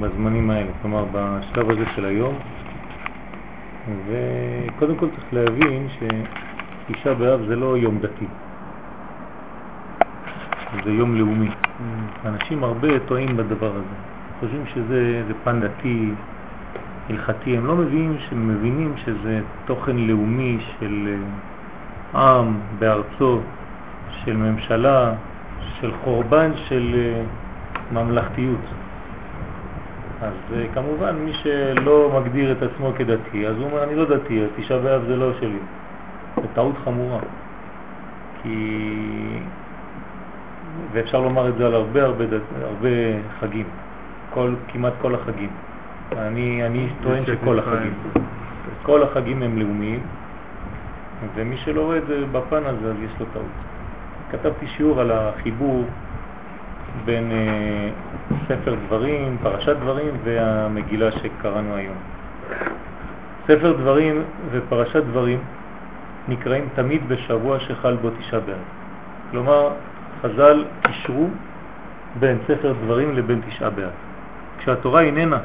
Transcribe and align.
בזמנים 0.00 0.50
האלה, 0.50 0.70
כלומר 0.82 1.04
בשלב 1.12 1.70
הזה 1.70 1.84
של 1.96 2.04
היום. 2.04 2.38
וקודם 4.06 4.96
כל 4.96 5.06
צריך 5.10 5.34
להבין 5.34 5.86
שתשעה 5.88 7.14
באב 7.14 7.40
זה 7.48 7.56
לא 7.56 7.78
יום 7.78 7.98
דתי, 7.98 8.26
זה 10.84 10.90
יום 10.90 11.14
לאומי. 11.14 11.48
Mm. 11.48 12.28
אנשים 12.28 12.64
הרבה 12.64 12.88
טועים 13.06 13.36
בדבר 13.36 13.72
הזה, 13.76 13.94
חושבים 14.40 14.66
שזה 14.66 15.32
פן 15.44 15.60
דתי, 15.60 16.10
הלכתי, 17.10 17.56
הם 17.56 17.66
לא 17.66 17.76
מבינים, 17.76 18.16
שהם 18.18 18.48
מבינים 18.48 18.94
שזה 18.96 19.40
תוכן 19.64 19.96
לאומי 19.96 20.58
של 20.78 21.08
אה, 22.14 22.38
עם 22.38 22.60
בארצו, 22.78 23.40
של 24.24 24.36
ממשלה, 24.36 25.14
של 25.80 25.92
חורבן 26.04 26.50
של 26.68 26.94
אה, 26.94 27.22
ממלכתיות. 27.92 28.81
אז 30.22 30.34
אה, 30.54 30.64
כמובן 30.74 31.16
מי 31.16 31.32
שלא 31.32 32.20
מגדיר 32.20 32.52
את 32.52 32.62
עצמו 32.62 32.92
כדתי, 32.96 33.46
אז 33.46 33.56
הוא 33.56 33.64
אומר 33.64 33.82
אני 33.82 33.94
לא 33.94 34.04
דתי, 34.04 34.42
תשעה 34.56 34.78
באב 34.78 35.02
זה 35.06 35.16
לא 35.16 35.32
שלי. 35.40 35.58
זו 36.36 36.42
טעות 36.54 36.74
חמורה. 36.84 37.20
כי... 38.42 39.38
ואפשר 40.92 41.20
לומר 41.20 41.48
את 41.48 41.56
זה 41.56 41.66
על 41.66 41.74
הרבה 41.74 42.04
הרבה, 42.04 42.24
הרבה 42.62 42.88
חגים, 43.40 43.66
כל, 44.30 44.54
כמעט 44.68 44.92
כל 45.00 45.14
החגים. 45.14 45.50
אני, 46.16 46.66
אני 46.66 46.88
טוען 47.02 47.26
שכל 47.26 47.58
החגים. 47.58 47.94
כל 48.82 49.02
החגים 49.02 49.42
הם 49.42 49.58
לאומיים, 49.58 50.00
ומי 51.34 51.56
שלא 51.56 51.80
רואה 51.80 51.98
את 51.98 52.06
זה 52.06 52.24
בפן 52.32 52.62
הזה, 52.64 52.90
אז 52.90 52.96
יש 53.04 53.12
לו 53.20 53.26
טעות. 53.32 53.46
כתבתי 54.30 54.66
שיעור 54.66 55.00
על 55.00 55.10
החיבור 55.10 55.84
בין 57.04 57.32
אה, 57.32 57.90
ספר 58.48 58.74
דברים, 58.86 59.36
פרשת 59.42 59.76
דברים 59.76 60.14
והמגילה 60.24 61.12
שקראנו 61.12 61.74
היום. 61.74 61.96
ספר 63.46 63.72
דברים 63.72 64.22
ופרשת 64.50 65.02
דברים 65.02 65.38
נקראים 66.28 66.68
תמיד 66.74 67.08
בשבוע 67.08 67.60
שחל 67.60 67.96
בו 67.96 68.10
תשעה 68.10 68.40
באב. 68.40 68.56
כלומר, 69.30 69.68
חז"ל 70.22 70.64
קישרו 70.82 71.28
בין 72.18 72.38
ספר 72.46 72.72
דברים 72.84 73.16
לבין 73.16 73.40
תשעה 73.48 73.70
באב. 73.70 73.90
כשהתורה 74.58 75.00
איננה 75.00 75.38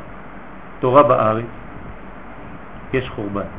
תורה 0.79 1.03
בארץ, 1.03 1.45
יש 2.93 3.09
חורבן. 3.09 3.49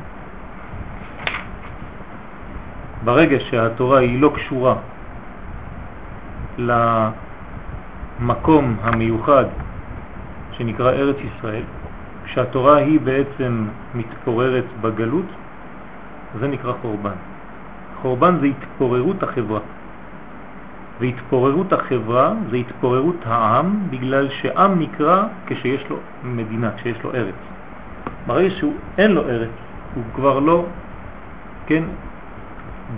ברגע 3.03 3.37
שהתורה 3.39 3.99
היא 3.99 4.21
לא 4.21 4.31
קשורה 4.35 4.75
למקום 8.21 8.75
המיוחד 8.81 9.45
שנקרא 10.51 10.91
ארץ 10.91 11.15
ישראל, 11.19 11.63
כשהתורה 12.25 12.77
היא 12.77 12.99
בעצם 12.99 13.65
מתפוררת 13.95 14.65
בגלות, 14.81 15.25
זה 16.39 16.47
נקרא 16.47 16.73
חורבן. 16.81 17.17
חורבן 18.01 18.37
זה 18.39 18.45
התפוררות 18.45 19.23
החברה. 19.23 19.59
והתפוררות 20.99 21.73
החברה 21.73 22.33
זה 22.49 22.55
התפוררות 22.55 23.15
העם 23.25 23.79
בגלל 23.89 24.29
שעם 24.29 24.79
נקרא 24.79 25.23
כשיש 25.47 25.89
לו 25.89 25.97
מדינה, 26.23 26.71
כשיש 26.77 27.03
לו 27.03 27.13
ארץ. 27.13 27.35
ברגע 28.27 28.49
שהוא 28.49 28.73
אין 28.97 29.11
לו 29.11 29.21
ארץ, 29.21 29.49
הוא 29.95 30.03
כבר 30.15 30.39
לא, 30.39 30.65
כן, 31.67 31.83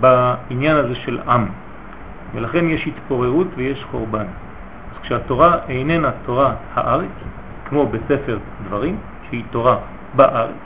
בעניין 0.00 0.76
הזה 0.76 0.94
של 0.94 1.18
עם. 1.28 1.46
ולכן 2.34 2.64
יש 2.68 2.86
התפוררות 2.86 3.46
ויש 3.56 3.84
חורבן. 3.90 4.26
כשהתורה 5.02 5.58
איננה 5.68 6.10
תורה 6.26 6.54
הארץ, 6.74 7.10
כמו 7.68 7.86
בספר 7.86 8.38
דברים, 8.64 8.96
שהיא 9.28 9.44
תורה 9.50 9.76
בארץ, 10.14 10.62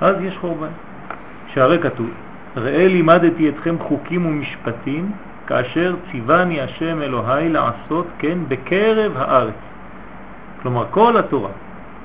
אז 0.00 0.16
יש 0.20 0.36
חורבן. 0.38 0.68
שהרי 1.54 1.78
כתוב, 1.78 2.10
ראה 2.56 2.88
לימדתי 2.88 3.48
אתכם 3.48 3.76
חוקים 3.78 4.26
ומשפטים 4.26 5.12
כאשר 5.46 5.94
ציווני 6.10 6.60
השם 6.60 7.02
אלוהי 7.02 7.48
לעשות 7.48 8.06
כן 8.18 8.38
בקרב 8.48 9.12
הארץ. 9.16 9.54
כלומר, 10.62 10.84
כל 10.90 11.16
התורה, 11.16 11.50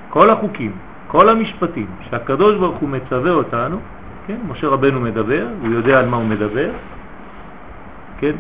כל 0.09 0.29
החוקים, 0.29 0.71
כל 1.07 1.29
המשפטים 1.29 1.87
שהקדוש 2.09 2.55
ברוך 2.55 2.77
הוא 2.77 2.89
מצווה 2.89 3.31
אותנו, 3.31 3.79
כן, 4.27 4.37
משה 4.47 4.67
רבנו 4.67 4.99
מדבר, 4.99 5.47
הוא 5.61 5.71
יודע 5.71 5.99
על 5.99 6.05
מה 6.05 6.17
הוא 6.17 6.25
מדבר, 6.25 6.69
כן, 8.19 8.35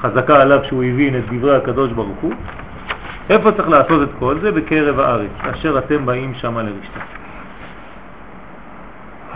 חזקה 0.00 0.42
עליו 0.42 0.60
שהוא 0.64 0.84
הבין 0.84 1.18
את 1.18 1.24
דברי 1.32 1.56
הקדוש 1.56 1.92
ברוך 1.92 2.18
הוא, 2.20 2.32
איפה 3.30 3.52
צריך 3.52 3.68
לעשות 3.68 4.02
את 4.02 4.08
כל 4.18 4.38
זה? 4.40 4.52
בקרב 4.52 5.00
הארץ, 5.00 5.30
אשר 5.40 5.78
אתם 5.78 6.06
באים 6.06 6.34
שם 6.34 6.58
לרשתה. 6.58 7.00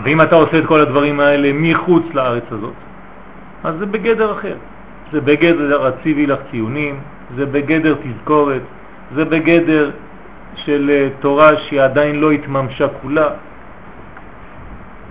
ואם 0.03 0.21
אתה 0.21 0.35
עושה 0.35 0.57
את 0.57 0.65
כל 0.65 0.79
הדברים 0.79 1.19
האלה 1.19 1.51
מחוץ 1.53 2.03
לארץ 2.13 2.43
הזאת, 2.51 2.73
אז 3.63 3.75
זה 3.79 3.85
בגדר 3.85 4.31
אחר. 4.31 4.55
זה 5.11 5.21
בגדר 5.21 5.87
הציבי 5.87 6.25
לך 6.27 6.39
ציונים, 6.51 6.99
זה 7.35 7.45
בגדר 7.45 7.95
תזכורת, 8.03 8.61
זה 9.15 9.25
בגדר 9.25 9.91
של 10.55 10.89
אה, 10.93 11.09
תורה 11.19 11.57
שהיא 11.57 11.81
עדיין 11.81 12.15
לא 12.15 12.31
התממשה 12.31 12.87
כולה. 13.01 13.29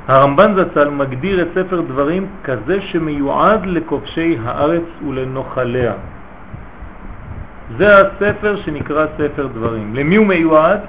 הרמב"ן 0.09 0.55
זצ"ל 0.57 0.91
מגדיר 0.91 1.43
את 1.43 1.49
ספר 1.55 1.81
דברים 1.81 2.27
כזה 2.45 2.81
שמיועד 2.81 3.67
לכובשי 3.67 4.39
הארץ 4.45 4.83
ולנוחליה. 5.09 5.93
זה 7.79 7.99
הספר 7.99 8.57
שנקרא 8.57 9.07
ספר 9.19 9.47
דברים. 9.47 9.95
למי 9.95 10.17
הוא 10.17 10.27
מיועד? 10.27 10.81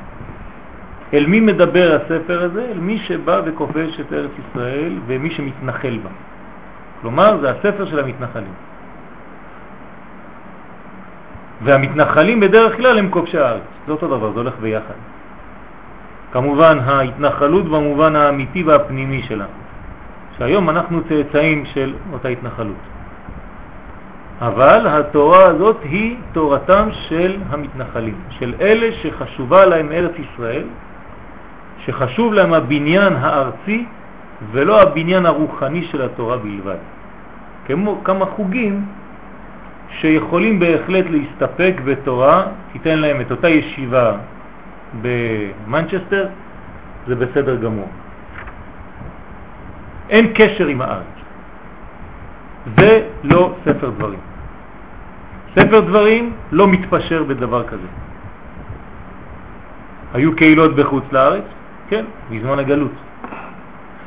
אל 1.13 1.25
מי 1.25 1.39
מדבר 1.39 1.99
הספר 2.01 2.43
הזה? 2.43 2.65
אל 2.71 2.79
מי 2.79 2.97
שבא 2.97 3.41
וכובש 3.45 3.99
את 3.99 4.13
ארץ 4.13 4.31
ישראל 4.39 4.93
ומי 5.07 5.31
שמתנחל 5.31 5.97
בה. 6.03 6.09
כלומר, 7.01 7.37
זה 7.41 7.51
הספר 7.51 7.85
של 7.85 7.99
המתנחלים. 7.99 8.53
והמתנחלים 11.63 12.39
בדרך 12.39 12.77
כלל 12.77 12.99
הם 12.99 13.09
כובשי 13.09 13.37
הארץ. 13.37 13.61
זה 13.85 13.91
אותו 13.91 14.07
דבר, 14.07 14.31
זה 14.31 14.39
הולך 14.39 14.53
ביחד. 14.61 15.14
כמובן 16.35 16.79
ההתנחלות 16.85 17.65
במובן 17.65 18.15
האמיתי 18.15 18.63
והפנימי 18.63 19.23
שלה, 19.23 19.45
שהיום 20.37 20.69
אנחנו 20.69 21.01
צאצאים 21.09 21.65
של 21.65 21.93
אותה 22.13 22.27
התנחלות. 22.27 22.83
אבל 24.41 24.87
התורה 24.87 25.43
הזאת 25.43 25.77
היא 25.83 26.15
תורתם 26.31 26.89
של 26.91 27.37
המתנחלים, 27.49 28.15
של 28.29 28.53
אלה 28.61 28.91
שחשובה 29.01 29.65
להם 29.65 29.91
ארץ 29.91 30.11
ישראל, 30.19 30.63
שחשוב 31.85 32.33
להם 32.33 32.53
הבניין 32.53 33.13
הארצי 33.15 33.85
ולא 34.51 34.81
הבניין 34.81 35.25
הרוחני 35.25 35.83
של 35.83 36.01
התורה 36.01 36.37
בלבד. 36.37 36.83
כמו 37.65 38.01
כמה 38.03 38.25
חוגים 38.25 38.85
שיכולים 39.99 40.59
בהחלט 40.59 41.05
להסתפק 41.09 41.73
בתורה, 41.85 42.43
תיתן 42.71 42.99
להם 42.99 43.21
את 43.21 43.31
אותה 43.31 43.49
ישיבה 43.49 44.34
במנצ'סטר, 45.01 46.27
זה 47.07 47.15
בסדר 47.15 47.55
גמור. 47.55 47.89
אין 50.09 50.33
קשר 50.35 50.67
עם 50.67 50.81
הארץ. 50.81 51.15
זה 52.77 53.07
לא 53.23 53.55
ספר 53.65 53.89
דברים. 53.89 54.19
ספר 55.55 55.79
דברים 55.79 56.33
לא 56.51 56.67
מתפשר 56.67 57.23
בדבר 57.23 57.67
כזה. 57.67 57.87
היו 60.13 60.35
קהילות 60.35 60.75
בחוץ 60.75 61.03
לארץ, 61.11 61.43
כן, 61.89 62.05
בזמן 62.31 62.59
הגלות, 62.59 62.91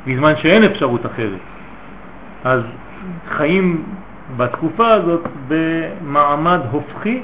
בזמן 0.07 0.37
שאין 0.37 0.65
אפשרות 0.65 1.07
אחרת. 1.07 1.41
אז 2.45 2.63
חיים 3.29 3.85
בתקופה 4.37 4.89
הזאת 4.89 5.25
במעמד 5.49 6.61
הופכי 6.71 7.23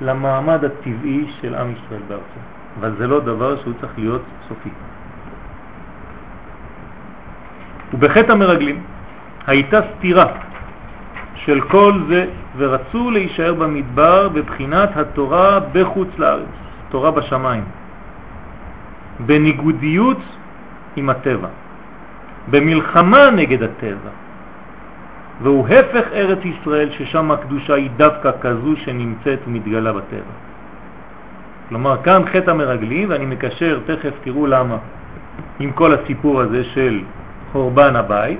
למעמד 0.00 0.64
הטבעי 0.64 1.26
של 1.40 1.54
עם 1.54 1.72
ישראל 1.72 2.00
בארצו. 2.08 2.55
אבל 2.80 2.92
זה 2.98 3.06
לא 3.06 3.20
דבר 3.20 3.56
שהוא 3.62 3.74
צריך 3.80 3.92
להיות 3.98 4.22
סופי. 4.48 4.70
ובחטא 7.94 8.32
המרגלים 8.32 8.82
הייתה 9.46 9.80
סתירה 9.96 10.26
של 11.34 11.60
כל 11.60 11.92
זה 12.08 12.26
ורצו 12.56 13.10
להישאר 13.10 13.54
במדבר 13.54 14.28
בבחינת 14.28 14.96
התורה 14.96 15.60
בחוץ 15.72 16.08
לארץ, 16.18 16.54
תורה 16.88 17.10
בשמיים, 17.10 17.64
בניגודיות 19.20 20.20
עם 20.96 21.10
הטבע, 21.10 21.48
במלחמה 22.50 23.30
נגד 23.30 23.62
הטבע, 23.62 24.10
והוא 25.42 25.68
הפך 25.68 26.06
ארץ 26.12 26.38
ישראל 26.44 26.90
ששם 26.90 27.30
הקדושה 27.30 27.74
היא 27.74 27.90
דווקא 27.96 28.30
כזו 28.40 28.76
שנמצאת 28.76 29.38
ומתגלה 29.46 29.92
בטבע. 29.92 30.34
כלומר, 31.68 31.96
כאן 32.02 32.22
חטא 32.32 32.50
המרגלים, 32.50 33.10
ואני 33.10 33.26
מקשר, 33.26 33.80
תכף 33.86 34.14
תראו 34.24 34.46
למה, 34.46 34.76
עם 35.60 35.72
כל 35.72 35.94
הסיפור 35.94 36.40
הזה 36.40 36.64
של 36.64 37.02
חורבן 37.52 37.96
הבית, 37.96 38.38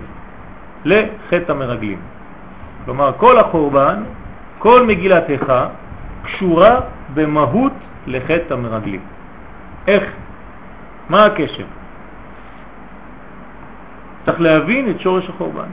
לחטא 0.85 1.53
המרגלים. 1.53 1.99
כלומר, 2.85 3.13
כל 3.17 3.39
החורבן, 3.39 4.03
כל 4.59 4.87
מגילת 4.87 5.31
איכה, 5.31 5.69
קשורה 6.25 6.81
במהות 7.15 7.73
לחטא 8.07 8.55
המרגלים. 8.55 9.01
איך? 9.87 10.05
מה 11.09 11.25
הקשר? 11.25 11.65
צריך 14.27 14.41
להבין 14.41 14.91
את 14.91 15.01
שורש 15.01 15.29
החורבן. 15.29 15.69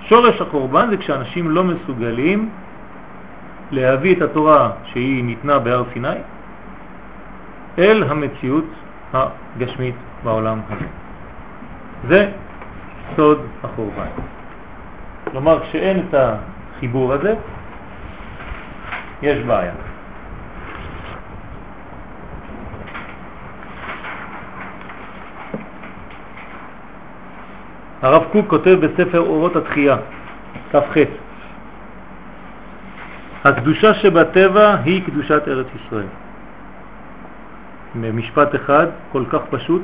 שורש 0.00 0.40
החורבן 0.40 0.90
זה 0.90 0.96
כשאנשים 0.96 1.50
לא 1.50 1.64
מסוגלים 1.64 2.48
להביא 3.70 4.16
את 4.16 4.22
התורה 4.22 4.70
שהיא 4.84 5.24
ניתנה 5.24 5.58
בהר 5.58 5.84
סיני 5.92 6.20
אל 7.78 8.02
המציאות 8.02 8.64
הגשמית 9.12 9.94
בעולם 10.24 10.60
הזה. 10.70 10.86
זה 12.08 12.30
סוד 13.16 13.46
החורבן. 13.64 14.06
כלומר, 15.30 15.60
כשאין 15.60 16.04
את 16.08 16.14
החיבור 16.14 17.12
הזה, 17.12 17.34
יש 19.22 19.38
בעיה. 19.38 19.72
הרב 28.02 28.24
קוק 28.32 28.46
כותב 28.48 28.78
בספר 28.80 29.20
אורות 29.20 29.56
התחייה, 29.56 29.96
כ"ח: 30.72 30.96
הקדושה 33.44 33.94
שבטבע 33.94 34.76
היא 34.84 35.02
קדושת 35.06 35.42
ארץ 35.48 35.66
ישראל. 35.74 36.21
במשפט 38.00 38.54
אחד, 38.54 38.86
כל 39.12 39.24
כך 39.30 39.40
פשוט, 39.50 39.82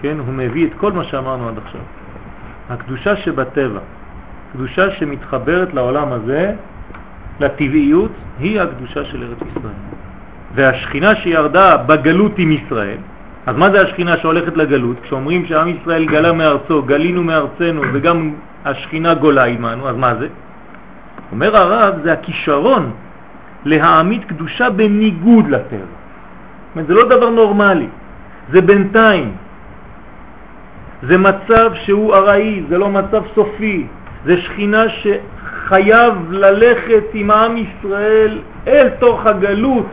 כן, 0.00 0.16
הוא 0.26 0.34
מביא 0.34 0.66
את 0.66 0.72
כל 0.76 0.92
מה 0.92 1.04
שאמרנו 1.04 1.48
עד 1.48 1.58
עכשיו. 1.58 1.80
הקדושה 2.70 3.16
שבטבע, 3.16 3.80
קדושה 4.52 4.90
שמתחברת 4.90 5.74
לעולם 5.74 6.12
הזה, 6.12 6.52
לטבעיות, 7.40 8.10
היא 8.38 8.60
הקדושה 8.60 9.04
של 9.04 9.22
ארץ 9.22 9.38
ישראל. 9.50 9.74
והשכינה 10.54 11.14
שירדה 11.14 11.76
בגלות 11.76 12.38
עם 12.38 12.52
ישראל, 12.52 12.98
אז 13.46 13.56
מה 13.56 13.70
זה 13.70 13.82
השכינה 13.82 14.16
שהולכת 14.16 14.56
לגלות? 14.56 14.96
כשאומרים 15.02 15.46
שעם 15.46 15.68
ישראל 15.68 16.04
גלה 16.04 16.32
מארצו, 16.32 16.82
גלינו 16.82 17.22
מארצנו 17.22 17.82
וגם 17.92 18.34
השכינה 18.64 19.14
גולה 19.14 19.44
עמנו, 19.44 19.88
אז 19.88 19.96
מה 19.96 20.14
זה? 20.14 20.28
אומר 21.32 21.56
הרב, 21.56 21.94
זה 22.02 22.12
הכישרון 22.12 22.90
להעמיד 23.64 24.24
קדושה 24.24 24.70
בניגוד 24.70 25.48
לטבע. 25.48 26.03
זה 26.82 26.94
לא 26.94 27.08
דבר 27.08 27.30
נורמלי, 27.30 27.88
זה 28.52 28.60
בינתיים. 28.60 29.32
זה 31.02 31.18
מצב 31.18 31.70
שהוא 31.74 32.14
ארעי, 32.14 32.62
זה 32.68 32.78
לא 32.78 32.88
מצב 32.88 33.22
סופי, 33.34 33.86
זה 34.24 34.40
שכינה 34.40 34.84
שחייב 34.88 36.14
ללכת 36.30 37.04
עם 37.14 37.30
העם 37.30 37.56
ישראל 37.56 38.38
אל 38.66 38.88
תוך 38.88 39.26
הגלות. 39.26 39.86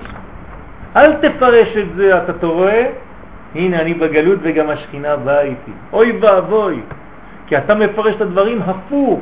אל 0.96 1.14
תפרש 1.14 1.78
את 1.78 1.96
זה, 1.96 2.18
אתה 2.18 2.48
רואה? 2.48 2.88
הנה 3.56 3.82
אני 3.82 3.94
בגלות 3.94 4.40
וגם 4.42 4.70
השכינה 4.70 5.16
באה 5.16 5.42
איתי. 5.42 5.72
אוי 5.94 6.18
ואבוי, 6.22 6.80
כי 7.48 7.58
אתה 7.58 7.76
מפרש 7.76 8.16
את 8.16 8.22
הדברים 8.22 8.62
הפוך. 8.66 9.20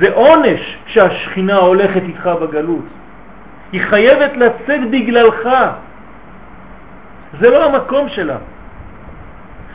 זה 0.00 0.14
עונש 0.14 0.78
כשהשכינה 0.86 1.56
הולכת 1.56 2.02
איתך 2.02 2.30
בגלות. 2.42 2.84
היא 3.72 3.80
חייבת 3.80 4.36
לצאת 4.36 4.90
בגללך. 4.90 5.48
זה 7.40 7.50
לא 7.50 7.64
המקום 7.64 8.08
שלה. 8.08 8.36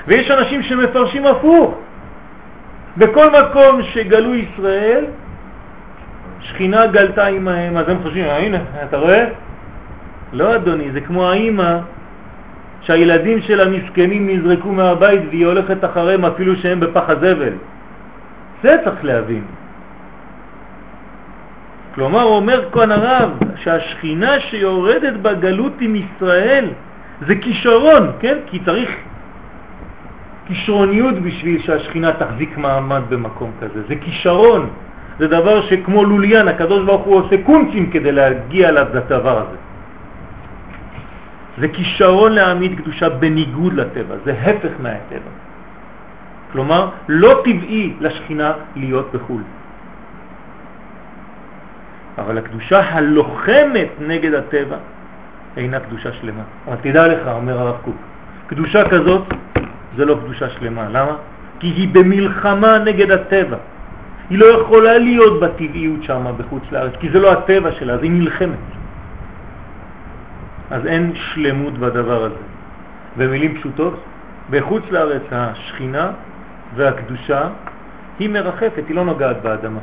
ויש 0.08 0.32
אנשים 0.32 0.64
שמפרשים 0.64 1.26
הפוך. 1.26 1.78
בכל 2.98 3.28
מקום 3.30 3.84
שגלו 3.84 4.36
ישראל, 4.36 5.06
שכינה 6.40 6.88
גלתה 6.88 7.26
עמהם, 7.26 7.78
אז 7.78 7.90
הם 7.90 7.98
חושבים, 8.04 8.26
הנה, 8.26 8.58
אתה 8.84 8.98
רואה? 8.98 9.26
לא 10.34 10.56
אדוני, 10.56 10.92
זה 10.92 11.02
כמו 11.02 11.30
האימא 11.30 11.78
שהילדים 12.82 13.42
של 13.42 13.62
המסכנים 13.62 14.30
נזרקו 14.30 14.72
מהבית 14.72 15.22
והיא 15.30 15.46
הולכת 15.46 15.86
אחריהם 15.86 16.26
אפילו 16.26 16.56
שהם 16.56 16.80
בפח 16.80 17.10
הזבל. 17.10 17.54
זה 18.64 18.78
צריך 18.84 19.06
להבין. 19.06 19.44
כלומר, 21.96 22.24
אומר 22.24 22.70
כאן 22.72 22.92
הרב 22.92 23.30
שהשכינה 23.64 24.40
שיורדת 24.40 25.14
בגלות 25.14 25.74
עם 25.80 25.96
ישראל 25.96 26.66
זה 27.28 27.36
כישרון, 27.36 28.12
כן? 28.20 28.38
כי 28.48 28.60
צריך 28.66 28.90
כישרוניות 30.48 31.16
בשביל 31.16 31.62
שהשכינה 31.62 32.12
תחזיק 32.12 32.58
מעמד 32.58 33.02
במקום 33.10 33.52
כזה. 33.62 33.82
זה 33.88 33.96
כישרון, 33.96 34.70
זה 35.20 35.28
דבר 35.28 35.62
שכמו 35.62 36.04
לוליאן, 36.06 36.48
הקדוש 36.48 36.86
ברוך 36.86 37.04
הוא 37.06 37.16
עושה 37.16 37.36
קונצים 37.44 37.92
כדי 37.92 38.12
להגיע 38.12 38.72
לדבר 38.72 39.38
הזה. 39.38 39.58
זה 41.58 41.68
כישרון 41.68 42.32
להעמיד 42.32 42.78
קדושה 42.78 43.10
בניגוד 43.10 43.74
לטבע, 43.74 44.16
זה 44.26 44.32
הפך 44.32 44.74
מהטבע. 44.80 45.32
כלומר, 46.52 46.90
לא 47.08 47.42
טבעי 47.44 47.94
לשכינה 48.00 48.54
להיות 48.76 49.10
בחו"ל. 49.14 49.42
אבל 52.22 52.38
הקדושה 52.38 52.80
הלוחמת 52.80 53.90
נגד 54.00 54.34
הטבע 54.34 54.78
אינה 55.58 55.80
קדושה 55.80 56.14
שלמה. 56.14 56.44
אבל 56.68 56.76
תדע 56.82 57.08
לך, 57.08 57.28
אומר 57.28 57.60
הרב 57.60 57.76
קוק, 57.84 57.96
קדושה 58.48 58.90
כזאת 58.90 59.24
זה 59.98 60.06
לא 60.06 60.18
קדושה 60.26 60.50
שלמה. 60.50 60.90
למה? 60.90 61.16
כי 61.60 61.68
היא 61.68 61.90
במלחמה 61.94 62.78
נגד 62.80 63.12
הטבע. 63.12 63.58
היא 64.30 64.40
לא 64.40 64.46
יכולה 64.46 64.98
להיות 64.98 65.40
בטבעיות 65.40 66.04
שם 66.04 66.26
בחוץ 66.38 66.64
לארץ, 66.72 66.94
כי 67.00 67.10
זה 67.10 67.20
לא 67.20 67.32
הטבע 67.32 67.72
שלה, 67.72 67.98
זה 67.98 68.04
היא 68.04 68.12
נלחמת. 68.12 68.66
אז 70.72 70.86
אין 70.86 71.12
שלמות 71.16 71.78
בדבר 71.78 72.24
הזה. 72.24 72.44
במילים 73.18 73.56
פשוטות, 73.58 74.00
בחוץ 74.50 74.84
לארץ 74.92 75.22
השכינה 75.32 76.12
והקדושה 76.76 77.42
היא 78.20 78.30
מרחפת, 78.30 78.84
היא 78.88 78.96
לא 78.96 79.06
נוגעת 79.06 79.42
באדמה. 79.42 79.80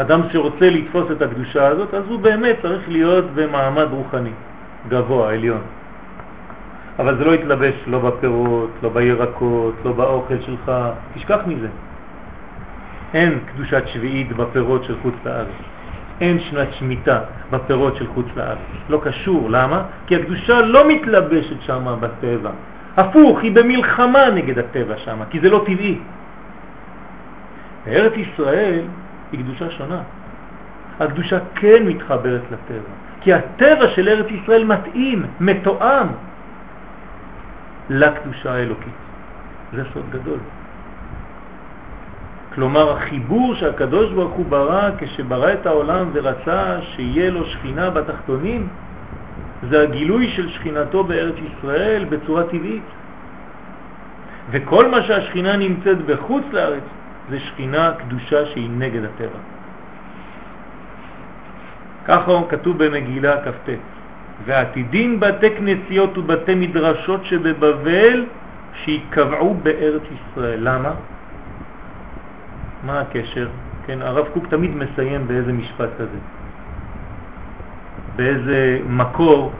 אדם 0.00 0.20
שרוצה 0.32 0.70
לתפוס 0.70 1.10
את 1.10 1.22
הקדושה 1.22 1.66
הזאת, 1.66 1.94
אז 1.94 2.04
הוא 2.08 2.20
באמת 2.20 2.56
צריך 2.62 2.88
להיות 2.88 3.24
במעמד 3.34 3.86
רוחני, 3.90 4.30
גבוה, 4.88 5.32
עליון. 5.32 5.60
אבל 6.98 7.16
זה 7.16 7.24
לא 7.24 7.32
יתלבש 7.34 7.74
לא 7.86 7.98
בפירות, 7.98 8.70
לא 8.82 8.88
בירקות, 8.88 9.74
לא 9.84 9.92
באוכל 9.92 10.40
שלך, 10.40 10.72
תשכח 11.14 11.38
מזה. 11.46 11.68
אין 13.14 13.38
קדושת 13.46 13.82
שביעית 13.86 14.32
בפירות 14.32 14.84
של 14.84 14.94
חוץ 15.02 15.14
לארץ. 15.24 15.48
אין 16.20 16.40
שנת 16.40 16.68
שמיטה 16.72 17.20
בפירות 17.50 17.96
של 17.96 18.06
חוץ 18.06 18.26
לארץ. 18.36 18.58
לא 18.88 19.00
קשור. 19.04 19.50
למה? 19.50 19.82
כי 20.06 20.16
הקדושה 20.16 20.60
לא 20.60 20.88
מתלבשת 20.88 21.62
שם 21.62 21.96
בטבע. 22.00 22.50
הפוך, 22.96 23.38
היא 23.38 23.52
במלחמה 23.52 24.30
נגד 24.30 24.58
הטבע 24.58 24.96
שם, 24.96 25.18
כי 25.30 25.40
זה 25.40 25.50
לא 25.50 25.64
טבעי. 25.66 25.98
בארץ 27.86 28.12
ישראל 28.16 28.84
היא 29.32 29.40
קדושה 29.40 29.70
שונה. 29.70 30.02
הקדושה 31.00 31.38
כן 31.54 31.82
מתחברת 31.86 32.42
לטבע, 32.52 32.92
כי 33.20 33.32
הטבע 33.34 33.88
של 33.94 34.08
ארץ 34.08 34.26
ישראל 34.30 34.64
מתאים, 34.64 35.24
מתואם 35.40 36.06
לקדושה 37.90 38.54
האלוקית. 38.54 38.92
זה 39.72 39.82
סוד 39.92 40.10
גדול. 40.10 40.38
כלומר, 42.54 42.92
החיבור 42.92 43.54
שהקדוש 43.54 44.12
ברוך 44.12 44.32
הוא 44.32 44.46
ברא 44.46 44.90
כשברא 44.98 45.52
את 45.52 45.66
העולם 45.66 46.10
ורצה 46.12 46.80
שיהיה 46.82 47.30
לו 47.30 47.46
שכינה 47.46 47.90
בתחתונים, 47.90 48.68
זה 49.70 49.82
הגילוי 49.82 50.28
של 50.28 50.48
שכינתו 50.48 51.04
בארץ 51.04 51.34
ישראל 51.38 52.04
בצורה 52.04 52.42
טבעית. 52.44 52.82
וכל 54.50 54.90
מה 54.90 55.02
שהשכינה 55.02 55.56
נמצאת 55.56 55.98
בחוץ 56.06 56.44
לארץ 56.52 56.82
זה 57.30 57.40
שכינה 57.40 57.92
קדושה 57.98 58.46
שהיא 58.46 58.70
נגד 58.70 59.04
הטבע. 59.04 59.38
ככה 62.04 62.32
כתוב 62.48 62.84
במגילה 62.84 63.44
כ"ט: 63.44 63.70
ועתידים 64.44 65.20
בתי 65.20 65.50
כנסיות 65.50 66.18
ובתי 66.18 66.54
מדרשות 66.54 67.24
שבבבל 67.24 68.26
שיקבעו 68.74 69.54
בארץ 69.62 70.02
ישראל. 70.02 70.58
למה? 70.62 70.92
מה 72.84 73.00
הקשר? 73.00 73.48
כן, 73.86 74.02
הרב 74.02 74.26
קוק 74.32 74.46
תמיד 74.46 74.70
מסיים 74.76 75.28
באיזה 75.28 75.52
משפט 75.52 75.88
כזה, 75.98 76.18
באיזה 78.16 78.80
מקור 78.86 79.52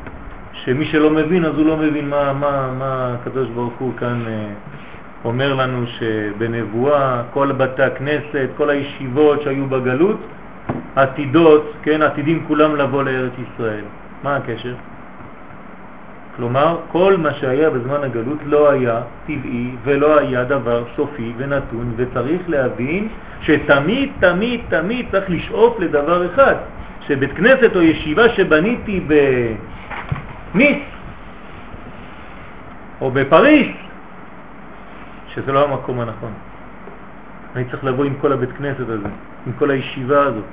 שמי 0.52 0.84
שלא 0.84 1.10
מבין 1.10 1.44
אז 1.44 1.54
הוא 1.54 1.66
לא 1.66 1.76
מבין 1.76 2.08
מה, 2.08 2.32
מה, 2.32 2.72
מה 2.78 3.14
הקדוש 3.14 3.48
ברוך 3.48 3.74
הוא 3.78 3.92
כאן 3.96 4.22
אה, 4.26 4.52
אומר 5.24 5.54
לנו 5.54 5.86
שבנבואה 5.86 7.22
כל 7.32 7.52
בתי 7.52 7.82
הכנסת, 7.82 8.48
כל 8.56 8.70
הישיבות 8.70 9.42
שהיו 9.42 9.66
בגלות, 9.66 10.20
עתידות, 10.96 11.72
כן, 11.82 12.02
עתידים 12.02 12.44
כולם 12.48 12.76
לבוא 12.76 13.02
לארץ 13.02 13.32
ישראל. 13.38 13.84
מה 14.22 14.36
הקשר? 14.36 14.74
כלומר, 16.36 16.78
כל 16.92 17.16
מה 17.16 17.34
שהיה 17.34 17.70
בזמן 17.70 18.04
הגלות 18.04 18.38
לא 18.44 18.70
היה 18.70 19.00
טבעי 19.26 19.70
ולא 19.84 20.18
היה 20.18 20.44
דבר 20.44 20.84
סופי 20.96 21.32
ונתון, 21.36 21.92
וצריך 21.96 22.40
להבין 22.48 23.08
שתמיד, 23.42 24.10
תמיד, 24.20 24.60
תמיד 24.68 25.06
צריך 25.10 25.30
לשאוף 25.30 25.80
לדבר 25.80 26.26
אחד, 26.26 26.54
שבית 27.06 27.32
כנסת 27.32 27.76
או 27.76 27.82
ישיבה 27.82 28.28
שבניתי 28.28 29.00
בניס 30.54 30.78
או 33.00 33.10
בפריס, 33.10 33.76
שזה 35.34 35.52
לא 35.52 35.64
המקום 35.64 36.00
הנכון. 36.00 36.32
אני 37.56 37.64
צריך 37.64 37.84
לבוא 37.84 38.04
עם 38.04 38.14
כל 38.20 38.32
הבית 38.32 38.52
כנסת 38.52 38.80
הזה, 38.80 39.08
עם 39.46 39.52
כל 39.58 39.70
הישיבה 39.70 40.22
הזאת. 40.22 40.44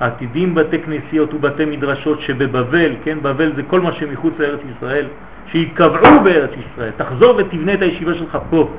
עתידים 0.00 0.54
בתי 0.54 0.82
כנסיות 0.82 1.34
ובתי 1.34 1.64
מדרשות 1.64 2.20
שבבבל, 2.20 2.92
כן, 3.04 3.18
בבל 3.22 3.52
זה 3.56 3.62
כל 3.62 3.80
מה 3.80 3.92
שמחוץ 3.92 4.34
לארץ 4.38 4.60
ישראל, 4.76 5.06
שיתקבעו 5.46 6.20
בארץ 6.24 6.50
ישראל. 6.50 6.90
תחזור 6.96 7.36
ותבנה 7.36 7.74
את 7.74 7.82
הישיבה 7.82 8.14
שלך 8.14 8.38
פה. 8.50 8.70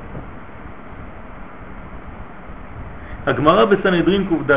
הגמרא 3.26 3.64
בסנהדרין 3.64 4.26
קד 4.28 4.54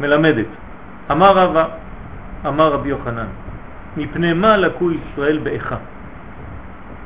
מלמדת, 0.00 0.46
אמר 1.10 1.32
רבא, 1.38 1.64
אמר 2.46 2.72
רבי 2.72 2.88
יוחנן, 2.88 3.26
מפני 3.96 4.32
מה 4.32 4.56
לקו 4.56 4.90
ישראל 4.90 5.38
באיכה? 5.38 5.76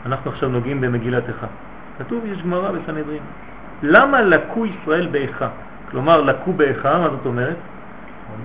אנחנו 0.06 0.30
עכשיו 0.30 0.48
נוגעים 0.48 0.80
במגילת 0.80 1.28
איכה. 1.28 1.46
כתוב, 1.98 2.24
יש 2.26 2.42
גמרא 2.42 2.70
בסנהדרין. 2.72 3.22
למה 3.82 4.22
לקו 4.22 4.66
ישראל 4.66 5.06
באיכה? 5.06 5.48
כלומר, 5.90 6.20
לקו 6.20 6.52
באיכה, 6.52 6.98
מה 6.98 7.08
זאת 7.10 7.26
אומרת? 7.26 7.56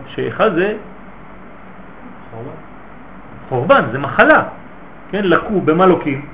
שאיכה 0.08 0.50
זה 0.50 0.77
חורבן, 3.50 3.84
זה 3.91 3.98
מחלה. 3.98 4.44
כן, 5.12 5.24
לקו, 5.24 5.62
במה 5.62 5.86
לוקים? 5.86 6.25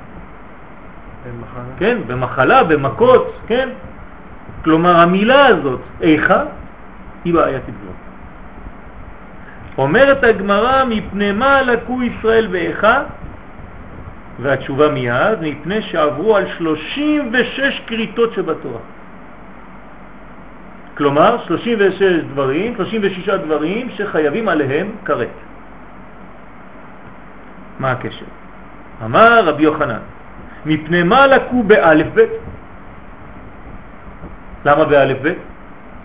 כן, 1.77 1.97
במחלה, 2.07 2.63
במכות, 2.63 3.33
כן? 3.47 3.69
כלומר, 4.63 4.95
המילה 4.99 5.45
הזאת, 5.45 5.81
איכה, 6.01 6.43
היא 7.25 7.33
בעייתית 7.33 7.75
מאוד. 7.83 7.95
אומרת 9.77 10.23
הגמרא, 10.23 10.83
מפני 10.85 11.31
מה 11.31 11.61
לקו 11.61 12.03
ישראל 12.03 12.47
באיכה? 12.47 13.03
והתשובה 14.39 14.89
מיד, 14.89 15.41
מפני 15.41 15.81
שעברו 15.81 16.35
על 16.35 16.45
36 16.57 17.81
קריטות 17.85 18.33
שבתורה. 18.33 18.79
כלומר, 20.97 21.37
36 21.47 22.01
דברים, 22.31 22.75
36 22.75 23.29
דברים 23.29 23.89
שחייבים 23.89 24.49
עליהם 24.49 24.87
כרת. 25.05 25.35
מה 27.79 27.91
הקשר? 27.91 28.25
אמר 29.05 29.45
רבי 29.45 29.63
יוחנן, 29.63 29.99
מפני 30.65 31.03
מה 31.03 31.27
לקו 31.27 31.63
באלף 31.63 32.07
בית? 32.13 32.29
למה 34.65 34.85
באלף 34.85 35.17
בית? 35.21 35.37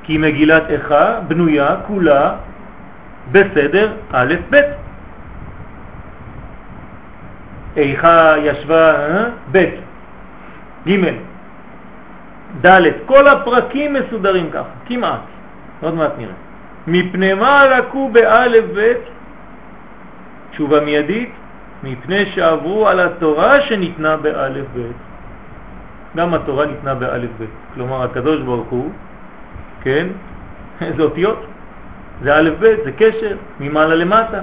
כי 0.02 0.18
מגילת 0.18 0.70
איכה 0.70 1.20
בנויה 1.28 1.76
כולה 1.86 2.34
בסדר 3.32 3.92
א' 4.12 4.34
ב'. 4.50 4.56
איכה 7.76 8.34
ישבה 8.38 8.90
אה? 8.90 9.24
ב', 9.52 9.64
ג', 10.88 11.04
ד', 12.66 12.80
כל 13.06 13.28
הפרקים 13.28 13.94
מסודרים 13.94 14.50
ככה, 14.50 14.68
כמעט, 14.86 15.20
עוד 15.80 15.94
מעט 15.94 16.12
נראה. 16.18 16.34
מפני 16.86 17.34
מה 17.34 17.64
לקו 17.66 18.08
באלף 18.12 18.64
ב', 18.74 18.92
תשובה 20.50 20.80
מיידית, 20.80 21.30
מפני 21.82 22.26
שעברו 22.26 22.88
על 22.88 23.00
התורה 23.00 23.60
שניתנה 23.60 24.16
באלף 24.16 24.66
ב'. 24.76 24.90
גם 26.16 26.34
התורה 26.34 26.66
ניתנה 26.66 26.94
באלף 26.94 27.30
ב', 27.40 27.44
כלומר 27.74 28.02
הקדוש 28.02 28.40
ברוך 28.40 28.68
הוא, 28.68 28.90
כן, 29.82 30.06
זה 30.96 31.02
אותיות, 31.02 31.46
זה 32.22 32.36
א' 32.36 32.50
ב', 32.60 32.74
זה 32.84 32.92
קשר, 32.92 33.36
ממעלה 33.60 33.94
למטה. 33.94 34.40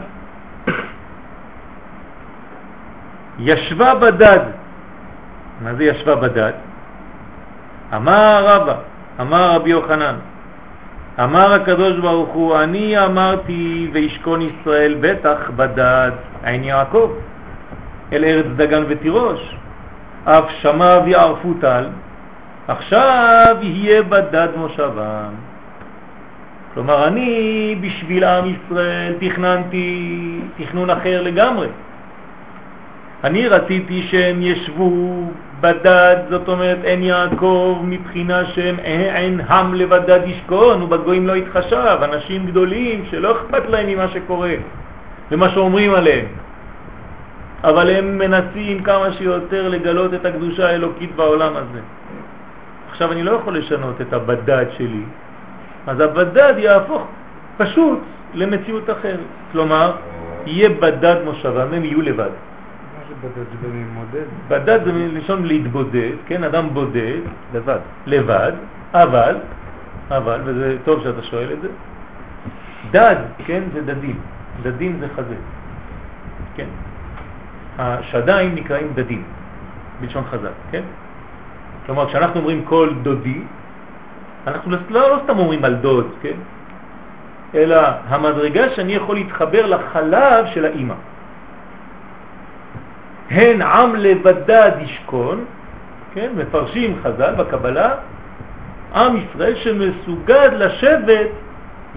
ישבה 3.40 3.96
בדד, 3.96 4.40
מה 5.62 5.74
זה 5.76 5.84
ישבה 5.84 6.16
בדד? 6.16 6.52
אמר 7.96 8.46
רבא, 8.46 8.76
אמר 9.22 9.52
רבי 9.56 9.70
יוחנן, 9.70 10.16
אמר 11.24 11.54
הקדוש 11.54 11.98
ברוך 11.98 12.30
הוא, 12.30 12.60
אני 12.60 13.06
אמרתי 13.06 13.90
וישכון 13.94 14.42
ישראל 14.42 14.96
בטח 15.00 15.52
בדד 15.56 16.12
עין 16.44 16.64
יעקב, 16.64 17.12
אל 18.14 18.24
ארץ 18.24 18.46
דגן 18.56 18.84
ותירוש, 18.88 19.56
אף 20.26 20.46
שמע 20.62 21.00
ויערפו 21.06 21.54
טל, 21.62 21.86
עכשיו 22.68 23.56
יהיה 23.62 24.04
בדד 24.04 24.48
מושבם. 24.56 25.34
כלומר, 26.74 27.08
אני 27.08 27.76
בשביל 27.82 28.24
עם 28.24 28.46
ישראל 28.46 29.14
תכננתי 29.20 30.40
תכנון 30.58 30.90
אחר 30.90 31.22
לגמרי. 31.22 31.68
אני 33.24 33.48
רציתי 33.48 34.08
שהם 34.12 34.42
ישבו 34.42 34.92
בדד, 35.62 36.16
זאת 36.30 36.50
אומרת 36.50 36.78
אין 36.84 37.04
יעקב 37.04 37.80
מבחינה 37.84 38.46
שהם 38.46 38.80
אין 38.80 39.42
עם 39.42 39.74
לבדד 39.74 40.20
ישכון 40.26 40.82
ובגויים 40.82 41.28
לא 41.28 41.36
יתחשב, 41.36 41.98
אנשים 42.04 42.46
גדולים 42.46 43.06
שלא 43.12 43.32
אכפת 43.32 43.70
להם 43.70 43.88
ממה 43.88 44.08
שקורה 44.08 44.54
ומה 45.32 45.50
שאומרים 45.50 45.94
עליהם. 45.94 46.26
אבל 47.64 47.90
הם 47.90 48.18
מנסים 48.18 48.84
כמה 48.84 49.14
שיותר 49.14 49.70
לגלות 49.70 50.14
את 50.14 50.26
הקדושה 50.26 50.70
האלוקית 50.70 51.16
בעולם 51.16 51.54
הזה. 51.56 51.80
עכשיו 52.90 53.12
אני 53.12 53.24
לא 53.24 53.32
יכול 53.32 53.58
לשנות 53.58 54.02
את 54.02 54.14
הבדד 54.14 54.66
שלי, 54.78 55.04
אז 55.88 56.00
הבדד 56.00 56.54
יהפוך 56.58 57.08
פשוט 57.58 58.00
למציאות 58.34 58.90
אחרת. 58.90 59.30
כלומר, 59.52 59.92
יהיה 60.46 60.70
בדד 60.70 61.16
מושבם, 61.26 61.74
הם 61.74 61.86
יהיו 61.86 62.02
לבד. 62.02 62.30
בדד 64.48 64.80
זה 64.86 64.94
מלשון 64.94 65.46
להתבודד, 65.46 66.16
כן, 66.26 66.44
אדם 66.44 66.70
בודד, 66.74 67.20
לבד, 67.54 67.80
לבד, 68.06 68.52
אבל, 68.94 69.36
אבל, 70.10 70.42
וזה 70.46 70.78
טוב 70.84 71.04
שאתה 71.04 71.24
שואל 71.24 71.54
את 71.54 71.62
זה, 71.62 71.68
דד, 72.92 73.16
כן, 73.46 73.64
זה 73.74 73.82
דדים, 73.82 74.20
דדים 74.62 74.98
זה 75.00 75.08
חזה, 75.16 75.36
כן, 76.56 76.68
השדיים 77.78 78.56
נקראים 78.56 78.88
דדים, 78.96 79.24
בלשון 80.02 80.24
חזק, 80.24 80.56
כן, 80.72 80.84
כלומר 81.86 82.08
כשאנחנו 82.08 82.40
אומרים 82.40 82.66
כל 82.66 82.90
דודי, 83.02 83.42
אנחנו 84.48 84.72
לא, 84.72 84.78
לא, 84.90 85.10
לא 85.10 85.20
סתם 85.24 85.40
אומרים 85.40 85.66
על 85.66 85.76
דוד, 85.76 86.08
כן, 86.22 86.38
אלא 87.56 87.82
המדרגה 88.08 88.70
שאני 88.76 88.94
יכול 88.94 89.16
להתחבר 89.16 89.66
לחלב 89.66 90.46
של 90.54 90.66
האימא. 90.66 90.96
הן 93.30 93.62
עם 93.62 93.96
לבדד 93.96 94.72
ישכון, 94.80 95.46
כן, 96.14 96.32
מפרשים 96.38 97.00
חז"ל 97.04 97.36
בקבלה, 97.36 97.96
עם 98.96 99.18
ישראל 99.18 99.56
שמסוגד 99.56 100.50
לשבת 100.54 101.30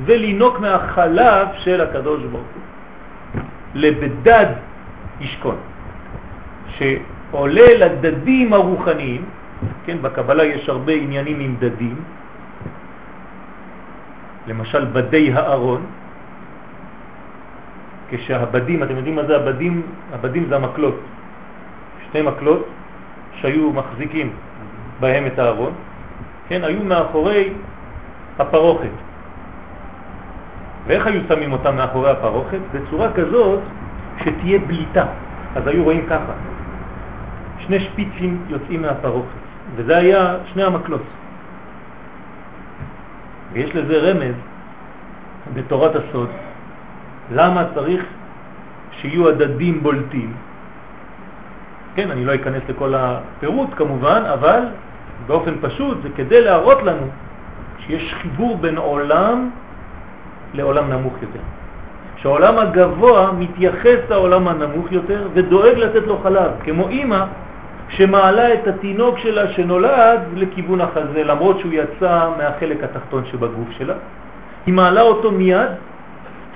ולינוק 0.04 0.60
מהחלב 0.60 1.48
של 1.58 1.80
הקדוש 1.80 2.22
ברוך 2.22 2.50
הוא. 2.54 2.62
לבדד 3.74 4.46
ישכון, 5.20 5.56
שעולה 6.68 7.74
לדדים 7.78 8.52
הרוחניים, 8.52 9.24
כן, 9.86 9.96
בקבלה 10.02 10.44
יש 10.44 10.68
הרבה 10.68 10.92
עניינים 10.92 11.40
עם 11.40 11.56
דדים, 11.58 11.96
למשל 14.46 14.84
בדי 14.84 15.32
הארון, 15.32 15.86
כשהבדים, 18.10 18.82
אתם 18.82 18.96
יודעים 18.96 19.16
מה 19.16 19.24
זה 19.24 19.36
הבדים? 19.36 19.82
הבדים 20.12 20.46
זה 20.48 20.56
המקלות, 20.56 21.00
שתי 22.10 22.22
מקלות 22.22 22.66
שהיו 23.40 23.72
מחזיקים 23.72 24.32
בהם 25.00 25.26
את 25.26 25.38
הארון, 25.38 25.72
כן, 26.48 26.64
היו 26.64 26.84
מאחורי 26.84 27.52
הפרוכת. 28.38 28.94
ואיך 30.86 31.06
היו 31.06 31.20
שמים 31.28 31.52
אותם 31.52 31.76
מאחורי 31.76 32.10
הפרוכת? 32.10 32.58
בצורה 32.74 33.12
כזאת 33.12 33.60
שתהיה 34.18 34.58
בליטה. 34.58 35.06
אז 35.56 35.66
היו 35.66 35.84
רואים 35.84 36.06
ככה, 36.06 36.32
שני 37.58 37.80
שפיצים 37.80 38.42
יוצאים 38.48 38.82
מהפרוכת, 38.82 39.40
וזה 39.76 39.96
היה 39.96 40.36
שני 40.52 40.62
המקלות. 40.62 41.02
ויש 43.52 43.76
לזה 43.76 44.10
רמז 44.10 44.34
בתורת 45.54 45.96
הסוד, 45.96 46.28
למה 47.32 47.64
צריך 47.74 48.04
שיהיו 48.90 49.28
הדדים 49.28 49.82
בולטים, 49.82 50.32
כן, 51.94 52.10
אני 52.10 52.24
לא 52.24 52.34
אכנס 52.34 52.62
לכל 52.68 52.94
הפירוט 52.96 53.68
כמובן, 53.76 54.22
אבל 54.32 54.60
באופן 55.26 55.54
פשוט 55.60 56.02
זה 56.02 56.08
כדי 56.16 56.40
להראות 56.40 56.82
לנו 56.82 57.06
שיש 57.78 58.14
חיבור 58.14 58.56
בין 58.56 58.78
עולם 58.78 59.50
לעולם 60.54 60.92
נמוך 60.92 61.14
יותר. 61.22 61.40
שהעולם 62.16 62.58
הגבוה 62.58 63.32
מתייחס 63.32 63.98
לעולם 64.10 64.48
הנמוך 64.48 64.92
יותר 64.92 65.28
ודואג 65.32 65.78
לתת 65.78 66.06
לו 66.06 66.18
חלב, 66.22 66.50
כמו 66.64 66.88
אימא 66.88 67.24
שמעלה 67.88 68.54
את 68.54 68.66
התינוק 68.66 69.18
שלה 69.18 69.52
שנולד 69.52 70.20
לכיוון 70.36 70.80
החזה, 70.80 71.24
למרות 71.24 71.60
שהוא 71.60 71.72
יצא 71.72 72.28
מהחלק 72.38 72.84
התחתון 72.84 73.24
שבגוף 73.30 73.68
שלה. 73.78 73.94
היא 74.66 74.74
מעלה 74.74 75.00
אותו 75.00 75.32
מיד 75.32 75.68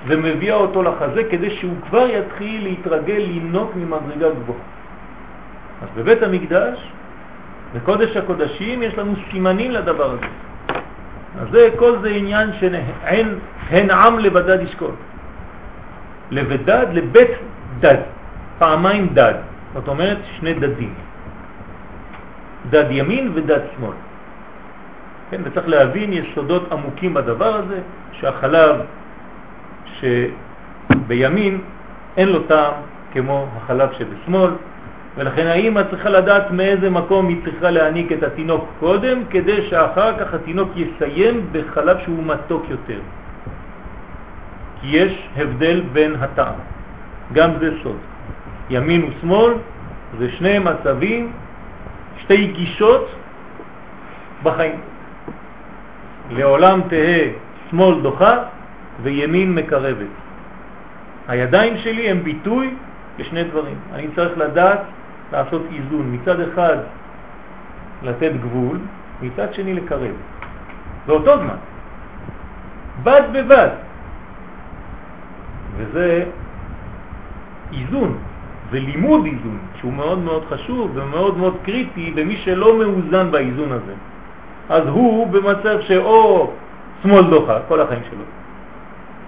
ומביאה 0.07 0.55
אותו 0.55 0.83
לחזה 0.83 1.23
כדי 1.23 1.49
שהוא 1.49 1.73
כבר 1.89 2.07
יתחיל 2.09 2.63
להתרגל 2.63 3.23
לינוק 3.27 3.71
ממדרגה 3.75 4.29
גבוהה. 4.29 4.74
אז 5.81 5.87
בבית 5.97 6.23
המקדש, 6.23 6.91
בקודש 7.75 8.17
הקודשים, 8.17 8.83
יש 8.83 8.97
לנו 8.97 9.13
סימנים 9.31 9.71
לדבר 9.71 10.11
הזה. 10.11 10.25
אז 11.41 11.47
זה, 11.51 11.69
כל 11.79 11.99
זה 12.01 12.09
עניין 12.09 12.49
שהן 12.59 13.89
עם 13.91 14.19
לבדד 14.19 14.61
ישקול. 14.61 14.91
לבדד, 16.31 16.85
לבית 16.91 17.31
דד, 17.79 18.01
פעמיים 18.59 19.07
דד, 19.13 19.33
זאת 19.73 19.87
אומרת 19.87 20.17
שני 20.39 20.53
דדים. 20.53 20.93
דד 22.69 22.85
ימין 22.89 23.31
ודד 23.33 23.59
שמאל. 23.75 23.95
כן, 25.31 25.41
וצריך 25.43 25.67
להבין 25.67 26.13
יסודות 26.13 26.71
עמוקים 26.71 27.13
בדבר 27.13 27.55
הזה, 27.55 27.79
שהחלב 28.11 28.75
שבימין 29.99 31.61
אין 32.17 32.29
לו 32.29 32.43
טעם 32.43 32.73
כמו 33.13 33.47
החלב 33.57 33.89
שבשמאל, 33.97 34.51
ולכן 35.17 35.47
האמא 35.47 35.81
צריכה 35.89 36.09
לדעת 36.09 36.51
מאיזה 36.51 36.89
מקום 36.89 37.27
היא 37.27 37.37
צריכה 37.43 37.69
להעניק 37.71 38.11
את 38.11 38.23
התינוק 38.23 38.69
קודם, 38.79 39.25
כדי 39.29 39.69
שאחר 39.69 40.19
כך 40.19 40.33
התינוק 40.33 40.69
יסיים 40.75 41.47
בחלב 41.51 41.97
שהוא 42.03 42.23
מתוק 42.23 42.65
יותר. 42.69 42.99
כי 44.81 44.87
יש 44.87 45.27
הבדל 45.35 45.81
בין 45.93 46.15
הטעם. 46.19 46.59
גם 47.33 47.49
זה 47.59 47.69
סוד. 47.83 47.97
ימין 48.69 49.09
ושמאל 49.09 49.53
זה 50.19 50.31
שני 50.31 50.59
מצבים, 50.59 51.31
שתי 52.17 52.47
גישות 52.47 53.09
בחיים. 54.43 54.79
לעולם 56.31 56.81
תהה 56.89 57.21
שמאל 57.69 58.01
דוחה 58.01 58.37
וימין 59.03 59.55
מקרבת. 59.55 60.13
הידיים 61.27 61.77
שלי 61.77 62.09
הם 62.09 62.23
ביטוי 62.23 62.73
לשני 63.19 63.43
דברים. 63.43 63.77
אני 63.93 64.07
צריך 64.15 64.37
לדעת 64.37 64.79
לעשות 65.31 65.61
איזון. 65.71 66.13
מצד 66.13 66.39
אחד 66.39 66.77
לתת 68.03 68.31
גבול, 68.41 68.77
מצד 69.21 69.53
שני 69.53 69.73
לקרב. 69.73 70.15
באותו 71.07 71.37
זמן. 71.37 71.57
בד 73.03 73.21
בבד. 73.33 73.69
וזה 75.77 76.25
איזון 77.73 78.17
ולימוד 78.69 79.25
איזון, 79.25 79.57
שהוא 79.79 79.93
מאוד 79.93 80.19
מאוד 80.19 80.43
חשוב 80.49 80.91
ומאוד 80.93 81.37
מאוד 81.37 81.57
קריטי 81.63 82.13
למי 82.15 82.37
שלא 82.37 82.77
מאוזן 82.79 83.31
באיזון 83.31 83.71
הזה. 83.71 83.93
אז 84.69 84.83
הוא 84.87 85.27
במצב 85.27 85.81
שאו 85.81 86.51
שמאל 87.03 87.29
דוחה 87.29 87.59
כל 87.67 87.81
החיים 87.81 88.01
שלו, 88.09 88.23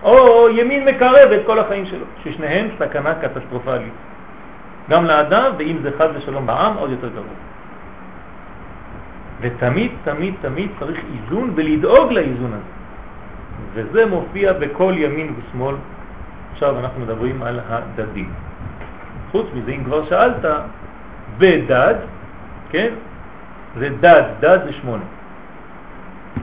או 0.04 0.50
ימין 0.50 0.86
מקרב 0.86 1.32
את 1.32 1.42
כל 1.46 1.60
החיים 1.60 1.86
שלו, 1.86 2.06
ששניהם 2.24 2.68
סכנה 2.80 3.14
קטסטרופלית. 3.16 3.94
גם 4.90 5.06
לאדם, 5.06 5.52
ואם 5.58 5.78
זה 5.82 5.92
חד 5.98 6.08
ושלום 6.16 6.46
בעם, 6.46 6.74
עוד 6.78 6.92
יותר 6.92 7.10
גרוע. 7.10 7.36
ותמיד, 9.42 9.92
תמיד, 10.04 10.34
תמיד 10.42 10.70
צריך 10.80 11.00
איזון 11.14 11.52
ולדאוג 11.56 12.12
לאיזון 12.12 12.54
הזה. 12.54 12.78
וזה 13.74 14.06
מופיע 14.06 14.54
בכל 14.54 14.94
ימין 14.98 15.34
ושמאל. 15.38 15.76
עכשיו 16.54 16.80
אנחנו 16.80 17.02
מדברים 17.02 17.44
על 17.44 17.60
הדדים. 17.70 18.30
חוץ 19.32 19.48
מזה, 19.54 19.72
אם 19.72 19.84
כבר 19.84 20.06
שאלת, 20.06 20.46
בדד, 21.38 21.96
כן? 22.70 22.90
זה 23.78 23.90
דד, 24.00 24.24
דד 24.40 24.60
זה 24.66 24.74
שמונה. 24.74 25.04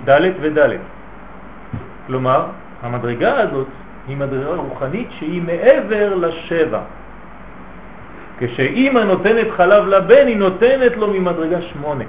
ד' 0.05 0.33
וד'. 0.41 0.79
כלומר, 2.07 2.47
המדרגה 2.83 3.41
הזאת 3.41 3.67
היא 4.09 4.17
מדרגה 4.17 4.55
רוחנית 4.55 5.09
שהיא 5.11 5.43
מעבר 5.43 6.15
לשבע. 6.15 6.81
כשאימא 8.39 8.99
נותנת 8.99 9.47
חלב 9.57 9.87
לבן, 9.87 10.27
היא 10.27 10.37
נותנת 10.37 10.97
לו 10.97 11.07
ממדרגה 11.07 11.63
שמונה. 11.63 12.05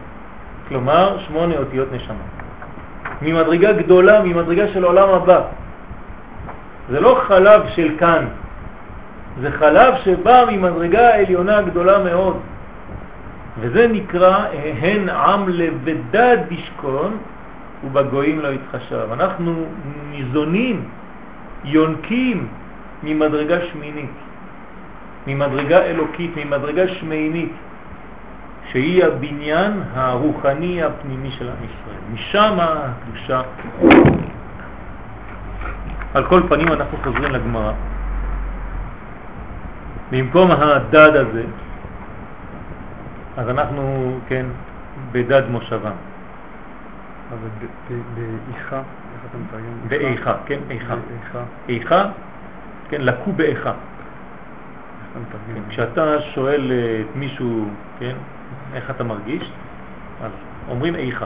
כלומר, 0.68 1.18
שמונה 1.28 1.58
אותיות 1.58 1.88
נשמה. 1.92 2.26
ממדרגה 3.22 3.74
גדולה, 3.74 4.22
ממדרגה 4.24 4.68
של 4.68 4.84
עולם 4.84 5.10
הבא. 5.10 5.42
זה 6.90 7.00
לא 7.00 7.22
חלב 7.28 7.62
של 7.76 7.90
כאן, 7.98 8.26
זה 9.42 9.52
חלב 9.52 9.94
שבא 10.04 10.46
ממדרגה 10.52 11.14
העליונה 11.14 11.62
גדולה 11.62 12.04
מאוד. 12.04 12.38
וזה 13.60 13.88
נקרא 13.88 14.46
הן 14.82 15.10
עם 15.10 15.50
לבדד 15.50 16.38
ישכון 16.52 17.18
ובגויים 17.84 18.40
לא 18.40 18.48
יתחשב. 18.48 19.08
אנחנו 19.14 19.66
ניזונים, 20.12 20.84
יונקים 21.64 22.48
ממדרגה 23.04 23.58
שמינית. 23.72 24.25
ממדרגה 25.28 25.82
אלוקית, 25.82 26.32
ממדרגה 26.38 26.88
שמינית, 26.88 27.52
שהיא 28.72 29.06
הבניין 29.06 29.82
הרוחני 29.94 30.84
הפנימי 30.84 31.32
של 31.32 31.50
עם 31.50 31.56
ישראל. 31.56 32.02
משם 32.14 32.58
הקדושה. 32.60 33.42
על 36.14 36.24
כל 36.26 36.42
פנים 36.50 36.68
אנחנו 36.68 36.98
חוזרים 37.04 37.32
לגמרא. 37.32 37.72
במקום 40.12 40.52
הדד 40.52 41.16
הזה, 41.16 41.44
אז 43.38 43.50
אנחנו, 43.50 44.16
כן, 44.28 44.46
בדד 45.12 45.44
מושבה. 45.50 45.92
אבל 47.30 47.68
באיכה, 48.16 48.78
איך 48.78 49.22
אתה 49.30 49.38
מתרגם? 49.38 49.88
באיכה, 49.88 50.34
כן, 50.46 50.60
איכה. 50.70 50.96
איכה, 51.70 52.06
כן, 52.90 53.02
לקו 53.02 53.32
באיכה. 53.32 53.74
כשאתה 55.70 56.22
שואל 56.22 56.72
אה, 56.72 57.02
את 57.02 57.16
מישהו, 57.16 57.66
כן, 58.00 58.16
איך 58.74 58.90
אתה 58.90 59.04
מרגיש, 59.04 59.52
אז 60.24 60.32
אומרים 60.70 60.96
איכה. 60.96 61.26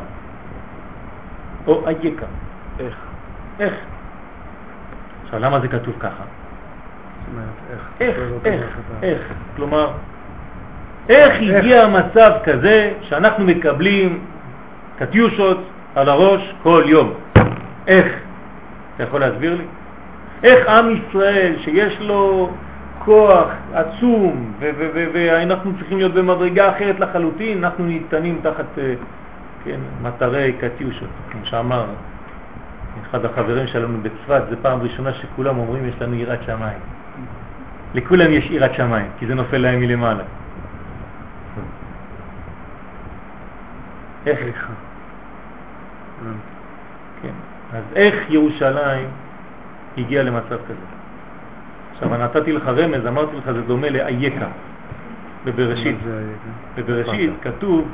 או 1.68 1.88
אייקה. 1.88 2.26
איך. 2.80 2.96
איך. 3.60 3.74
עכשיו, 5.24 5.40
למה 5.40 5.60
זה 5.60 5.68
כתוב 5.68 5.96
ככה? 6.00 6.24
איך, 8.00 8.18
איך, 8.46 8.64
איך, 9.04 9.22
כלומר, 9.56 9.92
איך 11.10 11.34
הגיע 11.42 11.88
מצב 11.88 12.32
כזה 12.44 12.94
שאנחנו 13.02 13.46
מקבלים 13.46 14.20
קטיושות 14.98 15.58
על 15.96 16.10
הראש 16.10 16.54
כל 16.64 16.84
יום? 16.86 17.14
איך? 17.88 18.06
אתה 18.96 19.04
יכול 19.04 19.20
להסביר 19.20 19.56
לי? 19.56 19.64
איך 20.44 20.68
עם 20.68 20.96
ישראל 20.96 21.56
שיש 21.60 22.00
לו 22.00 22.52
כוח 23.06 23.48
עצום 23.74 24.54
ואנחנו 25.14 25.78
צריכים 25.78 25.98
להיות 25.98 26.14
במדרגה 26.14 26.70
אחרת 26.76 27.00
לחלוטין, 27.00 27.64
אנחנו 27.64 27.86
ניתנים 27.86 28.40
תחת 28.44 28.78
אה, 28.78 28.94
כן, 29.66 29.80
מטרי 30.02 30.54
קטיושות, 30.54 31.10
כמו 31.32 31.46
שאמר 31.46 31.86
אחד 33.10 33.26
החברים 33.26 33.68
שלנו 33.68 33.98
בצפת, 34.02 34.42
זה 34.50 34.56
פעם 34.62 34.82
ראשונה 34.82 35.14
שכולם 35.14 35.58
אומרים 35.58 35.86
יש 35.86 36.02
לנו 36.02 36.16
יראת 36.16 36.44
שמיים. 36.44 36.80
לכולם 37.94 38.32
יש 38.32 38.52
יראת 38.52 38.74
שמיים, 38.74 39.08
כי 39.20 39.28
זה 39.28 39.36
נופל 39.36 39.58
להם 39.58 39.80
מלמעלה. 39.80 40.24
איך? 44.26 44.68
כן. 47.22 47.34
אז 47.74 47.84
איך 47.96 48.16
ירושלים 48.30 49.08
הגיעה 49.98 50.24
למצב 50.24 50.58
כזה? 50.68 50.99
עכשיו, 52.02 52.18
נתתי 52.18 52.52
לך 52.52 52.68
רמז, 52.68 53.06
אמרתי 53.08 53.38
לך, 53.38 53.52
זה 53.52 53.62
דומה 53.62 53.90
לאייקה 53.90 54.48
בבראשית. 55.46 55.98
בבראשית 56.78 57.32
כתוב 57.42 57.88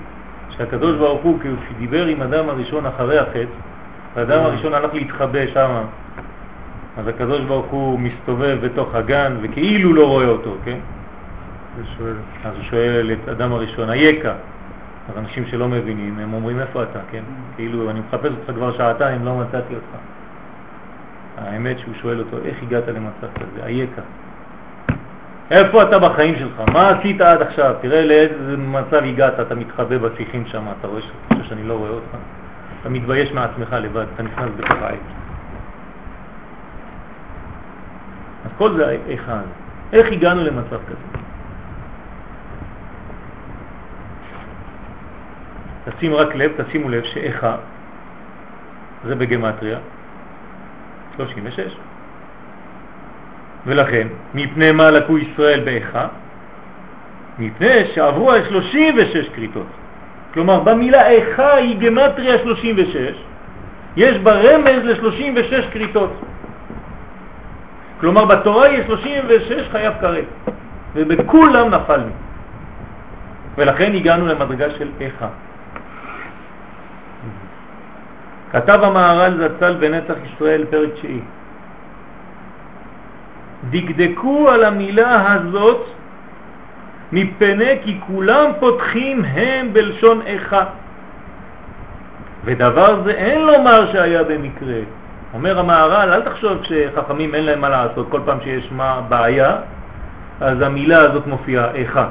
שהקדוש 0.49 0.97
ברוך 0.97 1.21
הוא, 1.23 1.39
כשהוא 1.39 1.55
דיבר 1.79 2.05
עם 2.05 2.21
אדם 2.21 2.49
הראשון 2.49 2.85
אחרי 2.85 3.19
החטא, 3.19 3.45
האדם 4.15 4.43
הראשון 4.43 4.73
הלך 4.73 4.93
להתחבא 4.93 5.47
שם, 5.53 5.81
אז 6.97 7.07
הקדוש 7.07 7.41
ברוך 7.41 7.65
הוא 7.65 7.99
מסתובב 7.99 8.57
בתוך 8.61 8.95
הגן 8.95 9.37
וכאילו 9.41 9.93
לא 9.93 10.07
רואה 10.07 10.27
אותו, 10.27 10.55
כן? 10.65 10.77
אז 12.43 12.55
הוא 12.55 12.63
שואל 12.63 13.11
את 13.11 13.29
אדם 13.29 13.53
הראשון, 13.53 13.89
אייכה? 13.89 14.33
אז 15.09 15.17
אנשים 15.17 15.45
שלא 15.45 15.67
מבינים, 15.67 16.19
הם 16.19 16.33
אומרים 16.33 16.59
איפה 16.59 16.83
אתה, 16.83 16.99
כן? 17.11 17.23
כאילו 17.55 17.89
אני 17.89 17.99
מחפש 17.99 18.31
אותך 18.31 18.51
כבר 18.55 18.77
שעתיים, 18.77 19.25
לא 19.25 19.37
מצאתי 19.37 19.75
אותך. 19.75 19.97
האמת 21.37 21.79
שהוא 21.79 21.93
שואל 22.01 22.19
אותו, 22.19 22.37
איך 22.45 22.57
הגעת 22.63 22.87
למצב 22.87 23.27
כזה? 23.35 23.65
אייכה? 23.65 24.01
איפה 25.51 25.83
אתה 25.83 25.99
בחיים 25.99 26.35
שלך? 26.35 26.61
מה 26.73 26.89
עשית 26.89 27.21
עד 27.21 27.41
עכשיו? 27.41 27.75
תראה 27.81 28.05
לאיזה 28.05 28.57
מצב 28.57 29.03
הגעת, 29.03 29.39
אתה 29.39 29.55
מתחבא 29.55 29.97
בשיחים 29.97 30.45
שם, 30.45 30.63
אתה 30.79 30.87
רואה 30.87 31.01
שאני 31.43 31.63
לא 31.63 31.73
רואה 31.73 31.89
אותך? 31.89 32.17
אתה 32.81 32.89
מתבייש 32.89 33.31
מעצמך 33.31 33.73
לבד, 33.73 34.05
אתה 34.13 34.23
נכנס 34.23 34.49
בתוך 34.57 34.81
העץ. 34.81 34.99
אז 38.45 38.51
כל 38.57 38.77
זה 38.77 38.97
אחד. 39.13 39.43
איך 39.93 40.07
הגענו 40.11 40.43
למצב 40.43 40.77
כזה? 40.87 41.19
תשימו 45.97 46.17
רק 46.17 46.35
לב, 46.35 46.51
תשימו 46.57 46.89
לב 46.89 47.03
שאיכה 47.03 47.55
זה 49.05 49.15
בגמטריה 49.15 49.79
36. 51.17 51.75
ולכן, 53.65 54.07
מפני 54.33 54.71
מה 54.71 54.91
לקו 54.91 55.17
ישראל 55.17 55.59
באיכה? 55.59 56.07
מפני 57.39 57.85
שעברו 57.93 58.31
על 58.31 58.41
36 58.49 59.29
קריטות. 59.29 59.67
כלומר, 60.33 60.59
במילה 60.59 61.09
איכה 61.09 61.53
היא 61.53 61.79
גמטריה 61.79 62.37
36, 62.37 63.15
יש 63.95 64.17
בה 64.17 64.33
רמז 64.33 64.83
ל-36 64.83 65.71
קריטות. 65.73 66.11
כלומר, 67.99 68.25
בתורה 68.25 68.69
יש 68.69 68.85
36 68.87 69.67
חייב 69.71 69.93
קרב, 70.01 70.25
ובכולם 70.95 71.69
נפלנו. 71.69 72.11
ולכן 73.57 73.93
הגענו 73.93 74.27
למדרגה 74.27 74.69
של 74.69 74.89
איכה. 75.01 75.27
כתב 78.55 78.79
המהר"ל 78.83 79.33
זצ"ל 79.37 79.73
בנצח 79.73 80.15
ישראל, 80.25 80.65
פרק 80.69 80.89
תשיעי. 80.93 81.19
דקדקו 83.69 84.49
על 84.49 84.63
המילה 84.63 85.33
הזאת 85.33 85.85
מפני 87.11 87.79
כי 87.83 87.99
כולם 88.07 88.51
פותחים 88.59 89.25
הם 89.25 89.73
בלשון 89.73 90.21
איכה. 90.25 90.63
ודבר 92.45 93.01
זה 93.03 93.11
אין 93.11 93.41
לומר 93.41 93.91
שהיה 93.91 94.23
במקרה. 94.23 94.79
אומר 95.33 95.59
המהר"ל, 95.59 96.09
אל 96.13 96.21
תחשוב 96.21 96.57
שחכמים 96.63 97.35
אין 97.35 97.45
להם 97.45 97.61
מה 97.61 97.69
לעשות, 97.69 98.07
כל 98.09 98.21
פעם 98.25 98.37
שיש 98.43 98.71
מה 98.71 99.01
בעיה, 99.09 99.55
אז 100.41 100.61
המילה 100.61 100.99
הזאת 100.99 101.27
מופיעה 101.27 101.71
איכה. 101.73 102.07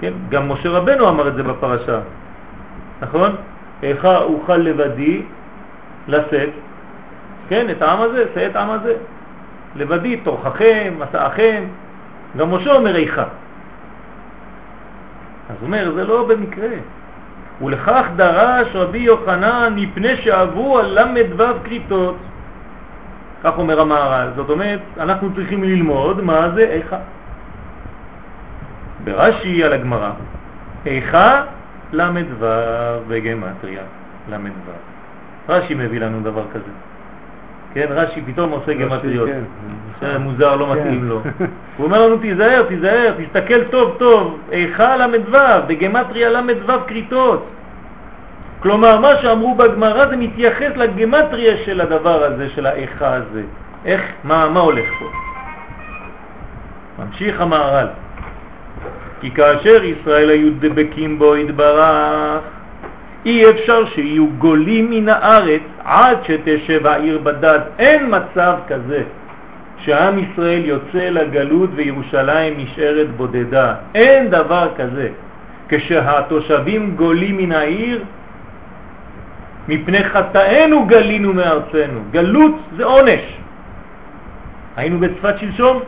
כן? 0.00 0.12
גם 0.28 0.48
משה 0.48 0.68
רבנו 0.68 1.08
אמר 1.08 1.28
את 1.28 1.34
זה 1.34 1.42
בפרשה, 1.42 1.98
נכון? 3.02 3.36
איכה 3.84 4.18
אוכל 4.18 4.56
לבדי 4.56 5.22
לשאת, 6.08 6.50
כן, 7.48 7.70
את 7.70 7.82
העם 7.82 8.00
הזה, 8.00 8.24
שא 8.34 8.46
את 8.46 8.56
העם 8.56 8.70
הזה, 8.70 8.94
לבדי, 9.76 10.16
תורככם, 10.16 10.94
מסעכם, 10.98 11.64
גם 12.36 12.54
משה 12.54 12.72
אומר 12.72 12.96
איכה. 12.96 13.24
אז 15.50 15.56
הוא 15.60 15.66
אומר, 15.66 15.92
זה 15.94 16.04
לא 16.04 16.26
במקרה. 16.28 16.68
ולכך 17.62 18.06
דרש 18.16 18.68
רבי 18.74 18.98
יוחנן 18.98 19.72
מפני 19.76 20.16
שעברו 20.16 20.78
על 20.78 20.98
ל"ו 20.98 21.44
קריטות. 21.64 22.16
כך 23.44 23.58
אומר 23.58 23.80
המהר"ל. 23.80 24.28
זאת 24.36 24.50
אומרת, 24.50 24.80
אנחנו 25.00 25.34
צריכים 25.34 25.64
ללמוד 25.64 26.24
מה 26.24 26.50
זה 26.54 26.60
איכה. 26.60 26.96
ברש"י 29.04 29.64
על 29.64 29.72
הגמרא, 29.72 30.10
איכה 30.86 31.42
ל"ו 31.94 32.46
בגמטריה 33.08 33.82
ל"ו. 34.28 34.72
רש"י 35.48 35.74
מביא 35.74 36.00
לנו 36.00 36.20
דבר 36.20 36.44
כזה. 36.52 36.70
כן, 37.74 37.86
רש"י 37.90 38.20
פתאום 38.26 38.50
עושה 38.50 38.74
גמטריות. 38.74 39.28
כן, 39.28 39.40
זה 40.00 40.18
מוזר, 40.18 40.56
לא 40.56 40.72
מתאים 40.72 41.08
לו. 41.08 41.20
הוא 41.76 41.86
אומר 41.86 42.06
לנו, 42.06 42.18
תיזהר, 42.18 42.62
תיזהר, 42.68 43.14
תסתכל 43.18 43.64
טוב 43.64 43.96
טוב, 43.98 44.38
איכה 44.52 44.96
ל"ו, 44.96 45.38
בגמטריה 45.66 46.28
ל"ו 46.30 46.72
קריטות. 46.86 47.46
כלומר, 48.60 49.00
מה 49.00 49.16
שאמרו 49.22 49.54
בגמרא 49.54 50.06
זה 50.06 50.16
מתייחס 50.16 50.76
לגמטריה 50.76 51.56
של 51.64 51.80
הדבר 51.80 52.24
הזה, 52.24 52.48
של 52.48 52.66
האיכה 52.66 53.14
הזה. 53.14 53.42
איך, 53.84 54.02
מה, 54.24 54.48
מה 54.48 54.60
הולך 54.60 54.88
פה? 54.98 55.10
ממשיך 56.98 57.40
המהר"ל. 57.40 57.86
כי 59.24 59.30
כאשר 59.30 59.84
ישראל 59.84 60.30
היו 60.30 60.50
דבקים 60.60 61.18
בו 61.18 61.34
התברך, 61.34 62.42
אי 63.26 63.50
אפשר 63.50 63.86
שיהיו 63.86 64.26
גולים 64.38 64.90
מן 64.90 65.08
הארץ 65.08 65.62
עד 65.84 66.18
שתשב 66.24 66.86
העיר 66.86 67.18
בדד. 67.18 67.60
אין 67.78 68.14
מצב 68.14 68.54
כזה 68.68 69.02
שעם 69.78 70.18
ישראל 70.18 70.64
יוצא 70.64 71.08
לגלות 71.08 71.70
וירושלים 71.74 72.54
נשארת 72.56 73.16
בודדה. 73.16 73.74
אין 73.94 74.30
דבר 74.30 74.68
כזה. 74.76 75.08
כשהתושבים 75.68 76.96
גולים 76.96 77.36
מן 77.36 77.52
העיר, 77.52 78.04
מפני 79.68 80.04
חטאינו 80.04 80.86
גלינו 80.86 81.32
מארצנו. 81.32 82.00
גלות 82.10 82.54
זה 82.76 82.84
עונש. 82.84 83.24
היינו 84.76 84.98
בצפת 84.98 85.34
שלשום? 85.38 85.82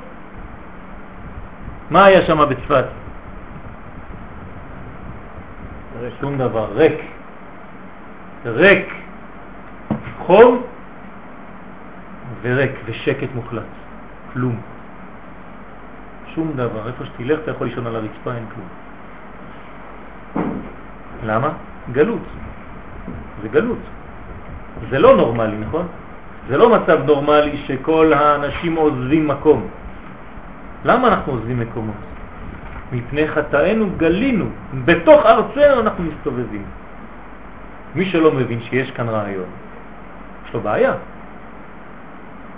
מה 1.90 2.04
היה 2.04 2.22
שם 2.22 2.48
בצפת? 2.48 2.84
שום 6.20 6.38
דבר, 6.38 6.68
ריק. 6.74 7.00
ריק. 8.44 8.94
חום 10.18 10.62
וריק 12.42 12.72
ושקט 12.84 13.28
מוחלט. 13.34 13.62
כלום. 14.32 14.56
שום 16.34 16.52
דבר. 16.56 16.86
איפה 16.86 17.04
שתלך 17.04 17.38
אתה 17.42 17.50
יכול 17.50 17.66
לישון 17.66 17.86
על 17.86 17.96
הרצפה, 17.96 18.34
אין 18.34 18.44
כלום. 18.54 18.68
למה? 21.24 21.48
גלות. 21.92 22.22
זה 23.42 23.48
גלות. 23.48 23.78
זה 24.90 24.98
לא 24.98 25.16
נורמלי, 25.16 25.56
נכון? 25.56 25.86
זה 26.48 26.56
לא 26.56 26.70
מצב 26.70 26.98
נורמלי 27.06 27.56
שכל 27.66 28.12
האנשים 28.12 28.76
עוזבים 28.76 29.28
מקום. 29.28 29.68
למה 30.84 31.08
אנחנו 31.08 31.32
עוזבים 31.32 31.60
מקומות? 31.60 32.15
מפני 32.92 33.28
חטאינו 33.28 33.90
גלינו, 33.96 34.46
בתוך 34.84 35.26
ארצנו 35.26 35.80
אנחנו 35.80 36.04
מסתובבים. 36.04 36.64
מי 37.94 38.04
שלא 38.04 38.32
מבין 38.32 38.60
שיש 38.60 38.90
כאן 38.90 39.08
רעיון, 39.08 39.50
יש 40.46 40.54
לו 40.54 40.60
בעיה. 40.60 40.92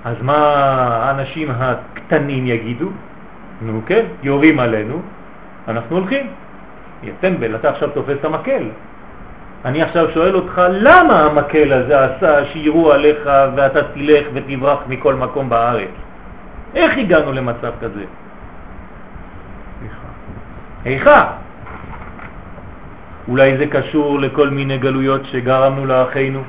אז 0.05 0.17
מה 0.23 0.37
האנשים 1.03 1.51
הקטנים 1.51 2.47
יגידו? 2.47 2.89
נו 3.63 3.81
כן, 3.87 4.05
יורים 4.23 4.61
עלינו, 4.61 5.03
אנחנו 5.69 5.97
הולכים. 5.97 6.27
יא 7.03 7.13
טמבל, 7.21 7.55
אתה 7.57 7.71
עכשיו 7.71 7.91
תופס 7.91 8.17
את 8.21 8.25
המקל. 8.25 8.63
אני 9.65 9.83
עכשיו 9.83 10.11
שואל 10.15 10.35
אותך, 10.37 10.63
למה 10.71 11.23
המקל 11.25 11.73
הזה 11.73 12.05
עשה 12.05 12.45
שירו 12.45 12.93
עליך 12.93 13.31
ואתה 13.57 13.83
תלך 13.83 14.27
ותברח 14.35 14.79
מכל 14.89 15.15
מקום 15.15 15.49
בארץ? 15.49 15.95
איך 16.75 16.99
הגענו 16.99 17.33
למצב 17.33 17.73
כזה? 17.81 18.05
איכה? 20.87 21.31
אולי 23.29 23.57
זה 23.59 23.67
קשור 23.67 24.21
לכל 24.21 24.49
מיני 24.51 24.79
גלויות 24.79 25.25
שגרמנו 25.25 25.87
לאחינו 25.87 26.43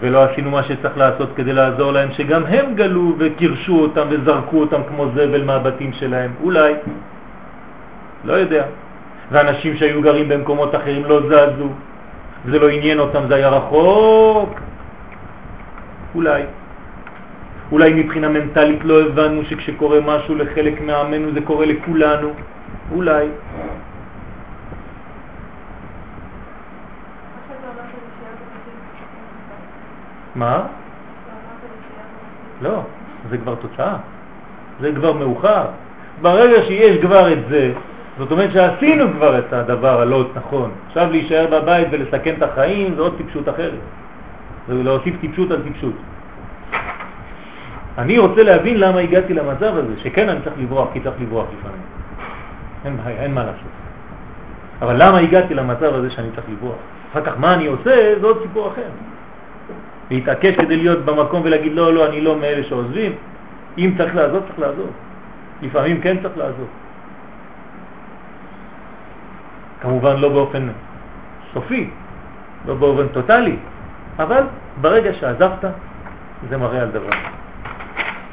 ולא 0.00 0.24
עשינו 0.24 0.50
מה 0.50 0.62
שצריך 0.62 0.98
לעשות 0.98 1.28
כדי 1.36 1.52
לעזור 1.52 1.92
להם, 1.92 2.12
שגם 2.12 2.46
הם 2.46 2.74
גלו 2.74 3.14
וקירשו 3.18 3.80
אותם 3.80 4.06
וזרקו 4.10 4.60
אותם 4.60 4.80
כמו 4.88 5.06
זבל 5.14 5.44
מהבתים 5.44 5.92
שלהם. 5.92 6.30
אולי, 6.42 6.72
לא 8.24 8.32
יודע. 8.32 8.64
ואנשים 9.30 9.76
שהיו 9.76 10.02
גרים 10.02 10.28
במקומות 10.28 10.74
אחרים 10.74 11.04
לא 11.04 11.20
זזו, 11.28 11.68
זה 12.48 12.58
לא 12.58 12.68
עניין 12.68 12.98
אותם, 12.98 13.22
זה 13.28 13.34
היה 13.34 13.48
רחוק. 13.48 14.60
אולי. 16.14 16.42
אולי 17.72 17.92
מבחינה 17.92 18.28
מנטלית 18.28 18.84
לא 18.84 19.02
הבנו 19.02 19.44
שכשקורה 19.44 20.00
משהו 20.00 20.34
לחלק 20.34 20.80
מעמנו 20.80 21.32
זה 21.34 21.40
קורה 21.40 21.66
לכולנו. 21.66 22.32
אולי. 22.94 23.28
מה? 30.34 30.62
לא, 32.62 32.82
זה 33.30 33.38
כבר 33.38 33.54
תוצאה. 33.54 33.96
זה 34.80 34.92
כבר 34.94 35.12
מאוחר. 35.12 35.64
ברגע 36.22 36.62
שיש 36.62 36.98
כבר 37.02 37.32
את 37.32 37.38
זה, 37.50 37.72
זאת 38.18 38.32
אומרת 38.32 38.52
שעשינו 38.52 39.12
כבר 39.12 39.38
את 39.38 39.52
הדבר 39.52 40.00
הלא 40.00 40.24
נכון. 40.34 40.70
עכשיו 40.86 41.10
להישאר 41.10 41.46
בבית 41.50 41.88
ולסכן 41.90 42.34
את 42.38 42.42
החיים 42.42 42.94
זה 42.94 43.02
עוד 43.02 43.14
טיפשות 43.16 43.48
אחרת. 43.48 43.80
זה 44.68 44.74
להוסיף 44.74 45.14
טיפשות 45.20 45.50
על 45.50 45.62
טיפשות. 45.62 45.94
אני 47.98 48.18
רוצה 48.18 48.42
להבין 48.42 48.80
למה 48.80 48.98
הגעתי 48.98 49.34
למצב 49.34 49.76
הזה, 49.76 50.00
שכן 50.02 50.28
אני 50.28 50.40
צריך 50.44 50.56
לברוח, 50.58 50.88
כי 50.92 51.00
צריך 51.00 51.16
לברוח 51.20 51.46
לפעמים. 51.58 52.01
אין 52.84 52.96
אין 53.06 53.34
מה 53.34 53.44
לעשות. 53.44 53.72
אבל 54.82 55.02
למה 55.02 55.18
הגעתי 55.18 55.54
למצב 55.54 55.94
הזה 55.94 56.10
שאני 56.10 56.28
צריך 56.34 56.46
לברוח? 56.50 56.76
אחר 57.12 57.24
כך 57.24 57.32
מה 57.38 57.54
אני 57.54 57.66
עושה, 57.66 58.14
זה 58.20 58.26
עוד 58.26 58.38
סיפור 58.42 58.68
אחר. 58.68 58.88
להתעקש 60.10 60.54
כדי 60.56 60.76
להיות 60.76 61.04
במקום 61.04 61.42
ולהגיד 61.44 61.72
לא, 61.72 61.94
לא, 61.94 62.08
אני 62.08 62.20
לא 62.20 62.36
מאלה 62.36 62.62
שעוזבים. 62.62 63.12
אם 63.78 63.94
צריך 63.98 64.14
לעזוב, 64.16 64.42
צריך 64.46 64.58
לעזוב. 64.58 64.90
לפעמים 65.62 66.00
כן 66.00 66.16
צריך 66.22 66.38
לעזוב. 66.38 66.68
כמובן 69.80 70.16
לא 70.16 70.28
באופן 70.28 70.68
סופי, 71.54 71.90
לא 72.66 72.74
באופן 72.74 73.08
טוטלי, 73.08 73.56
אבל 74.18 74.42
ברגע 74.80 75.14
שעזבת, 75.14 75.64
זה 76.48 76.56
מראה 76.56 76.82
על 76.82 76.90
דבר. 76.90 77.10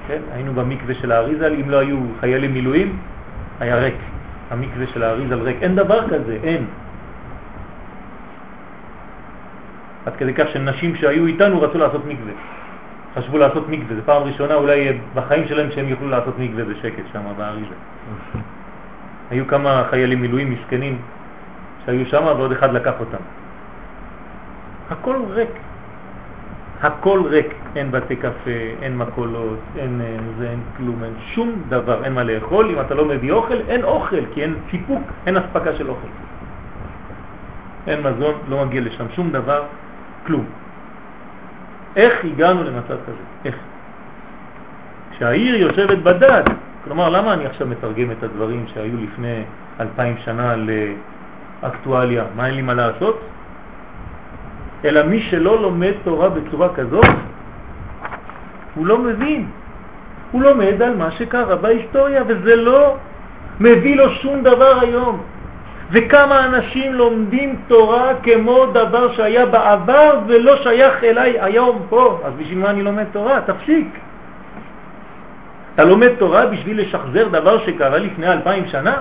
כן? 0.07 0.21
היינו 0.33 0.53
במקווה 0.53 0.95
של 0.95 1.12
האריזל, 1.12 1.53
אם 1.53 1.69
לא 1.69 1.77
היו 1.77 1.97
חיילי 2.19 2.47
מילואים, 2.47 2.99
היה 3.59 3.75
ריק. 3.75 4.09
המקווה 4.49 4.88
של 4.88 5.03
האריזל 5.03 5.39
ריק. 5.41 5.57
אין 5.62 5.75
דבר 5.75 6.09
כזה, 6.09 6.38
אין. 6.43 6.65
עד 10.05 10.15
כדי 10.15 10.33
כך 10.33 10.47
שנשים 10.53 10.95
שהיו 10.95 11.25
איתנו 11.25 11.62
רצו 11.62 11.77
לעשות 11.77 12.05
מקווה. 12.05 12.33
חשבו 13.15 13.38
לעשות 13.38 13.69
מקווה, 13.69 13.95
זו 13.95 14.01
פעם 14.05 14.23
ראשונה 14.23 14.53
אולי 14.53 14.99
בחיים 15.13 15.47
שלהם 15.47 15.71
שהם 15.71 15.88
יוכלו 15.88 16.09
לעשות 16.09 16.39
מקווה 16.39 16.63
בשקט 16.63 17.03
שם 17.13 17.21
באריזה. 17.38 17.75
היו 19.31 19.47
כמה 19.47 19.83
חיילים 19.89 20.21
מילואים 20.21 20.51
מסכנים 20.51 21.01
שהיו 21.85 22.05
שם 22.05 22.23
ועוד 22.25 22.51
אחד 22.51 22.73
לקח 22.73 22.93
אותם. 22.99 23.23
הכל 24.89 25.15
ריק. 25.29 25.68
הכל 26.82 27.24
ריק, 27.26 27.54
אין 27.76 27.92
בתי 27.92 28.15
קפה, 28.15 28.60
אין 28.82 28.98
מקולות, 28.98 29.60
אין 29.78 30.02
אה, 30.02 30.18
זה, 30.38 30.50
אין 30.50 30.60
כלום, 30.78 31.04
אין 31.04 31.13
שום 31.34 31.63
דבר, 31.70 32.04
אין 32.04 32.13
מה 32.13 32.24
לאכול, 32.24 32.70
אם 32.70 32.82
אתה 32.82 32.96
לא 32.96 33.06
מביא 33.06 33.32
אוכל, 33.32 33.58
אין 33.68 33.84
אוכל, 33.84 34.22
כי 34.34 34.44
אין 34.44 34.56
סיפוק, 34.72 35.02
אין 35.26 35.38
אספקה 35.38 35.76
של 35.76 35.89
אוכל. 35.89 36.08
אין 37.88 38.00
מזון, 38.00 38.34
לא 38.48 38.65
מגיע 38.65 38.82
לשם 38.82 39.06
שום 39.15 39.32
דבר, 39.32 39.63
כלום. 40.28 40.46
איך 41.96 42.26
הגענו 42.26 42.63
למצב 42.63 42.96
כזה? 43.08 43.24
איך? 43.46 43.56
כשהעיר 45.12 45.56
יושבת 45.56 45.98
בדד, 45.98 46.44
כלומר, 46.84 47.10
למה 47.10 47.34
אני 47.34 47.46
עכשיו 47.46 47.68
מתרגם 47.68 48.12
את 48.12 48.24
הדברים 48.24 48.65
שהיו 48.74 48.98
לפני 48.98 49.44
אלפיים 49.80 50.15
שנה 50.18 50.56
לאקטואליה? 51.63 52.24
מה 52.36 52.48
אין 52.48 52.56
לי 52.56 52.62
מה 52.62 52.74
לעשות? 52.74 53.20
אלא 54.86 55.04
מי 55.04 55.22
שלא 55.22 55.62
לומד 55.62 55.94
תורה 56.04 56.30
בצורה 56.30 56.70
כזאת, 56.74 57.06
הוא 58.76 58.86
לא 58.86 58.98
מבין. 58.98 59.48
הוא 60.32 60.42
לומד 60.42 60.82
על 60.82 60.96
מה 60.96 61.12
שקרה 61.12 61.56
בהיסטוריה, 61.56 62.24
וזה 62.28 62.56
לא 62.56 62.96
מביא 63.60 63.96
לו 63.96 64.10
שום 64.10 64.44
דבר 64.44 64.80
היום. 64.82 65.22
וכמה 65.92 66.46
אנשים 66.46 66.94
לומדים 66.94 67.56
תורה 67.68 68.12
כמו 68.24 68.65
דבר 68.74 69.13
שהיה 69.13 69.46
בעבר 69.46 70.20
ולא 70.28 70.63
שייך 70.63 71.04
אליי 71.04 71.39
היום 71.39 71.86
פה. 71.89 72.22
אז 72.26 72.34
בשביל 72.38 72.58
מה 72.58 72.70
אני 72.70 72.84
לומד 72.84 73.06
תורה? 73.12 73.42
תפסיק. 73.42 73.88
אתה 75.76 75.84
לומד 75.84 76.10
תורה 76.20 76.46
בשביל 76.46 76.82
לשחזר 76.82 77.28
דבר 77.28 77.65
שקרה 77.65 77.98
לפני 77.98 78.28
אלפיים 78.28 78.68
שנה? 78.68 78.96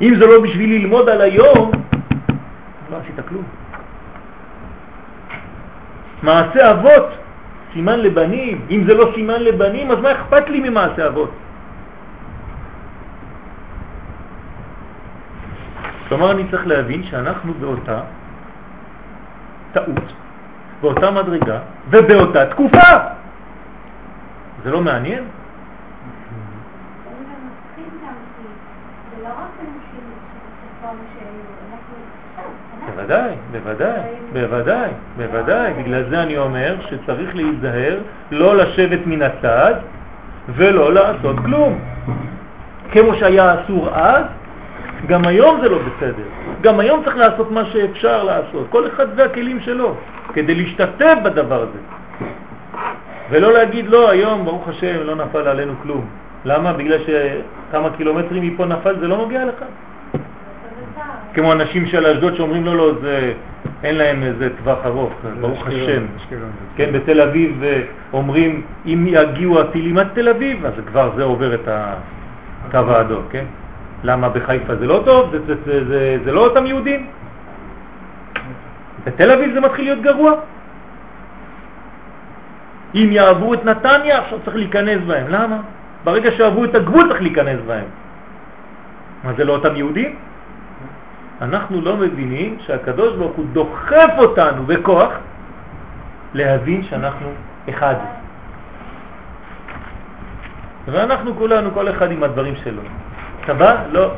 אם 0.00 0.14
זה 0.18 0.26
לא 0.26 0.40
בשביל 0.40 0.70
ללמוד 0.70 1.08
על 1.08 1.20
היום, 1.20 1.70
לא 2.90 2.96
עשית 2.96 3.20
כלום. 3.28 3.59
מעשה 6.22 6.70
אבות, 6.70 7.08
סימן 7.72 7.98
לבנים. 8.00 8.66
אם 8.70 8.84
זה 8.86 8.94
לא 8.94 9.12
סימן 9.14 9.40
לבנים, 9.42 9.90
אז 9.90 9.98
מה 9.98 10.12
אכפת 10.12 10.48
לי 10.48 10.70
ממעשה 10.70 11.06
אבות? 11.06 11.30
כלומר, 16.08 16.30
אני 16.30 16.44
צריך 16.50 16.66
להבין 16.66 17.02
שאנחנו 17.02 17.54
באותה 17.54 18.00
טעות, 19.72 20.06
באותה 20.80 21.10
מדרגה 21.10 21.58
ובאותה 21.90 22.46
תקופה. 22.46 22.90
זה 24.64 24.70
לא 24.70 24.80
מעניין? 24.80 25.24
בוודאי, 32.96 33.30
בוודאי, 33.52 34.00
בוודאי, 34.32 34.90
בוודאי. 35.16 35.72
בגלל 35.72 36.04
זה 36.10 36.22
אני 36.22 36.38
אומר 36.38 36.76
שצריך 36.90 37.36
להיזהר 37.36 37.98
לא 38.30 38.56
לשבת 38.56 39.00
מן 39.06 39.22
הצד 39.22 39.74
ולא 40.48 40.94
לעשות 40.94 41.36
כלום. 41.44 41.78
כמו 42.92 43.14
שהיה 43.14 43.54
אסור 43.54 43.88
אז, 43.92 44.24
גם 45.06 45.26
היום 45.26 45.60
זה 45.60 45.68
לא 45.68 45.78
בסדר. 45.78 46.28
גם 46.60 46.80
היום 46.80 47.04
צריך 47.04 47.16
לעשות 47.16 47.50
מה 47.50 47.64
שאפשר 47.64 48.24
לעשות. 48.24 48.66
כל 48.70 48.86
אחד 48.86 49.06
והכלים 49.16 49.60
שלו, 49.60 49.94
כדי 50.32 50.54
להשתתף 50.54 51.14
בדבר 51.24 51.62
הזה. 51.62 51.78
ולא 53.30 53.52
להגיד, 53.52 53.86
לא, 53.88 54.10
היום, 54.10 54.44
ברוך 54.44 54.68
השם, 54.68 54.96
לא 55.02 55.14
נפל 55.14 55.48
עלינו 55.48 55.72
כלום. 55.82 56.06
למה? 56.44 56.72
בגלל 56.72 56.98
שכמה 56.98 57.90
קילומטרים 57.96 58.42
מפה 58.42 58.64
נפל 58.64 58.96
זה 59.00 59.08
לא 59.08 59.16
נוגע 59.16 59.44
לך. 59.44 59.64
כמו 61.34 61.52
אנשים 61.52 61.86
של 61.86 62.06
אשדוד 62.06 62.36
שאומרים 62.36 62.64
לו, 62.64 62.74
לא, 62.74 62.92
זה, 63.02 63.32
אין 63.82 63.94
להם 63.94 64.22
איזה 64.22 64.48
טווח 64.58 64.78
ארוך, 64.84 65.12
ברוך 65.40 65.66
השם. 65.66 66.02
כן, 66.76 66.92
בתל 66.92 67.20
אביב 67.20 67.62
אה, 67.62 67.82
אומרים, 68.12 68.62
אם 68.86 69.06
יגיעו 69.08 69.60
הטילים 69.60 69.98
עד 69.98 70.08
תל 70.14 70.28
אביב, 70.28 70.66
אז 70.66 70.72
כבר 70.86 71.10
זה 71.16 71.24
עובר 71.24 71.54
את 71.54 71.68
הקו 71.68 72.90
האדום, 72.92 73.22
כן? 73.30 73.44
למה 74.04 74.28
בחיפה 74.28 74.76
זה 74.76 74.86
לא 74.86 75.02
טוב? 75.04 75.30
זה, 75.30 75.38
זה, 75.46 75.54
זה, 75.64 75.84
זה, 75.88 76.18
זה 76.24 76.32
לא 76.32 76.46
אותם 76.46 76.66
יהודים? 76.66 77.06
בתל 79.06 79.30
אביב 79.30 79.54
זה 79.54 79.60
מתחיל 79.60 79.84
להיות 79.84 80.02
גרוע. 80.02 80.32
אם 82.94 83.08
יעברו 83.12 83.54
את 83.54 83.64
נתניה, 83.64 84.18
עכשיו 84.18 84.38
צריך 84.44 84.56
להיכנס 84.56 84.98
בהם. 85.06 85.26
למה? 85.28 85.56
ברגע 86.04 86.30
שעברו 86.30 86.64
את 86.64 86.74
הגבול 86.74 87.08
צריך 87.08 87.22
להיכנס 87.22 87.60
בהם. 87.66 87.84
מה 89.24 89.32
זה 89.36 89.44
לא 89.44 89.52
אותם 89.52 89.76
יהודים? 89.76 90.16
אנחנו 91.40 91.80
לא 91.80 91.96
מבינים 91.96 92.56
שהקדוש 92.66 93.16
ברוך 93.16 93.36
הוא 93.36 93.46
דוחף 93.52 94.10
אותנו 94.18 94.62
בכוח 94.66 95.12
להבין 96.34 96.82
שאנחנו 96.82 97.28
אחד. 97.68 97.94
ואנחנו 100.86 101.36
כולנו, 101.36 101.70
כל 101.74 101.88
אחד 101.88 102.10
עם 102.10 102.22
הדברים 102.22 102.54
שלו. 102.64 102.82
אתה 103.44 103.54
בא? 103.54 103.76
לא. 103.90 104.14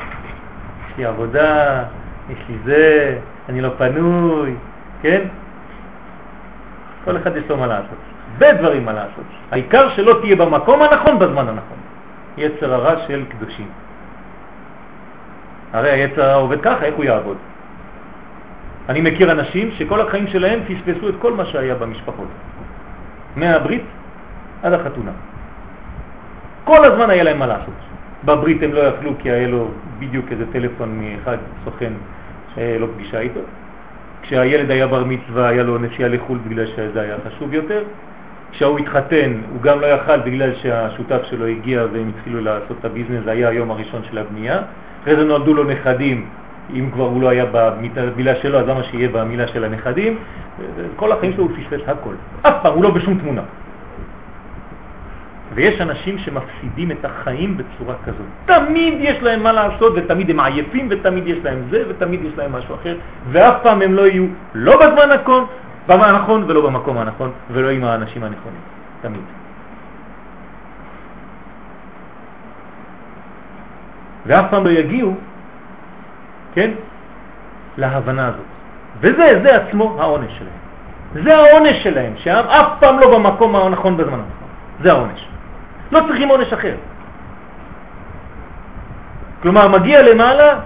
יש 0.89 0.99
לי 0.99 1.05
עבודה, 1.05 1.85
יש 2.31 2.39
לי 2.49 2.57
זה, 2.65 3.19
אני 3.49 3.61
לא 3.61 3.71
פנוי, 3.79 4.55
כן? 5.03 5.21
כל 7.05 7.17
אחד 7.17 7.37
יש 7.37 7.45
לו 7.49 7.57
מה 7.57 7.67
לעשות. 7.67 7.99
הרבה 8.33 8.53
דברים 8.53 8.85
מה 8.85 8.93
לעשות. 8.93 9.25
העיקר 9.51 9.89
שלא 9.89 10.19
תהיה 10.21 10.37
במקום 10.37 10.83
הנכון 10.83 11.19
בזמן 11.19 11.49
הנכון. 11.49 11.79
יצר 12.37 12.75
הרע 12.75 12.95
של 13.07 13.25
קדושים. 13.29 13.69
הרי 15.73 15.91
היצר 15.91 16.35
עובד 16.35 16.61
ככה, 16.61 16.85
איך 16.85 16.95
הוא 16.95 17.05
יעבוד? 17.05 17.37
אני 18.89 19.01
מכיר 19.01 19.33
אנשים 19.33 19.71
שכל 19.71 20.01
החיים 20.01 20.27
שלהם 20.27 20.61
פספסו 20.69 21.09
את 21.09 21.15
כל 21.19 21.33
מה 21.33 21.45
שהיה 21.45 21.75
במשפחות. 21.75 22.29
מהברית 23.37 23.85
עד 24.63 24.73
החתונה. 24.73 25.11
כל 26.65 26.85
הזמן 26.85 27.11
היה 27.11 27.23
להם 27.23 27.39
מה 27.39 27.47
לעשות. 27.47 27.75
בברית 28.25 28.63
הם 28.63 28.73
לא 28.73 28.81
יכלו 28.81 29.13
כי 29.19 29.31
היה 29.31 29.49
לו 29.49 29.69
בדיוק 29.99 30.27
איזה 30.33 30.45
טלפון 30.53 31.01
מאחד 31.01 31.37
סוכן 31.65 31.93
שהיה 32.55 32.79
לו 32.79 32.89
פגישה 32.95 33.21
איתו. 33.21 33.41
כשהילד 34.23 34.71
היה 34.71 34.87
בר 34.87 35.05
מצווה 35.05 35.49
היה 35.49 35.63
לו 35.63 35.79
נסיעה 35.79 36.09
לחו"ל 36.09 36.39
בגלל 36.49 36.67
שזה 36.67 37.01
היה 37.01 37.17
חשוב 37.27 37.55
יותר. 37.55 37.83
כשהוא 38.53 38.79
התחתן 38.79 39.33
הוא 39.53 39.63
גם 39.63 39.81
לא 39.81 39.87
יכל 39.87 40.21
בגלל 40.21 40.55
שהשותף 40.55 41.23
שלו 41.31 41.47
הגיע 41.47 41.85
והם 41.93 42.11
התחילו 42.17 42.41
לעשות 42.41 42.77
את 42.81 42.85
הביזנס, 42.85 43.25
זה 43.25 43.31
היה 43.31 43.49
היום 43.49 43.71
הראשון 43.71 44.03
של 44.11 44.19
הבנייה. 44.19 44.59
אחרי 45.03 45.17
זה 45.17 45.25
נולדו 45.25 45.55
לו 45.55 45.65
נכדים, 45.65 46.27
אם 46.75 46.91
כבר 46.93 47.05
הוא 47.05 47.23
לא 47.23 47.29
היה 47.29 47.45
במילה 47.95 48.37
שלו 48.37 48.59
אז 48.59 48.69
למה 48.69 48.83
שיהיה 48.83 49.09
במילה 49.09 49.49
של 49.49 49.65
הנכדים? 49.65 50.19
כל 50.97 51.13
החיים 51.13 51.33
שלו 51.33 51.45
הוא 51.45 51.51
פספס 51.57 51.89
הכל. 51.89 52.15
אף 52.43 52.55
פעם 52.63 52.75
הוא 52.75 52.83
לא 52.83 52.91
בשום 52.91 53.19
תמונה. 53.19 53.43
ויש 55.55 55.81
אנשים 55.81 56.19
שמפסידים 56.19 56.91
את 56.91 57.05
החיים 57.05 57.57
בצורה 57.57 57.95
כזאת. 58.05 58.27
תמיד 58.47 58.95
יש 58.99 59.23
להם 59.23 59.43
מה 59.43 59.53
לעשות 59.53 59.93
ותמיד 59.97 60.31
הם 60.31 60.41
עייפים 60.41 60.87
ותמיד 60.91 61.27
יש 61.27 61.39
להם 61.45 61.63
זה 61.71 61.83
ותמיד 61.89 62.25
יש 62.25 62.33
להם 62.37 62.53
משהו 62.53 62.75
אחר 62.75 62.97
ואף 63.31 63.63
פעם 63.63 63.83
הם 63.83 63.95
לא 63.95 64.07
יהיו 64.07 64.27
לא 64.55 64.77
בזמן 64.77 65.11
הנכון, 65.11 65.47
הנכון 65.89 66.45
ולא 66.47 66.67
במקום 66.67 66.99
הנכון 66.99 67.31
ולא 67.51 67.71
עם 67.71 67.85
האנשים 67.85 68.25
הנכונים. 68.25 68.61
תמיד. 69.03 69.42
ואף 74.27 74.45
פעם 74.51 74.65
לא 74.65 74.71
יגיעו, 74.71 75.15
כן, 76.55 76.71
להבנה 77.79 78.27
הזאת. 78.27 78.47
וזה, 79.01 79.41
זה 79.43 79.57
עצמו 79.57 79.97
העונש 80.01 80.33
שלהם. 80.39 80.63
זה 81.25 81.37
העונש 81.37 81.83
שלהם, 81.83 82.13
שהם 82.17 82.47
אף 82.47 82.67
פעם 82.81 82.99
לא 82.99 83.19
במקום 83.19 83.57
הנכון 83.57 83.97
בזמן 83.97 84.13
הנכון. 84.13 84.49
זה 84.83 84.93
העונש. 84.93 85.29
לא 85.93 86.01
צריכים 86.09 86.29
עונש 86.29 86.53
אחר. 86.53 86.75
כלומר, 89.43 89.69
מגיע 89.69 90.03
למעלה, 90.03 90.61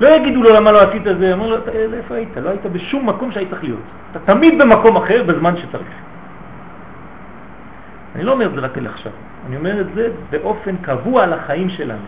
לא 0.00 0.08
יגידו 0.08 0.42
לו 0.42 0.54
למה 0.54 0.72
לא 0.72 0.80
עשית 0.82 1.02
זה, 1.18 1.32
אמר 1.32 1.46
לו, 1.46 1.56
איפה 1.94 2.14
היית? 2.14 2.36
לא 2.36 2.50
היית 2.50 2.66
בשום 2.66 3.08
מקום 3.08 3.32
שהיית 3.32 3.50
צריך 3.50 3.62
להיות. 3.64 3.80
אתה 4.12 4.32
תמיד 4.32 4.58
במקום 4.58 4.96
אחר 4.96 5.22
בזמן 5.22 5.56
שצריך. 5.56 5.88
אני 8.14 8.24
לא 8.24 8.32
אומר 8.32 8.46
את 8.46 8.52
זה 8.54 8.60
רק 8.60 8.78
אל 8.78 8.86
עכשיו, 8.86 9.12
אני 9.46 9.56
אומר 9.56 9.80
את 9.80 9.86
זה 9.94 10.08
באופן 10.30 10.76
קבוע 10.76 11.22
על 11.22 11.32
החיים 11.32 11.68
שלנו. 11.68 12.06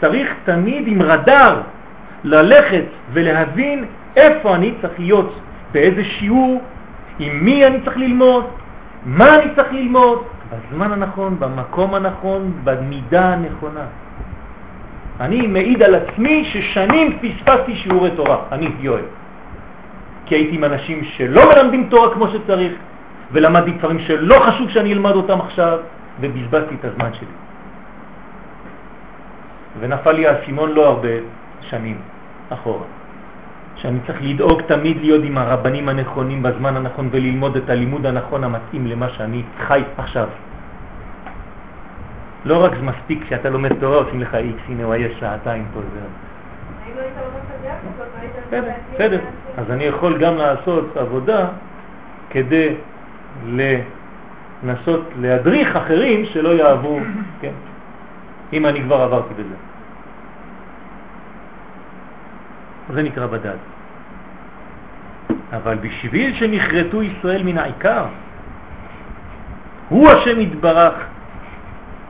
צריך 0.00 0.28
תמיד 0.44 0.86
עם 0.86 1.02
רדאר 1.02 1.60
ללכת 2.24 2.84
ולהבין 3.12 3.84
איפה 4.16 4.54
אני 4.54 4.74
צריך 4.80 4.92
להיות, 4.98 5.34
באיזה 5.72 6.04
שיעור, 6.04 6.62
עם 7.18 7.44
מי 7.44 7.66
אני 7.66 7.80
צריך 7.84 7.96
ללמוד, 7.96 8.44
מה 9.06 9.38
אני 9.38 9.54
צריך 9.56 9.72
ללמוד, 9.72 10.22
בזמן 10.50 10.92
הנכון, 10.92 11.36
במקום 11.38 11.94
הנכון, 11.94 12.52
במידה 12.64 13.32
הנכונה. 13.32 13.84
אני 15.20 15.46
מעיד 15.46 15.82
על 15.82 15.94
עצמי 15.94 16.44
ששנים 16.44 17.18
פספסתי 17.18 17.76
שיעורי 17.76 18.10
תורה, 18.10 18.36
אני 18.52 18.68
יואל. 18.80 19.02
כי 20.26 20.34
הייתי 20.34 20.56
עם 20.56 20.64
אנשים 20.64 21.04
שלא 21.04 21.54
מלמדים 21.54 21.86
תורה 21.90 22.14
כמו 22.14 22.28
שצריך, 22.28 22.72
ולמדתי 23.32 23.70
דברים 23.70 23.98
שלא 23.98 24.40
חשוב 24.40 24.70
שאני 24.70 24.92
אלמד 24.92 25.12
אותם 25.12 25.40
עכשיו, 25.40 25.78
ובזבזתי 26.20 26.74
את 26.80 26.84
הזמן 26.84 27.10
שלי. 27.12 27.43
ונפל 29.80 30.12
לי 30.12 30.26
האסימון 30.26 30.72
לא 30.72 30.88
הרבה 30.88 31.08
שנים 31.60 31.96
אחורה, 32.50 32.84
שאני 33.76 33.98
צריך 34.06 34.18
לדאוג 34.22 34.62
תמיד 34.62 34.96
להיות 35.00 35.24
עם 35.24 35.38
הרבנים 35.38 35.88
הנכונים 35.88 36.42
בזמן 36.42 36.76
הנכון 36.76 37.08
וללמוד 37.12 37.56
את 37.56 37.70
הלימוד 37.70 38.06
הנכון 38.06 38.44
המתאים 38.44 38.86
למה 38.86 39.08
שאני 39.08 39.42
חי 39.66 39.82
עכשיו. 39.96 40.28
לא 42.44 42.64
רק 42.64 42.72
זה 42.76 42.82
מספיק 42.82 43.24
שאתה 43.28 43.50
לומד 43.50 43.72
תורה, 43.80 43.96
עושים 43.96 44.20
לך 44.20 44.34
איקס, 44.34 44.62
הנה 44.68 44.84
הוא 44.84 44.92
היה 44.92 45.08
שעתיים 45.20 45.64
פה, 45.74 45.80
זהו. 45.80 46.08
בסדר, 48.46 48.70
בסדר. 48.94 49.20
אז 49.56 49.70
אני 49.70 49.84
יכול 49.84 50.18
גם 50.18 50.36
לעשות 50.36 50.96
עבודה 50.96 51.46
כדי 52.30 52.74
לנסות 53.46 55.02
להדריך 55.20 55.76
אחרים 55.76 56.24
שלא 56.24 56.48
יעברו, 56.48 57.00
כן, 57.40 57.52
אם 58.52 58.66
אני 58.66 58.82
כבר 58.82 59.00
עברתי 59.00 59.34
בזה. 59.34 59.54
זה 62.94 63.02
נקרא 63.02 63.26
בדד. 63.26 63.56
אבל 65.52 65.76
בשביל 65.76 66.34
שנחרטו 66.34 67.02
ישראל 67.02 67.42
מן 67.42 67.58
העיקר, 67.58 68.04
הוא 69.88 70.10
השם 70.10 70.40
יתברך. 70.40 70.94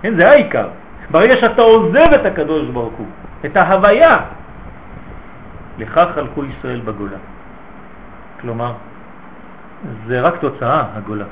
כן, 0.02 0.14
זה 0.16 0.30
העיקר. 0.30 0.68
ברגע 1.10 1.36
שאתה 1.36 1.62
עוזב 1.62 2.12
את 2.14 2.26
הקדוש 2.26 2.68
ברוך 2.68 2.94
הוא, 2.94 3.06
את 3.44 3.56
ההוויה, 3.56 4.18
לכך 5.78 6.08
הלכו 6.16 6.44
ישראל 6.44 6.80
בגולה. 6.80 7.16
כלומר, 8.40 8.72
זה 10.06 10.20
רק 10.20 10.34
תוצאה 10.40 10.84
הגולה. 10.94 11.24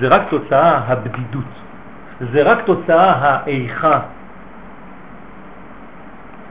זה 0.00 0.08
רק 0.08 0.22
תוצאה 0.30 0.78
הבדידות. 0.78 1.65
זה 2.20 2.42
רק 2.42 2.64
תוצאה 2.64 3.12
האיכה. 3.20 4.00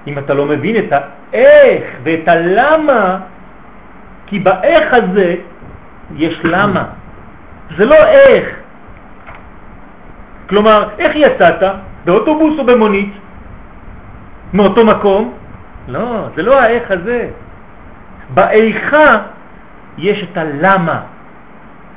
אם 0.07 0.19
אתה 0.19 0.33
לא 0.33 0.45
מבין 0.45 0.75
את 0.75 0.93
האיך 0.93 1.83
ואת 2.03 2.27
הלמה, 2.27 3.17
כי 4.25 4.39
באיך 4.39 4.93
הזה 4.93 5.35
יש 6.15 6.39
למה. 6.43 6.83
זה 7.77 7.85
לא 7.85 7.95
איך. 7.95 8.45
כלומר, 10.49 10.89
איך 10.99 11.11
יצאת? 11.15 11.63
באוטובוס 12.05 12.59
או 12.59 12.65
במונית? 12.65 13.13
מאותו 14.53 14.85
מקום? 14.85 15.33
לא, 15.87 16.27
זה 16.35 16.43
לא 16.43 16.61
האיך 16.61 16.91
הזה. 16.91 17.29
באיכה 18.33 19.17
יש 19.97 20.23
את 20.23 20.37
הלמה. 20.37 21.01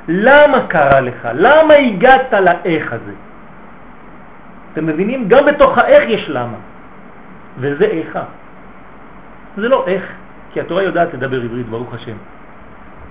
למה 0.07 0.67
קרה 0.67 0.99
לך? 1.01 1.27
למה 1.33 1.73
הגעת 1.73 2.33
לאיך 2.33 2.93
הזה? 2.93 3.13
אתם 4.79 4.87
מבינים? 4.87 5.27
גם 5.27 5.45
בתוך 5.45 5.77
האיך 5.77 6.09
יש 6.09 6.29
למה. 6.29 6.57
וזה 7.57 7.85
איכה. 7.85 8.23
זה 9.57 9.67
לא 9.69 9.83
איך, 9.87 10.03
כי 10.53 10.61
התורה 10.61 10.83
יודעת 10.83 11.13
לדבר 11.13 11.41
עברית, 11.41 11.69
ברוך 11.69 11.93
השם. 11.93 12.15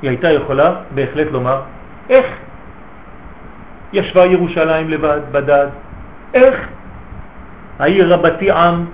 היא 0.02 0.11
הייתה 0.11 0.33
יכולה 0.33 0.74
בהחלט 0.94 1.26
לומר 1.33 1.61
איך. 2.11 2.26
ישבה 3.92 4.26
ירושלים 4.26 4.88
לבד, 4.88 5.20
בדד. 5.33 5.66
איך? 6.35 6.68
העיר 7.78 8.14
רבתי 8.14 8.50
עם. 8.50 8.85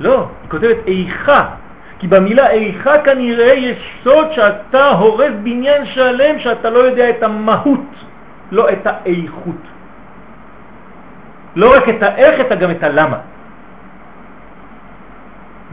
לא, 0.00 0.18
היא 0.42 0.50
כותבת 0.50 0.76
איכה, 0.86 1.48
כי 1.98 2.06
במילה 2.08 2.50
איכה 2.50 3.02
כנראה 3.02 3.52
יש 3.54 3.78
סוד 4.04 4.32
שאתה 4.32 4.88
הורס 4.88 5.32
בניין 5.42 5.86
שלם 5.86 6.38
שאתה 6.38 6.70
לא 6.70 6.78
יודע 6.78 7.10
את 7.10 7.22
המהות, 7.22 7.88
לא 8.52 8.72
את 8.72 8.86
האיכות. 8.86 9.69
לא 11.56 11.76
רק 11.76 11.88
את 11.88 12.02
האיך, 12.02 12.40
אתה 12.40 12.54
גם 12.54 12.70
את 12.70 12.82
הלמה. 12.82 13.18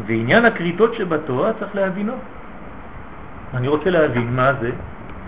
ועניין 0.05 0.45
הקריטות 0.45 0.95
שבתורה 0.95 1.53
צריך 1.59 1.75
להבינו. 1.75 2.13
אני 3.53 3.67
רוצה 3.67 3.89
להבין 3.89 4.35
מה 4.35 4.53
זה 4.61 4.71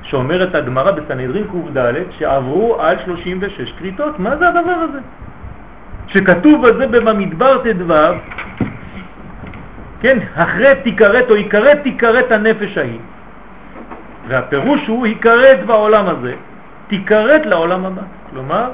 שאומרת 0.02 0.56
הגמרא 0.56 0.92
בסנהדרין 0.92 1.44
ק"ד 1.44 1.94
שעברו 2.18 2.82
על 2.82 2.96
36 3.06 3.72
קריטות. 3.72 4.20
מה 4.20 4.38
זה 4.38 4.50
הדבר 4.50 4.78
הזה? 4.90 5.00
שכתוב 6.08 6.68
בזה 6.68 6.88
במדבר 6.88 7.58
ט"ו, 7.64 7.94
כן, 10.02 10.18
אחרי 10.36 10.76
תיכרת 10.84 11.30
או 11.30 11.36
ייכרת 11.36 11.78
תיכרת 11.84 12.32
הנפש 12.32 12.78
ההיא. 12.78 13.00
והפירוש 14.28 14.88
הוא 14.88 15.08
ייכרת 15.08 15.66
בעולם 15.66 16.06
הזה, 16.08 16.34
תיכרת 16.88 17.46
לעולם 17.46 17.86
הבא. 17.86 18.02
כלומר, 18.30 18.70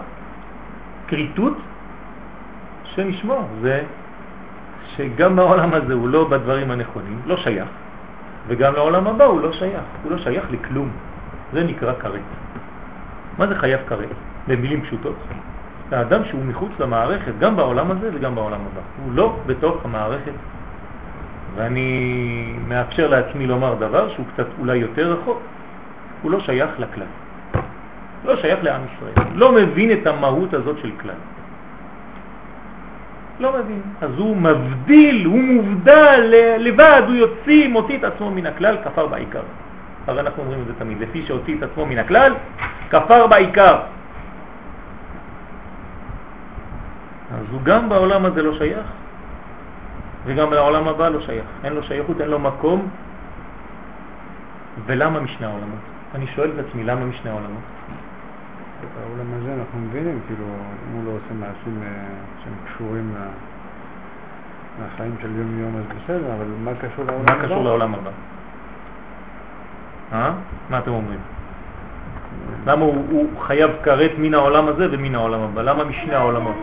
קריטות, 1.16 1.58
שם 2.84 3.10
ישמור, 3.10 3.48
זה 3.62 3.84
שגם 4.96 5.36
בעולם 5.36 5.74
הזה 5.74 5.94
הוא 5.94 6.10
לא 6.10 6.28
בדברים 6.28 6.72
הנכונים, 6.72 7.22
לא 7.26 7.38
שייך, 7.38 7.70
וגם 8.48 8.74
לעולם 8.74 9.08
הבא 9.08 9.26
הוא 9.26 9.42
לא 9.42 9.52
שייך, 9.52 9.82
הוא 10.04 10.12
לא 10.12 10.18
שייך 10.18 10.46
לכלום. 10.52 10.90
זה 11.54 11.64
נקרא 11.64 11.94
כרת. 12.00 12.28
מה 13.38 13.48
זה 13.48 13.56
חייב 13.56 13.80
כרת? 13.88 14.10
במילים 14.48 14.82
פשוטות. 14.82 15.16
האדם 15.92 16.26
שהוא 16.26 16.46
מחוץ 16.46 16.72
למערכת, 16.80 17.32
גם 17.40 17.56
בעולם 17.56 17.92
הזה 17.92 18.10
וגם 18.14 18.36
בעולם 18.36 18.60
הבא. 18.72 18.82
הוא 19.06 19.14
לא 19.16 19.40
בתוך 19.46 19.86
המערכת. 19.86 20.36
ואני 21.56 22.56
מאפשר 22.68 23.08
לעצמי 23.08 23.48
לומר 23.48 23.76
דבר 23.76 24.10
שהוא 24.10 24.26
קצת 24.34 24.48
אולי 24.60 24.78
יותר 24.78 25.14
רחוק. 25.14 25.42
הוא 26.22 26.32
לא 26.32 26.40
שייך 26.40 26.80
לכלל. 26.80 27.08
לא 28.26 28.36
שייך 28.36 28.60
לעם 28.64 28.82
ישראל. 28.96 29.28
לא 29.34 29.52
מבין 29.52 29.92
את 29.92 30.08
המהות 30.08 30.54
הזאת 30.54 30.78
של 30.82 30.92
כלל. 31.02 31.20
לא 33.40 33.54
מבין. 33.60 33.82
אז 34.02 34.12
הוא 34.18 34.38
מבדיל, 34.38 35.26
הוא 35.26 35.40
מובדל 35.44 36.34
לבד, 36.60 37.02
הוא 37.08 37.16
יוציא, 37.16 37.68
מוציא 37.68 37.98
את 37.98 38.04
עצמו 38.04 38.32
מן 38.32 38.46
הכלל, 38.46 38.78
כפר 38.84 39.08
בעיקר. 39.08 39.42
הרי 40.08 40.20
אנחנו 40.20 40.44
אומרים 40.44 40.62
את 40.62 40.68
זה 40.68 40.74
תמיד, 40.80 41.00
לפי 41.02 41.26
שהוציא 41.26 41.58
את 41.58 41.64
עצמו 41.64 41.86
מן 41.86 41.98
הכלל, 41.98 42.34
כפר 42.90 43.28
בעיקר. 43.28 43.80
אז 47.34 47.46
הוא 47.52 47.62
גם 47.64 47.90
בעולם 47.90 48.26
הזה 48.26 48.42
לא 48.42 48.58
שייך, 48.58 48.88
וגם 50.26 50.50
בעולם 50.50 50.88
הבא 50.88 51.10
לא 51.10 51.22
שייך. 51.22 51.46
אין 51.64 51.74
לו 51.74 51.84
שייכות, 51.84 52.22
אין 52.22 52.30
לו 52.30 52.40
מקום. 52.40 52.88
ולמה 54.86 55.20
משני 55.20 55.46
העולמות? 55.46 55.80
אני 56.16 56.28
שואל 56.28 56.52
את 56.56 56.66
עצמי, 56.66 56.84
למה 56.84 57.06
משני 57.06 57.32
העולמות? 57.32 57.75
בעולם 58.82 59.34
הזה 59.34 59.54
אנחנו 59.54 59.80
מבינים, 59.80 60.20
כאילו, 60.28 60.46
אם 60.46 60.96
הוא 60.96 61.06
לא 61.06 61.12
עושה 61.12 61.34
מעשים 61.34 61.84
אה, 61.84 61.88
שהם 62.44 62.54
קשורים 62.66 63.16
לחיים 64.84 65.16
של 65.22 65.36
יום 65.36 65.60
יום 65.60 65.76
אז 65.78 65.84
בסדר, 65.98 66.34
אבל 66.36 66.46
מה 66.64 66.72
קשור 66.76 67.06
לעולם 67.06 67.24
הבא? 67.28 67.36
מה 67.36 67.46
קשור 67.46 67.64
לעולם 67.64 67.96
הבא? 67.96 68.12
אה? 70.14 70.34
מה 70.70 70.80
אתם 70.80 70.92
אומרים? 70.92 71.20
למה 72.66 72.86
הוא, 72.86 73.06
הוא 73.10 73.42
חייב 73.42 73.72
כרת 73.84 74.12
מן 74.18 74.34
העולם 74.34 74.68
הזה 74.68 74.88
ומן 74.92 75.16
העולם 75.16 75.42
הבא? 75.42 75.62
למה 75.62 75.84
משני 75.84 76.16
העולמות? 76.16 76.56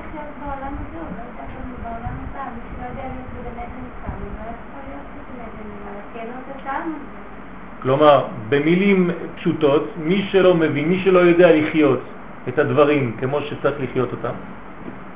כלומר, 7.83 8.25
במילים 8.49 9.11
פשוטות, 9.37 9.89
מי 10.05 10.23
שלא 10.31 10.55
מבין, 10.55 10.89
מי 10.89 10.99
שלא 11.05 11.19
יודע 11.19 11.57
לחיות 11.57 12.01
את 12.49 12.59
הדברים 12.59 13.17
כמו 13.21 13.41
שצריך 13.41 13.75
לחיות 13.81 14.13
אותם, 14.13 14.35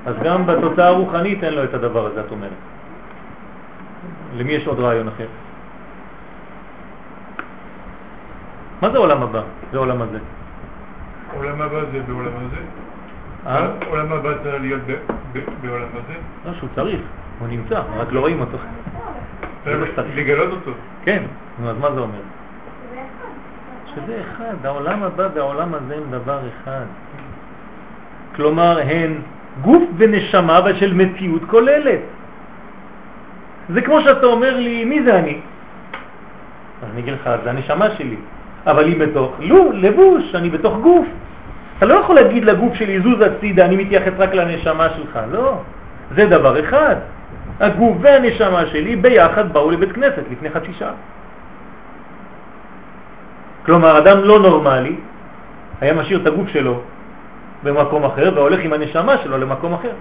אז 0.07 0.15
גם 0.25 0.47
בתוצאה 0.47 0.87
הרוחנית 0.87 1.45
אין 1.45 1.55
לו 1.55 1.65
את 1.65 1.75
הדבר 1.75 2.07
הזה, 2.07 2.21
את 2.21 2.31
אומרת. 2.31 2.61
למי 4.37 4.53
יש 4.53 4.67
עוד 4.67 4.81
רעיון 4.81 5.09
אחר? 5.09 5.27
מה 8.83 8.91
זה 8.91 8.99
עולם 8.99 9.23
הבא? 9.23 9.43
זה 9.73 9.79
עולם 9.79 10.03
הזה. 10.03 10.19
עולם 11.37 11.63
הבא 11.63 11.81
זה 11.93 12.01
בעולם 12.07 12.33
הזה? 12.37 12.61
אה? 13.47 13.67
עולם 13.91 14.13
הבא 14.13 14.33
צריך 14.43 14.55
להיות 14.61 14.83
בעולם 15.63 15.89
הזה? 15.93 16.15
לא, 16.47 16.55
שהוא 16.55 16.69
צריך, 16.75 17.01
הוא 17.39 17.49
נמצא, 17.49 17.83
רק 17.97 18.13
לא 18.13 18.21
רואים 18.21 18.41
אותו. 18.41 18.59
לגלות 20.15 20.53
אותו. 20.53 20.71
כן, 21.05 21.23
נו, 21.59 21.71
אז 21.71 21.77
מה 21.79 21.93
זה 21.93 22.01
אומר? 22.01 22.21
שזה 23.97 24.21
אחד, 24.21 24.67
העולם 24.67 25.03
הבא 25.03 25.29
והעולם 25.35 25.75
הזה 25.75 25.95
הם 25.97 26.03
דבר 26.11 26.39
אחד. 26.39 26.85
כלומר, 28.37 28.79
הן 28.79 29.15
גוף 29.63 29.83
ונשמה 29.97 30.59
אבל 30.59 30.77
של 30.77 30.95
מציאות 30.95 31.43
כוללת. 31.51 32.01
זה 33.69 33.83
כמו 33.83 34.01
שאתה 34.01 34.27
אומר 34.27 34.57
לי, 34.57 34.85
מי 34.85 35.03
זה 35.03 35.19
אני? 35.19 35.39
אז 36.83 36.89
אני 36.93 37.01
אגיד 37.01 37.15
לך, 37.15 37.31
זה 37.45 37.51
הנשמה 37.51 37.91
שלי. 37.91 38.17
אבל 38.67 38.85
היא 38.85 39.01
בתוך 39.01 39.37
לו, 39.41 39.73
לבוש, 39.73 40.35
אני 40.35 40.51
בתוך 40.51 40.79
גוף. 40.79 41.07
אתה 41.79 41.87
לא 41.87 41.95
יכול 41.95 42.15
להגיד 42.15 42.45
לגוף 42.45 42.75
שלי, 42.75 43.01
זוז 43.01 43.21
הצידה, 43.21 43.65
אני 43.65 43.77
מתייחס 43.77 44.13
רק 44.19 44.35
לנשמה 44.35 44.89
שלך. 44.97 45.21
לא, 45.33 45.61
זה 46.15 46.27
דבר 46.27 46.61
אחד. 46.61 46.97
הגוף 47.61 47.97
והנשמה 48.01 48.67
שלי 48.67 48.97
ביחד 48.97 49.53
באו 49.53 49.71
לבית 49.71 49.93
כנסת 49.93 50.23
לפני 50.31 50.51
חצי 50.51 50.73
שעה. 50.73 50.93
כלומר, 53.67 53.99
אדם 53.99 54.19
לא 54.25 54.39
נורמלי 54.39 54.97
היה 55.81 55.95
משאיר 55.95 56.23
את 56.23 56.27
הגוף 56.27 56.49
שלו 56.49 56.81
במקום 57.63 58.05
אחר 58.05 58.33
והולך 58.35 58.61
עם 58.61 58.73
הנשמה 58.73 59.19
שלו 59.19 59.39
למקום 59.39 59.75
אחר. 59.75 59.93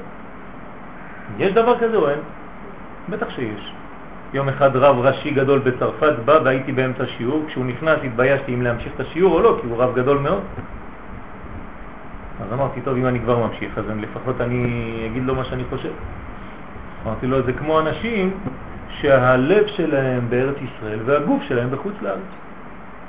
יש 1.38 1.53
דבר 1.53 1.80
כזה 1.80 1.97
או 1.97 2.09
אין? 2.09 2.20
בטח 3.09 3.30
שיש. 3.30 3.74
יום 4.34 4.49
אחד 4.49 4.76
רב 4.76 4.99
ראשי 4.99 5.32
גדול 5.32 5.59
בצרפת 5.59 6.13
בא 6.26 6.39
והייתי 6.43 6.72
באמצע 6.72 7.05
שיעור, 7.18 7.43
כשהוא 7.47 7.66
נכנס 7.66 7.99
התביישתי 8.03 8.53
אם 8.53 8.61
להמשיך 8.61 8.93
את 8.95 8.99
השיעור 8.99 9.34
או 9.34 9.39
לא, 9.39 9.57
כי 9.61 9.68
הוא 9.68 9.78
רב 9.78 9.95
גדול 9.95 10.18
מאוד. 10.18 10.43
אז 12.41 12.53
אמרתי, 12.53 12.82
טוב, 12.82 12.97
אם 12.97 13.05
אני 13.05 13.20
כבר 13.20 13.47
ממשיך, 13.47 13.78
אז 13.78 13.86
לפחות 14.01 14.41
אני 14.41 14.93
אגיד 15.11 15.24
לו 15.24 15.36
מה 15.36 15.43
שאני 15.43 15.63
חושב. 15.70 15.91
אמרתי 17.05 17.28
לו, 17.28 17.41
זה 17.41 17.53
כמו 17.53 17.80
אנשים 17.80 18.32
שהלב 18.89 19.68
שלהם 19.68 20.30
בארץ 20.30 20.55
ישראל 20.61 20.99
והגוף 21.05 21.43
שלהם 21.43 21.72
בחוץ 21.72 21.93
לארץ. 22.01 22.45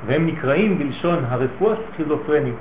והם 0.07 0.27
נקראים 0.27 0.79
בלשון 0.79 1.25
הרפואה 1.29 1.77
סכיזופרנית. 1.93 2.55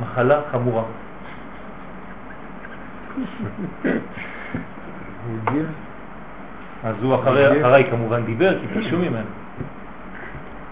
מחלה 0.00 0.40
חמורה. 0.52 0.82
אז 6.84 6.94
הוא 7.02 7.14
אחרי, 7.14 7.60
אחריי 7.60 7.90
כמובן 7.90 8.24
דיבר, 8.24 8.58
כי 8.60 8.66
ביקשו 8.66 8.98
ממנו. 8.98 9.30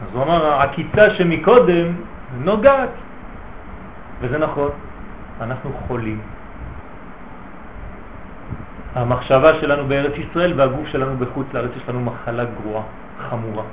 אז 0.03 0.09
הוא 0.13 0.23
אמר, 0.23 0.47
העקיצה 0.47 1.11
שמקודם 1.11 1.87
נוגעת. 2.39 2.91
וזה 4.21 4.39
נכון, 4.39 4.71
אנחנו 5.41 5.73
חולים. 5.87 6.21
המחשבה 8.95 9.61
שלנו 9.61 9.87
בארץ 9.89 10.13
ישראל 10.17 10.61
והגוף 10.61 10.87
שלנו 10.89 11.17
בחוץ 11.17 11.47
לארץ, 11.55 11.71
יש 11.77 11.89
לנו 11.89 12.01
מחלה 12.01 12.45
גרועה, 12.45 12.83
חמורה. 13.31 13.65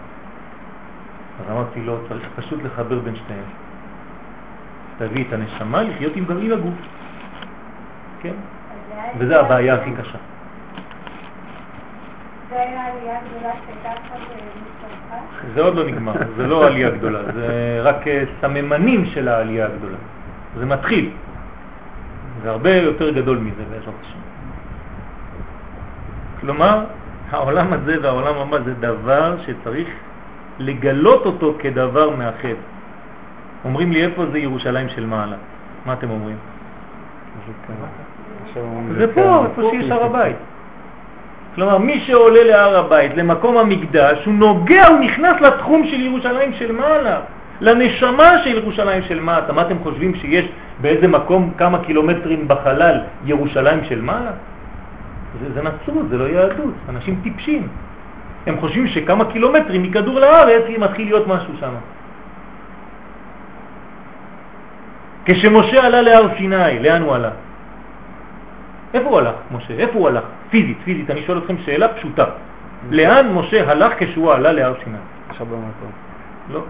אז 1.46 1.52
אמרתי 1.52 1.82
לו, 1.82 1.98
צריך 2.10 2.28
פשוט 2.36 2.60
לחבר 2.64 3.00
בין 3.00 3.16
שניהם. 3.16 3.44
תביא 4.98 5.24
את 5.28 5.34
הנשמה 5.34 5.82
לחיות 5.82 6.16
עם 6.16 6.26
גרעין 6.26 6.52
הגוף. 6.52 6.74
כן? 8.22 8.34
וזה 9.18 9.40
הבעיה 9.40 9.74
הכי 9.74 9.92
קשה. 9.92 10.18
זה 15.56 15.62
עוד 15.62 15.76
לא 15.76 15.84
נגמר, 15.86 16.14
זה 16.38 16.48
לא 16.48 16.68
עלייה 16.68 16.90
גדולה, 16.90 17.20
זה 17.34 17.80
רק 17.84 18.08
אה, 18.08 18.24
סממנים 18.42 19.06
של 19.06 19.28
העלייה 19.28 19.66
הגדולה. 19.66 19.98
זה 20.58 20.66
מתחיל. 20.66 21.10
זה 22.44 22.50
הרבה 22.50 22.76
יותר 22.76 23.10
גדול 23.12 23.38
מזה 23.38 23.64
בעזרת 23.70 23.94
השם. 24.02 24.20
כלומר, 26.42 26.86
העולם 27.32 27.74
הזה 27.74 27.96
והעולם 28.02 28.36
הבא 28.38 28.58
זה 28.66 28.74
דבר 28.74 29.36
שצריך 29.46 29.88
לגלות 30.60 31.26
אותו 31.26 31.56
כדבר 31.60 32.10
מאחד. 32.10 32.58
אומרים 33.66 33.92
לי 33.92 34.06
איפה 34.06 34.26
זה 34.32 34.40
ירושלים 34.40 34.90
של 34.90 35.06
מעלה. 35.06 35.36
מה 35.86 35.94
אתם 35.94 36.10
אומרים? 36.10 36.36
זה 38.98 39.14
פה, 39.14 39.46
איפה 39.46 39.62
שיש 39.72 39.92
הר 39.92 40.04
הבית. 40.10 40.36
כלומר, 41.56 41.78
מי 41.78 42.00
שעולה 42.00 42.44
להר 42.44 42.78
הבית, 42.78 43.12
למקום 43.16 43.58
המקדש, 43.58 44.26
הוא 44.26 44.34
נוגע, 44.34 44.88
הוא 44.88 45.00
נכנס 45.00 45.42
לתחום 45.42 45.88
של 45.88 46.02
ירושלים 46.02 46.54
של 46.54 46.72
מעלה, 46.72 47.20
לנשמה 47.62 48.44
של 48.44 48.58
ירושלים 48.58 49.04
של 49.04 49.20
מעלה. 49.20 49.54
מה 49.54 49.62
אתם 49.62 49.76
חושבים 49.84 50.16
שיש 50.16 50.46
באיזה 50.82 51.08
מקום 51.08 51.52
כמה 51.58 51.84
קילומטרים 51.84 52.48
בחלל 52.48 53.00
ירושלים 53.26 53.84
של 53.84 54.02
מעלה? 54.02 54.32
זה, 55.40 55.54
זה 55.54 55.62
נצרות, 55.62 56.10
זה 56.10 56.18
לא 56.18 56.24
יהדות, 56.24 56.74
אנשים 56.90 57.20
טיפשים. 57.24 57.68
הם 58.46 58.60
חושבים 58.60 58.88
שכמה 58.88 59.26
קילומטרים 59.26 59.84
מכדור 59.84 60.20
לארץ 60.20 60.64
מתחיל 60.80 61.08
להיות 61.08 61.28
משהו 61.28 61.54
שם. 61.60 61.74
כשמשה 65.26 65.86
עלה 65.86 66.02
להר 66.02 66.28
סיני, 66.38 66.80
לאן 66.80 67.02
הוא 67.02 67.16
עלה? 67.16 67.30
איפה 68.94 69.10
הוא 69.10 69.18
הלך, 69.18 69.36
משה? 69.52 69.74
איפה 69.74 70.00
הוא 70.00 70.08
הלך? 70.08 70.24
פיזית, 70.50 70.78
פיזית, 70.84 71.10
אני 71.10 71.24
שואל 71.24 71.38
אתכם 71.38 71.56
שאלה 71.58 71.88
פשוטה. 71.88 72.26
לאן 72.90 73.34
משה 73.34 73.72
הלך 73.72 73.94
כשהוא 73.98 74.32
עלה 74.34 74.52
להר 74.52 74.74
סיני? 74.84 74.98
עכשיו 75.30 75.46
במקום. 75.46 75.92
לא. 76.50 76.62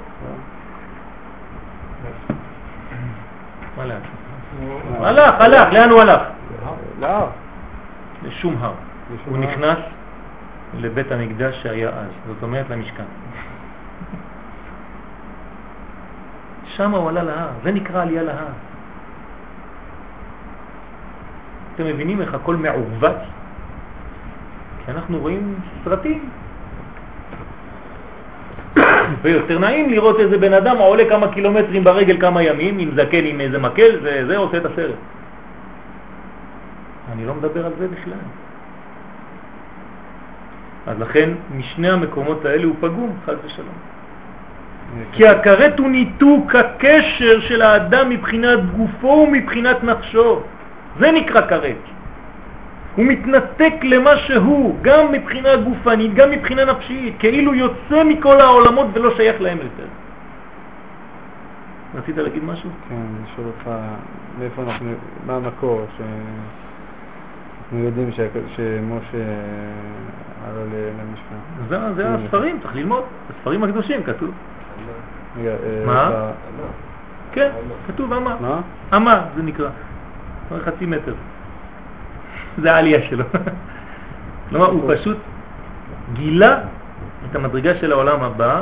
מה 3.78 3.86
לאן? 3.86 4.00
הלך, 5.00 5.42
הלך, 5.42 5.74
לאן 5.74 5.90
הוא 5.90 6.02
הלך? 6.02 6.22
להר. 7.00 7.28
לשום 8.24 8.56
הר. 8.60 8.74
הוא 9.26 9.38
נכנס 9.38 9.78
לבית 10.80 11.12
המקדש 11.12 11.64
שהיה 11.64 11.90
אז, 11.90 12.12
זאת 12.28 12.44
אומרת 12.44 12.70
למשכן. 12.70 13.04
שם 16.66 16.92
הוא 16.92 17.10
עלה 17.10 17.24
להר, 17.24 17.50
זה 17.64 17.72
נקרא 17.72 18.02
עלייה 18.02 18.24
להר. 18.24 18.48
אתם 21.76 21.86
מבינים 21.86 22.22
איך 22.22 22.34
הכל 22.34 22.56
מעוות? 22.56 23.18
כי 24.86 24.92
אנחנו 24.92 25.20
רואים 25.20 25.56
סרטים. 25.84 26.30
ויותר 29.22 29.60
נעים 29.60 29.90
לראות 29.90 30.20
איזה 30.20 30.38
בן 30.38 30.54
אדם 30.54 30.78
עולה 30.78 31.04
כמה 31.10 31.34
קילומטרים 31.34 31.84
ברגל 31.84 32.22
כמה 32.22 32.44
ימים, 32.44 32.80
עם 32.80 32.92
זקן 32.96 33.26
עם 33.26 33.42
איזה 33.42 33.60
מקל, 33.60 34.00
וזה 34.04 34.38
עושה 34.38 34.58
את 34.58 34.66
הסרט. 34.66 34.96
אני 37.12 37.26
לא 37.26 37.34
מדבר 37.34 37.66
על 37.66 37.72
זה 37.80 37.88
בכלל. 37.88 38.24
אז 40.88 41.00
לכן 41.00 41.30
משני 41.58 41.90
המקומות 41.90 42.46
האלה 42.46 42.64
הוא 42.64 42.76
פגום, 42.80 43.18
חד 43.26 43.36
ושלום. 43.46 43.76
כי 45.12 45.28
הכרת 45.28 45.80
הוא 45.80 45.90
ניתוק 45.90 46.56
הקשר 46.56 47.40
של 47.40 47.62
האדם 47.62 48.10
מבחינת 48.10 48.60
גופו 48.78 49.08
ומבחינת 49.08 49.84
נפשו. 49.84 50.42
זה 51.00 51.12
נקרא 51.12 51.48
כרת. 51.48 51.76
הוא 52.96 53.06
מתנתק 53.06 53.74
למה 53.84 54.18
שהוא, 54.18 54.78
גם 54.82 55.12
מבחינה 55.12 55.56
גופנית, 55.56 56.14
גם 56.14 56.32
מבחינה 56.32 56.66
נפשית, 56.66 57.16
כאילו 57.20 57.56
יוצא 57.56 58.04
מכל 58.04 58.42
העולמות 58.42 58.88
ולא 58.94 59.16
שייך 59.16 59.42
להם 59.42 59.58
יותר. 59.58 59.88
רצית 61.96 62.18
להגיד 62.18 62.44
משהו? 62.44 62.70
כן, 62.90 62.96
אני 62.96 63.28
שואל 63.36 63.48
אותך, 63.48 63.70
מאיפה 64.40 64.62
אנחנו, 64.62 64.92
מה 65.26 65.36
המקור 65.36 65.86
שאנחנו 67.72 67.86
יודעים 67.86 68.12
שמשה 68.56 69.18
עלה 70.48 70.64
למשכן? 71.00 71.36
זה, 71.70 71.94
זה 71.96 72.10
הספרים, 72.10 72.60
צריך 72.62 72.76
ללמוד, 72.76 73.04
הספרים 73.30 73.64
הקדושים 73.64 74.04
כתוב. 74.04 74.32
אה, 75.46 75.56
מה? 75.86 76.32
כן, 77.32 77.50
כתוב 77.88 78.14
אמה. 78.14 78.36
מה? 78.42 78.62
אמה 78.98 79.26
זה 79.36 79.44
נקרא, 79.44 79.70
חצי 80.66 80.86
מטר. 80.86 81.14
זה 82.62 82.74
העלייה 82.74 83.02
שלו. 83.10 83.26
כלומר, 84.50 84.68
הוא 84.68 84.96
פשוט 84.96 85.18
גילה 86.14 86.60
את 87.30 87.36
המדרגה 87.36 87.76
של 87.76 87.92
העולם 87.92 88.24
הבא 88.24 88.62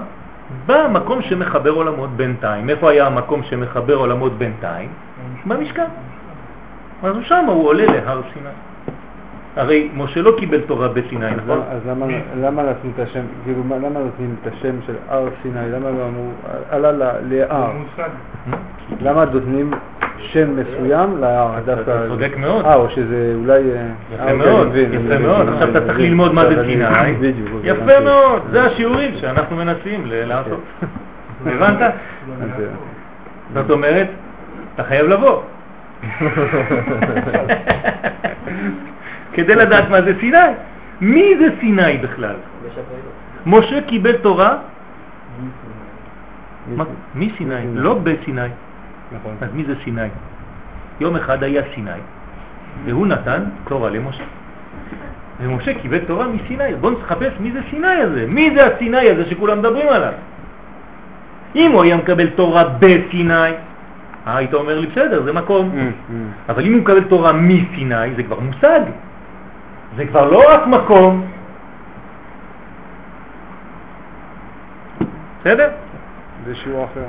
במקום 0.66 1.22
שמחבר 1.22 1.72
עולמות 1.72 2.10
בינתיים. 2.10 2.70
איפה 2.70 2.92
היה 2.92 3.08
המקום 3.08 3.44
שמחבר 3.44 3.96
עולמות 3.96 4.34
בינתיים? 4.34 4.90
במשכן. 5.46 5.88
אז 7.04 7.16
הוא 7.16 7.24
שם, 7.24 7.46
הוא 7.48 7.68
עולה 7.68 7.86
להר 7.86 8.22
סיני. 8.34 8.50
הרי 9.60 9.90
משה 9.98 10.22
לא 10.22 10.32
קיבל 10.40 10.62
תורה 10.62 10.88
בסיני, 10.88 11.26
אז 11.26 11.32
נכון? 11.38 11.58
למה- 11.58 11.66
אז 11.72 11.82
למה- 11.88 12.06
למה 12.42 12.64
נתנו 12.64 12.92
את 12.96 13.10
השם, 13.10 13.22
כאילו, 13.44 13.64
מה- 13.64 13.76
למה 13.76 14.00
נותנים 14.00 14.36
את 14.42 14.54
השם 14.54 14.76
של 14.88 14.94
הר 15.10 15.28
סיני? 15.42 15.60
למה 15.72 15.90
לא 15.90 16.06
אמרו, 16.08 16.30
עלה 16.70 16.92
ל- 16.92 17.12
להר? 17.30 17.72
מושג. 17.72 18.10
למה 19.02 19.26
נותנים 19.26 19.72
שם 20.20 20.50
מסוים 20.56 21.18
להר? 21.22 21.52
דווקא- 21.66 22.08
צודק 22.08 22.32
מאוד. 22.38 22.66
אה, 22.66 22.76
או 22.76 22.90
שזה 22.90 23.34
אולי... 23.36 23.54
אה, 23.54 23.86
יפה 24.14 24.24
אה, 24.24 24.32
אוקיי, 24.34 24.38
מאוד, 24.52 24.76
יפה 24.76 25.18
מאוד. 25.20 25.50
עכשיו 25.50 25.70
אתה 25.70 25.82
צריך 25.86 26.00
ללמוד 26.00 26.34
מה 26.34 26.46
זה 26.50 26.64
סיני. 26.66 26.86
בדיוק. 27.22 27.50
אוקיי, 27.54 27.70
יפה. 27.72 28.00
מאוד, 28.04 28.42
זה 28.52 28.64
השיעורים 28.64 29.12
שאנחנו 29.22 29.56
מנסים 29.56 30.02
לעשות. 30.06 30.62
הבנת? 31.46 31.92
זאת 33.54 33.70
אומרת, 33.72 34.08
אתה 34.76 34.84
חייב 34.84 35.06
לבוא. 35.08 35.42
כדי 39.44 39.56
לדעת 39.56 39.90
מה 39.90 40.02
זה 40.02 40.14
סיני. 40.20 40.38
מי 41.02 41.36
זה 41.40 41.48
סיני 41.60 41.98
בכלל? 41.98 42.36
משה 43.46 43.82
קיבל 43.82 44.18
תורה, 44.18 44.58
מי 47.16 47.32
סיני? 47.38 47.56
לא 47.76 47.94
בסיני. 47.94 48.42
נכון. 49.12 49.36
אז 49.42 49.50
מי 49.54 49.64
זה 49.64 49.74
סיני? 49.84 50.08
יום 51.00 51.16
אחד 51.16 51.44
היה 51.44 51.62
סיני, 51.76 52.02
והוא 52.86 53.08
נתן 53.08 53.44
תורה 53.68 53.90
למשה. 53.90 54.24
ומשה 55.42 55.74
קיבל 55.74 56.00
תורה 56.00 56.28
מסיני. 56.28 56.76
בואו 56.82 57.00
נחפש 57.00 57.34
מי 57.40 57.52
זה 57.52 57.60
סיני 57.70 57.88
הזה. 57.88 58.26
מי 58.28 58.52
זה 58.56 58.66
הסיני 58.66 59.10
הזה 59.10 59.26
שכולם 59.30 59.60
מדברים 59.60 59.88
עליו? 59.88 60.14
אם 61.56 61.72
הוא 61.72 61.84
היה 61.84 61.98
מקבל 61.98 62.30
תורה 62.30 62.64
בסיני, 62.80 63.34
אה, 63.34 64.38
היית 64.38 64.54
אומר 64.54 64.80
לי, 64.80 64.88
בסדר, 64.88 65.24
זה 65.24 65.34
מקום. 65.34 65.72
Mm, 65.72 66.12
mm. 66.12 66.52
אבל 66.52 66.66
אם 66.66 66.74
הוא 66.74 66.82
מקבל 66.82 67.04
תורה 67.04 67.34
מסיני, 67.34 68.16
זה 68.16 68.24
כבר 68.24 68.40
מושג. 68.40 68.82
זה 69.98 70.06
כבר 70.06 70.32
לא 70.32 70.44
רק 70.50 70.68
מקום. 70.68 71.26
בסדר? 75.40 75.70
זה 76.46 76.56
שיעור 76.56 76.86
אחר. 76.86 77.06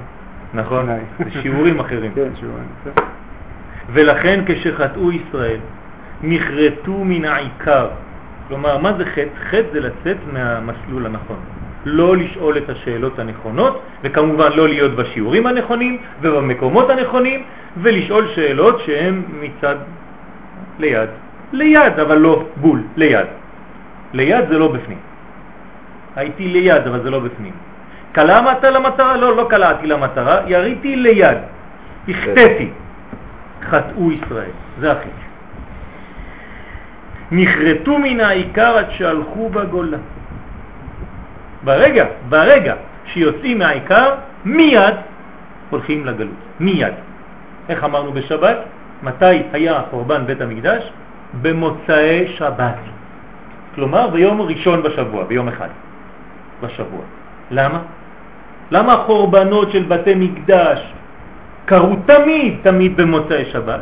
נכון? 0.54 0.88
זה 1.24 1.30
שיעורים 1.42 1.80
אחרים. 1.80 2.12
כן, 2.16 2.28
שיעורים. 2.40 2.64
בסדר. 2.80 3.02
ולכן 3.92 4.40
כשחטאו 4.46 5.12
ישראל, 5.12 5.58
נחרטו 6.22 7.04
מן 7.04 7.24
העיקר. 7.24 7.88
כלומר, 8.48 8.78
מה 8.78 8.92
זה 8.92 9.04
חטא? 9.04 9.28
חטא 9.50 9.72
זה 9.72 9.80
לצאת 9.80 10.16
מהמסלול 10.32 11.06
הנכון. 11.06 11.40
לא 11.84 12.16
לשאול 12.16 12.58
את 12.58 12.68
השאלות 12.68 13.18
הנכונות, 13.18 13.82
וכמובן 14.02 14.52
לא 14.52 14.68
להיות 14.68 14.92
בשיעורים 14.92 15.46
הנכונים 15.46 15.98
ובמקומות 16.20 16.90
הנכונים, 16.90 17.42
ולשאול 17.82 18.28
שאלות 18.34 18.80
שהן 18.80 19.22
מצד 19.40 19.76
ליד. 20.78 21.08
ליד, 21.52 21.98
אבל 22.00 22.18
לא 22.18 22.44
בול, 22.56 22.82
ליד. 22.96 23.26
ליד 24.12 24.48
זה 24.48 24.58
לא 24.58 24.68
בפנים. 24.68 24.98
הייתי 26.16 26.48
ליד, 26.48 26.86
אבל 26.86 27.02
זה 27.02 27.10
לא 27.10 27.18
בפנים. 27.18 27.52
קלעת 28.12 28.64
למטרה? 28.64 29.16
לא, 29.16 29.36
לא 29.36 29.46
קלעתי 29.50 29.86
למטרה, 29.86 30.40
יריתי 30.46 30.96
ליד. 30.96 31.38
החטאתי. 32.08 32.68
חטאו 33.62 34.12
ישראל, 34.12 34.50
זה 34.80 34.92
החטא. 34.92 35.26
נחרטו 37.30 37.98
מן 37.98 38.20
העיקר 38.20 38.76
עד 38.78 38.90
שהלכו 38.90 39.48
בגולה. 39.48 39.98
ברגע, 41.64 42.04
ברגע 42.28 42.74
שיוצאים 43.06 43.58
מהעיקר, 43.58 44.14
מיד 44.44 44.94
הולכים 45.70 46.06
לגלות. 46.06 46.40
מיד. 46.60 46.94
איך 47.68 47.84
אמרנו 47.84 48.12
בשבת? 48.12 48.56
מתי 49.02 49.42
היה 49.52 49.82
חורבן 49.90 50.26
בית 50.26 50.40
המקדש? 50.40 50.92
במוצאי 51.42 52.28
שבת. 52.36 52.78
כלומר 53.74 54.10
ביום 54.10 54.40
ראשון 54.40 54.82
בשבוע, 54.82 55.24
ביום 55.24 55.48
אחד 55.48 55.68
בשבוע. 56.62 57.04
למה? 57.50 57.80
למה 58.70 58.92
החורבנות 58.92 59.70
של 59.70 59.82
בתי 59.82 60.14
מקדש 60.14 60.92
קרו 61.64 61.96
תמיד, 62.06 62.56
תמיד 62.62 62.96
במוצאי 62.96 63.44
שבת? 63.44 63.80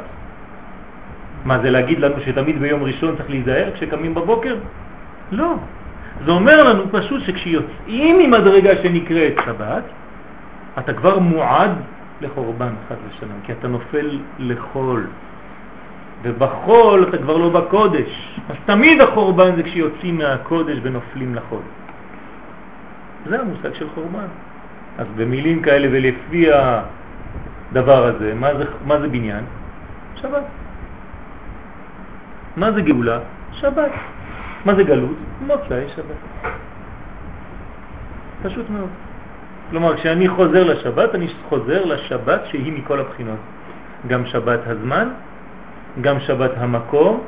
מה 1.44 1.58
זה 1.58 1.70
להגיד 1.70 1.98
לנו 2.00 2.14
שתמיד 2.24 2.60
ביום 2.60 2.82
ראשון 2.82 3.16
צריך 3.16 3.30
להיזהר 3.30 3.70
כשקמים 3.74 4.14
בבוקר? 4.14 4.56
לא. 5.32 5.54
זה 6.24 6.30
אומר 6.30 6.62
לנו 6.62 6.84
פשוט 6.92 7.22
שכשיוצאים 7.22 8.18
ממדרגה 8.18 8.82
שנקראת 8.82 9.34
שבת, 9.44 9.84
אתה 10.78 10.92
כבר 10.92 11.18
מועד 11.18 11.70
לחורבן 12.20 12.72
חד 12.88 12.94
ושלום, 13.08 13.40
כי 13.44 13.52
אתה 13.52 13.68
נופל 13.68 14.18
לחול. 14.38 15.06
ובחול 16.22 17.06
אתה 17.08 17.18
כבר 17.18 17.36
לא 17.36 17.48
בקודש. 17.48 18.40
אז 18.48 18.56
תמיד 18.66 19.00
החורבן 19.00 19.56
זה 19.56 19.62
כשיוצאים 19.62 20.18
מהקודש 20.18 20.78
ונופלים 20.82 21.34
לחול. 21.34 21.62
זה 23.26 23.40
המושג 23.40 23.74
של 23.74 23.86
חורבן. 23.94 24.26
אז 24.98 25.06
במילים 25.16 25.62
כאלה 25.62 25.88
ולפי 25.92 26.48
הדבר 26.52 28.04
הזה, 28.04 28.34
מה 28.34 28.54
זה, 28.54 28.64
מה 28.86 29.00
זה 29.00 29.08
בניין? 29.08 29.44
שבת. 30.14 30.44
מה 32.56 32.72
זה 32.72 32.82
גאולה? 32.82 33.18
שבת. 33.52 33.92
מה 34.64 34.74
זה 34.74 34.82
גלות? 34.82 35.16
מוצאי 35.46 35.84
שבת. 35.96 36.20
פשוט 38.42 38.70
מאוד. 38.70 38.90
כלומר, 39.70 39.96
כשאני 39.96 40.28
חוזר 40.28 40.64
לשבת, 40.64 41.14
אני 41.14 41.28
חוזר 41.48 41.84
לשבת 41.84 42.40
שהיא 42.50 42.72
מכל 42.72 43.00
הבחינות. 43.00 43.38
גם 44.06 44.26
שבת 44.26 44.60
הזמן, 44.66 45.08
גם 46.00 46.20
שבת 46.20 46.50
המקום 46.56 47.20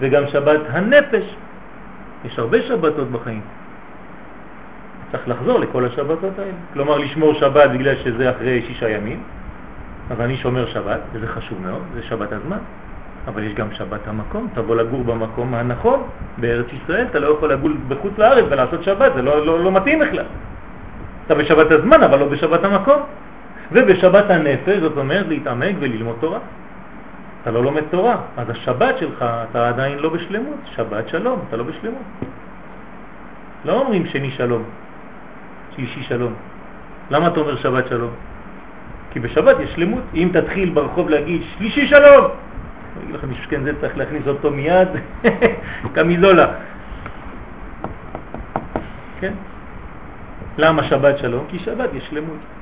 וגם 0.00 0.22
שבת 0.26 0.60
הנפש. 0.68 1.34
יש 2.24 2.38
הרבה 2.38 2.62
שבתות 2.62 3.10
בחיים. 3.10 3.40
צריך 5.12 5.28
לחזור 5.28 5.60
לכל 5.60 5.84
השבתות 5.84 6.38
האלה. 6.38 6.52
כלומר, 6.72 6.98
לשמור 6.98 7.34
שבת 7.34 7.70
בגלל 7.70 7.94
שזה 8.04 8.30
אחרי 8.30 8.62
שישה 8.66 8.88
ימים, 8.88 9.22
אז 10.10 10.20
אני 10.20 10.36
שומר 10.36 10.66
שבת, 10.66 11.00
וזה 11.12 11.26
חשוב 11.26 11.58
מאוד, 11.62 11.82
זה 11.94 12.02
שבת 12.02 12.32
הזמן. 12.32 12.58
אבל 13.28 13.42
יש 13.42 13.54
גם 13.54 13.68
שבת 13.72 14.08
המקום, 14.08 14.48
תבוא 14.54 14.76
לגור 14.76 15.04
במקום 15.04 15.54
הנכון 15.54 16.02
בארץ 16.38 16.66
ישראל, 16.72 17.06
אתה 17.10 17.18
לא 17.18 17.28
יכול 17.28 17.52
לגור 17.52 17.70
בחוץ 17.88 18.12
לארץ 18.18 18.44
ולעשות 18.50 18.82
שבת, 18.82 19.12
זה 19.14 19.22
לא, 19.22 19.46
לא, 19.46 19.64
לא 19.64 19.72
מתאים 19.72 19.98
בכלל. 19.98 20.24
אתה 21.26 21.34
בשבת 21.34 21.70
הזמן, 21.70 22.02
אבל 22.02 22.18
לא 22.18 22.28
בשבת 22.28 22.64
המקום. 22.64 23.00
ובשבת 23.72 24.30
הנפש, 24.30 24.78
זאת 24.80 24.96
אומרת 24.96 25.28
להתעמק 25.28 25.74
וללמוד 25.80 26.16
תורה. 26.20 26.38
אתה 27.48 27.56
לא 27.56 27.64
לומד 27.64 27.82
תורה, 27.90 28.16
אז 28.36 28.50
השבת 28.50 28.98
שלך, 28.98 29.24
אתה 29.50 29.68
עדיין 29.68 29.98
לא 29.98 30.08
בשלמות, 30.08 30.56
שבת 30.76 31.08
שלום, 31.08 31.40
אתה 31.48 31.56
לא 31.56 31.64
בשלמות. 31.64 32.02
לא 33.64 33.72
אומרים 33.72 34.06
שני 34.06 34.30
שלום, 34.30 34.62
שלישי 35.76 36.02
שלום. 36.02 36.34
למה 37.10 37.26
אתה 37.26 37.40
אומר 37.40 37.56
שבת 37.56 37.88
שלום? 37.88 38.10
כי 39.10 39.20
בשבת 39.20 39.56
יש 39.60 39.70
שלמות. 39.74 40.02
אם 40.14 40.30
תתחיל 40.32 40.70
ברחוב 40.70 41.08
להגיד 41.08 41.42
שלישי 41.56 41.86
שלום, 41.86 42.24
אני 42.24 43.04
אגיד 43.04 43.14
לך 43.14 43.24
משכן 43.24 43.62
זה 43.64 43.72
צריך 43.80 43.96
להכניס 43.96 44.26
אותו 44.26 44.50
מיד, 44.50 44.88
קמיזולה. 45.94 46.46
כן? 49.20 49.32
למה 50.58 50.84
שבת 50.84 51.18
שלום? 51.18 51.44
כי 51.48 51.58
שבת 51.58 51.90
יש 51.94 52.04
שלמות. 52.10 52.57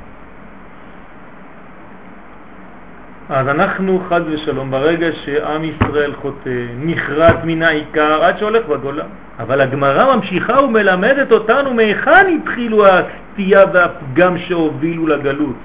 אז 3.28 3.48
אנחנו 3.48 4.02
חד 4.08 4.20
ושלום, 4.26 4.70
ברגע 4.70 5.12
שעם 5.12 5.64
ישראל 5.64 6.12
חוטא, 6.14 6.66
נחרט 6.78 7.36
מן 7.44 7.62
העיקר 7.62 8.24
עד 8.24 8.38
שהולך 8.38 8.66
בגולה. 8.66 9.04
אבל 9.38 9.60
הגמרא 9.60 10.16
ממשיכה 10.16 10.60
ומלמדת 10.60 11.32
אותנו 11.32 11.74
מהיכן 11.74 12.26
התחילו 12.36 12.86
הסטייה 12.86 13.64
והפגם 13.72 14.38
שהובילו 14.38 15.06
לגלות. 15.06 15.56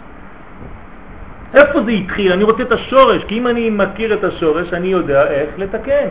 איפה 1.53 1.83
זה 1.83 1.91
התחיל? 1.91 2.31
אני 2.31 2.43
רוצה 2.43 2.63
את 2.63 2.71
השורש, 2.71 3.23
כי 3.23 3.37
אם 3.37 3.47
אני 3.47 3.69
מכיר 3.69 4.13
את 4.13 4.23
השורש, 4.23 4.73
אני 4.73 4.87
יודע 4.87 5.27
איך 5.27 5.49
לתקן. 5.57 6.07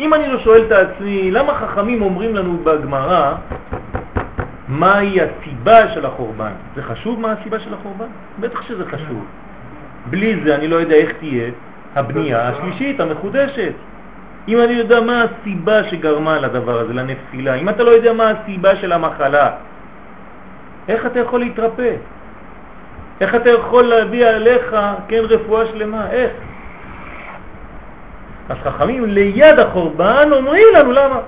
אם 0.00 0.14
אני 0.14 0.28
לא 0.28 0.38
שואל 0.38 0.62
את 0.66 0.72
עצמי, 0.72 1.30
למה 1.30 1.54
חכמים 1.54 2.02
אומרים 2.02 2.34
לנו 2.34 2.58
בגמרא 2.64 3.34
מהי 4.68 5.20
הסיבה 5.20 5.88
של 5.94 6.06
החורבן? 6.06 6.52
זה 6.76 6.82
חשוב 6.82 7.20
מה 7.20 7.32
הסיבה 7.32 7.60
של 7.60 7.74
החורבן? 7.74 8.08
בטח 8.40 8.62
שזה 8.62 8.84
חשוב. 8.86 9.24
בלי 10.10 10.40
זה 10.44 10.54
אני 10.54 10.68
לא 10.68 10.76
יודע 10.76 10.94
איך 10.94 11.12
תהיה 11.18 11.50
הבנייה 11.96 12.48
השלישית, 12.48 13.00
המחודשת. 13.00 13.72
אם 14.48 14.60
אני 14.60 14.72
יודע 14.72 15.00
מה 15.00 15.24
הסיבה 15.24 15.84
שגרמה 15.84 16.38
לדבר 16.38 16.78
הזה, 16.80 16.92
לנפילה, 16.94 17.54
אם 17.54 17.68
אתה 17.68 17.82
לא 17.82 17.90
יודע 17.90 18.12
מה 18.12 18.30
הסיבה 18.30 18.76
של 18.76 18.92
המחלה, 18.92 19.50
איך 20.88 21.06
אתה 21.06 21.18
יכול 21.18 21.40
להתרפא? 21.40 21.94
איך 23.20 23.34
אתה 23.34 23.50
יכול 23.50 23.84
להביא 23.84 24.26
עליך, 24.26 24.76
כן, 25.08 25.22
רפואה 25.28 25.66
שלמה? 25.66 26.10
איך? 26.10 26.32
אז 28.48 28.56
חכמים 28.64 29.04
ליד 29.04 29.58
החורבן 29.58 30.28
אומרים 30.32 30.66
לנו 30.74 30.92
למה. 30.92 31.20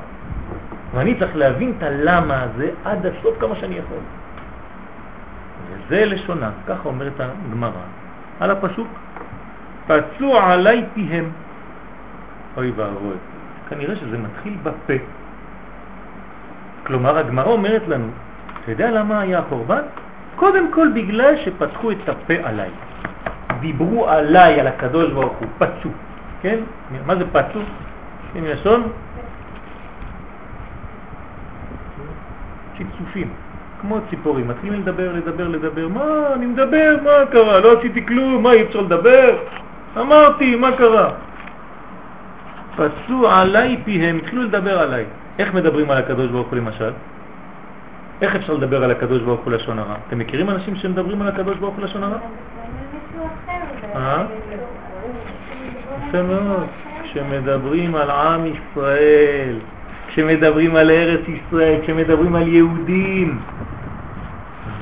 ואני 0.95 1.15
צריך 1.19 1.37
להבין 1.37 1.73
את 1.79 1.83
הלמה 1.83 2.43
הזה 2.43 2.71
עד 2.85 3.07
הסוף 3.07 3.41
כמה 3.41 3.55
שאני 3.57 3.75
יכול. 3.75 4.03
וזה 5.71 6.05
לשונה, 6.05 6.51
ככה 6.67 6.89
אומרת 6.89 7.13
הגמרא, 7.19 7.85
על 8.41 8.51
הפסוק, 8.51 8.89
פצו 9.87 10.39
עליי 10.39 10.85
פיהם. 10.95 11.31
אוי 12.57 12.73
ואבוי, 12.77 13.17
כנראה 13.69 13.97
שזה 13.97 14.19
מתחיל 14.19 14.57
בפה. 14.63 14.95
כלומר, 16.87 17.19
הגמרא 17.19 17.51
אומרת 17.53 17.89
לנו, 17.89 18.09
אתה 18.63 18.71
יודע 18.71 18.91
למה 18.91 19.21
היה 19.21 19.39
החורבן? 19.39 19.83
קודם 20.37 20.73
כל 20.73 20.89
בגלל 20.95 21.37
שפתחו 21.37 21.91
את 21.91 22.09
הפה 22.09 22.35
עליי. 22.43 22.71
דיברו 23.61 24.09
עליי, 24.09 24.61
על 24.61 24.67
הקדוש 24.67 25.13
ברוך 25.13 25.33
הוא, 25.39 25.49
פצו. 25.59 25.89
כן? 26.41 26.59
מה 27.07 27.17
זה 27.17 27.25
פצו? 27.33 27.61
עם 28.35 28.45
לשון? 28.45 28.83
צפצופים, 32.79 33.31
כמו 33.87 33.99
ציפורים, 34.11 34.49
מתחילים 34.49 34.81
לדבר, 34.81 35.13
לדבר, 35.13 35.49
לדבר, 35.49 35.89
מה, 35.89 36.33
אני 36.35 36.47
מדבר, 36.47 36.97
מה 37.05 37.27
קרה? 37.31 37.61
לא 37.61 37.79
עשיתי 37.79 38.07
כלום, 38.07 38.43
מה, 38.43 38.53
אי 38.53 38.63
אפשר 38.63 38.81
לדבר? 38.81 39.37
אמרתי, 40.01 40.57
מה 40.57 40.77
קרה? 40.77 41.11
פצו 42.77 43.29
עליי 43.29 43.77
פיהם, 43.85 44.17
התחילו 44.17 44.43
לדבר 44.43 44.79
עליי. 44.79 45.05
איך 45.39 45.55
מדברים 45.55 45.91
על 45.91 45.99
הקדוש 45.99 46.27
ברוך 46.27 46.49
הוא 46.49 46.57
למשל? 46.57 46.91
איך 48.23 48.37
אפשר 48.37 48.53
לדבר 48.53 48.85
על 48.85 48.91
הקדוש 48.91 49.23
ברוך 49.23 49.41
הוא 49.41 49.53
לשון 49.53 49.79
הרע? 49.79 49.95
אתם 50.09 50.19
מכירים 50.19 50.51
אנשים 50.51 50.77
שמדברים 50.77 51.23
על 51.23 51.29
הקדוש 51.29 51.57
ברוך 51.57 51.75
הוא 51.75 51.85
לשון 51.85 52.03
הרע? 52.03 52.19
אה? 53.95 54.25
יפה 56.09 56.23
מאוד. 56.23 56.67
כשמדברים 57.03 57.95
על 57.95 58.11
עם 58.11 58.47
ישראל, 58.47 59.57
כשמדברים 60.09 60.77
על 60.77 60.91
ארץ 60.91 61.21
ישראל, 61.29 61.81
כשמדברים 61.83 62.35
על 62.35 62.49
יהודים, 62.49 63.39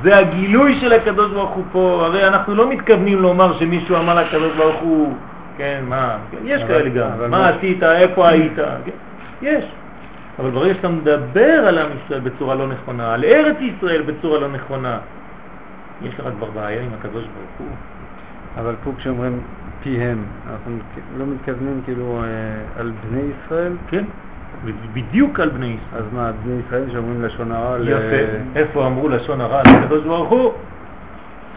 זה 0.03 0.17
הגילוי 0.17 0.81
של 0.81 0.93
הקדוש 0.93 1.33
ברוך 1.33 1.51
הוא 1.51 1.65
פה. 1.73 2.03
הרי 2.07 2.29
אנחנו 2.29 2.55
לא 2.55 2.71
מתכוונים 2.71 3.23
לומר 3.23 3.59
שמישהו 3.59 3.97
אמר 3.97 4.15
לקדוש 4.15 4.57
ברוך 4.57 4.81
הוא, 4.81 5.15
כן, 5.57 5.85
מה, 5.89 6.17
כן, 6.31 6.37
יש 6.45 6.63
כאלה 6.65 6.91
גם, 6.91 7.31
מה 7.31 7.49
עשית, 7.49 7.83
איפה 7.83 8.29
היית, 8.29 8.57
כן, 8.85 8.93
יש. 9.43 9.65
אבל 10.39 10.51
ברגע 10.51 10.75
שאתה 10.75 10.89
מדבר 10.89 11.65
על 11.69 11.79
עם 11.79 11.91
ישראל 12.05 12.21
בצורה 12.21 12.55
לא 12.55 12.67
נכונה, 12.67 13.15
על 13.15 13.25
ארץ 13.25 13.57
ישראל 13.61 14.03
בצורה 14.03 14.41
לא 14.41 14.49
נכונה, 14.49 14.99
יש 16.03 16.21
לך 16.21 16.27
כבר 16.39 16.51
בעיה 16.51 16.83
עם 16.83 16.91
הקדוש 16.99 17.25
ברוך 17.25 17.59
הוא. 17.59 17.77
אבל 18.59 18.75
פה 18.85 18.91
כשאומרים 18.99 19.41
פיהם, 19.83 20.25
אנחנו 20.53 20.77
לא 21.19 21.27
מתכוונים 21.27 21.81
כאילו 21.85 22.23
אה, 22.23 22.81
על 22.81 22.93
בני 23.09 23.21
ישראל? 23.21 23.73
כן, 23.89 24.05
בדיוק 24.93 25.41
על 25.41 25.49
בני 25.49 25.67
ישראל. 25.67 26.03
אז 26.03 26.13
מה, 26.13 26.31
בני 26.45 26.61
ישראל 26.67 26.85
שאומרים 26.93 27.23
לשון 27.23 27.53
הרע? 27.53 27.77
יפה. 27.81 28.33
איפה 28.57 28.87
אמרו 28.87 29.09
לשון 29.09 29.41
הרע 29.41 29.63
לקדוש 29.63 30.05
ברוך 30.05 30.31
הוא? 30.31 30.53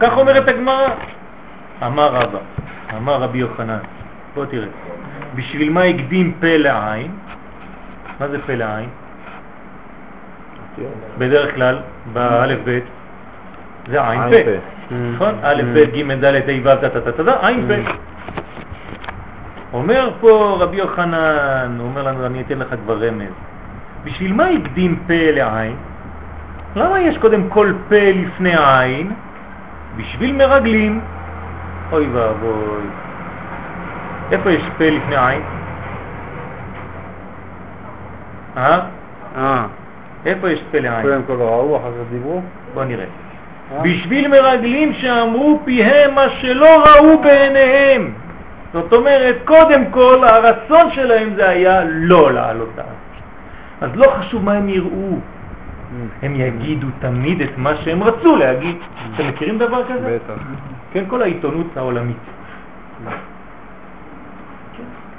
כך 0.00 0.16
אומרת 0.16 0.48
הגמרא. 0.48 0.88
אמר 1.86 2.08
רבא, 2.14 2.38
אמר 2.96 3.22
רבי 3.22 3.38
יוחנן, 3.38 3.78
בוא 4.34 4.44
תראה, 4.46 4.68
בשביל 5.34 5.70
מה 5.70 5.82
הקדים 5.82 6.32
פה 6.40 6.56
לעין? 6.56 7.10
מה 8.20 8.28
זה 8.28 8.38
פה 8.46 8.54
לעין? 8.54 8.88
בדרך 11.18 11.54
כלל, 11.54 11.78
באלף 12.12 12.58
בית, 12.64 12.84
זה 13.88 14.08
עין 14.08 14.20
פה. 14.20 14.36
נכון? 15.14 15.34
Mm. 15.34 15.46
א', 15.46 15.62
ב', 15.74 15.78
ג', 15.78 16.12
ד', 16.12 16.24
ה', 16.24 16.40
ו', 16.64 16.80
טה, 16.80 17.00
טה, 17.00 17.12
טה, 17.12 17.46
עין 17.46 17.68
פה. 17.68 17.90
אומר 19.76 20.10
פה 20.20 20.56
רבי 20.60 20.76
יוחנן, 20.76 21.76
הוא 21.78 21.86
אומר 21.88 22.02
לנו, 22.02 22.26
אני 22.26 22.40
אתן 22.40 22.58
לך 22.58 22.74
כבר 22.84 23.06
רמז. 23.06 23.32
בשביל 24.04 24.32
מה 24.32 24.46
הקדים 24.46 24.96
פה 25.06 25.30
לעין? 25.32 25.76
למה 26.76 27.00
יש 27.00 27.18
קודם 27.18 27.48
כל 27.48 27.72
פה 27.88 28.12
לפני 28.14 28.54
עין? 28.56 29.12
בשביל 29.96 30.36
מרגלים. 30.36 31.00
אוי 31.92 32.08
ואבוי. 32.12 32.86
איפה 34.32 34.50
יש 34.50 34.62
פה 34.78 34.84
לפני 34.84 35.16
עין? 35.16 35.42
אה? 38.56 38.80
אה, 39.36 39.66
איפה 40.26 40.50
יש 40.50 40.62
פה 40.72 40.78
לעין? 40.78 41.02
קודם 41.02 41.22
כל 41.26 41.32
ראו, 41.32 41.76
אחר 41.76 41.90
כך 41.90 42.12
דיברו? 42.12 42.40
בוא 42.74 42.84
נראה. 42.84 43.04
אה? 43.04 43.82
בשביל 43.82 44.28
מרגלים 44.28 44.92
שאמרו 44.92 45.60
פיהם 45.64 46.14
מה 46.14 46.28
שלא 46.28 46.84
ראו 46.84 47.18
בעיניהם. 47.22 48.12
זאת 48.72 48.92
אומרת, 48.92 49.36
קודם 49.44 49.84
כל 49.90 50.24
הרצון 50.24 50.90
שלהם 50.90 51.34
זה 51.36 51.48
היה 51.48 51.80
לא 51.84 52.32
לעלות 52.32 52.68
לארץ. 52.76 53.06
אז 53.80 53.90
לא 53.94 54.14
חשוב 54.18 54.44
מה 54.44 54.52
הם 54.52 54.68
יראו, 54.68 55.18
הם 56.22 56.34
יגידו 56.36 56.86
תמיד 57.00 57.40
את 57.40 57.58
מה 57.58 57.76
שהם 57.76 58.02
רצו 58.02 58.36
להגיד. 58.36 58.76
אתם 59.14 59.28
מכירים 59.28 59.58
דבר 59.58 59.84
כזה? 59.84 60.18
בטח. 60.24 60.42
כן, 60.92 61.04
כל 61.08 61.22
העיתונות 61.22 61.76
העולמית. 61.76 62.16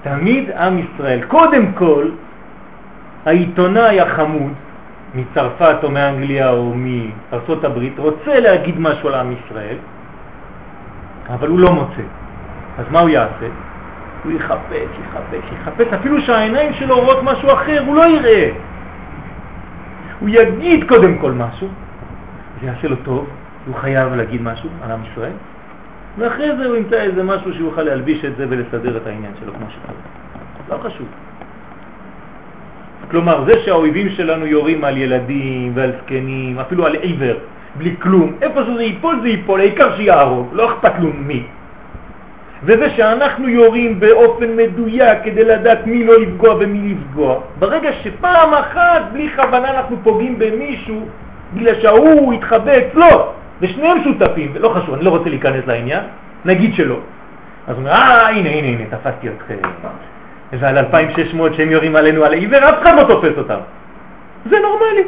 תמיד 0.02 0.52
עם 0.52 0.78
ישראל, 0.80 1.20
קודם 1.28 1.72
כל, 1.72 2.10
העיתונאי 3.26 4.02
החמוד 4.02 4.54
מצרפת 5.16 5.78
או 5.84 5.92
מאנגליה 5.92 6.50
או 6.50 6.74
מארצות 6.76 7.64
הברית 7.64 8.00
רוצה 8.00 8.40
להגיד 8.40 8.80
משהו 8.80 9.10
על 9.10 9.16
עם 9.16 9.32
ישראל, 9.32 9.78
אבל 11.30 11.48
הוא 11.48 11.60
לא 11.60 11.72
מוצא. 11.72 12.02
אז 12.78 12.86
מה 12.92 13.00
הוא 13.00 13.10
יעשה? 13.10 13.48
הוא 14.24 14.32
יחפש, 14.32 14.90
יחפש, 15.04 15.44
יחפש, 15.54 15.94
אפילו 15.94 16.22
שהעיניים 16.22 16.74
שלו 16.74 17.00
רואות 17.00 17.24
משהו 17.24 17.54
אחר, 17.54 17.84
הוא 17.86 17.96
לא 17.96 18.08
יראה. 18.08 18.52
הוא 20.20 20.30
יגיד 20.30 20.88
קודם 20.88 21.18
כל 21.18 21.32
משהו, 21.32 21.68
זה 22.62 22.68
יעשה 22.68 22.88
לו 22.88 22.96
טוב, 22.96 23.28
הוא 23.68 23.76
חייב 23.76 24.14
להגיד 24.14 24.42
משהו 24.42 24.70
על 24.84 24.92
עם 24.92 25.00
ישראל, 25.12 25.32
ואחרי 26.18 26.58
זה 26.58 26.66
הוא 26.66 26.76
ימצא 26.76 26.96
איזה 26.96 27.24
משהו 27.24 27.54
שהוא 27.54 27.70
יוכל 27.70 27.82
להלביש 27.82 28.26
את 28.26 28.36
זה 28.36 28.46
ולסדר 28.50 28.98
את 28.98 29.08
העניין 29.08 29.32
שלו 29.40 29.54
כמו 29.54 29.66
שצריך. 29.70 29.98
לא 30.70 30.78
חשוב. 30.78 31.08
כלומר, 33.12 33.46
זה 33.46 33.54
שהאויבים 33.66 34.10
שלנו 34.10 34.46
יורים 34.46 34.84
על 34.84 34.98
ילדים 34.98 35.72
ועל 35.76 35.92
זקנים, 36.04 36.60
אפילו 36.60 36.86
על 36.86 36.96
עיוור, 36.96 37.36
בלי 37.76 37.96
כלום, 38.00 38.34
איפה 38.42 38.64
שזה 38.64 38.84
ייפול 38.84 39.20
זה 39.22 39.28
ייפול, 39.30 39.60
העיקר 39.60 39.96
שיהרוג, 39.96 40.50
לא 40.54 40.74
אכפת 40.74 40.94
לו 41.00 41.10
מי. 41.14 41.44
וזה 42.64 42.90
שאנחנו 42.90 43.50
יורים 43.50 44.00
באופן 44.00 44.56
מדויק 44.56 45.18
כדי 45.24 45.44
לדעת 45.44 45.88
מי 45.88 46.04
לא 46.04 46.20
לפגוע 46.20 46.56
ומי 46.60 46.96
לפגוע, 46.96 47.40
ברגע 47.60 47.90
שפעם 47.94 48.54
אחת 48.54 49.02
בלי 49.14 49.30
כוונה 49.36 49.72
אנחנו 49.72 49.98
פוגעים 50.04 50.40
במישהו, 50.40 51.06
בגלל 51.54 51.82
שההוא 51.82 52.34
התחבא 52.34 52.72
אצלו, 52.78 53.32
ושניהם 53.62 54.04
שותפים, 54.04 54.52
ולא 54.54 54.70
חשוב, 54.70 54.94
אני 54.94 55.06
לא 55.06 55.10
רוצה 55.10 55.30
להיכנס 55.30 55.68
לעניין, 55.68 56.04
נגיד 56.46 56.74
שלא. 56.74 56.96
אז 57.68 57.76
הוא 57.76 57.80
אומר, 57.80 57.92
אה, 57.92 58.30
הנה, 58.30 58.50
הנה, 58.50 58.68
הנה, 58.68 58.84
תפסתי 58.90 59.28
אתכם. 59.30 59.56
ועל 60.60 60.78
2,600 60.78 61.54
שהם 61.54 61.72
יורים 61.72 61.96
עלינו 61.96 62.24
על 62.24 62.34
העיוור, 62.34 62.70
אף 62.70 62.82
אחד 62.82 62.96
לא 62.96 63.04
תופס 63.04 63.38
אותם. 63.38 63.60
זה 64.50 64.56
נורמלי. 64.60 65.04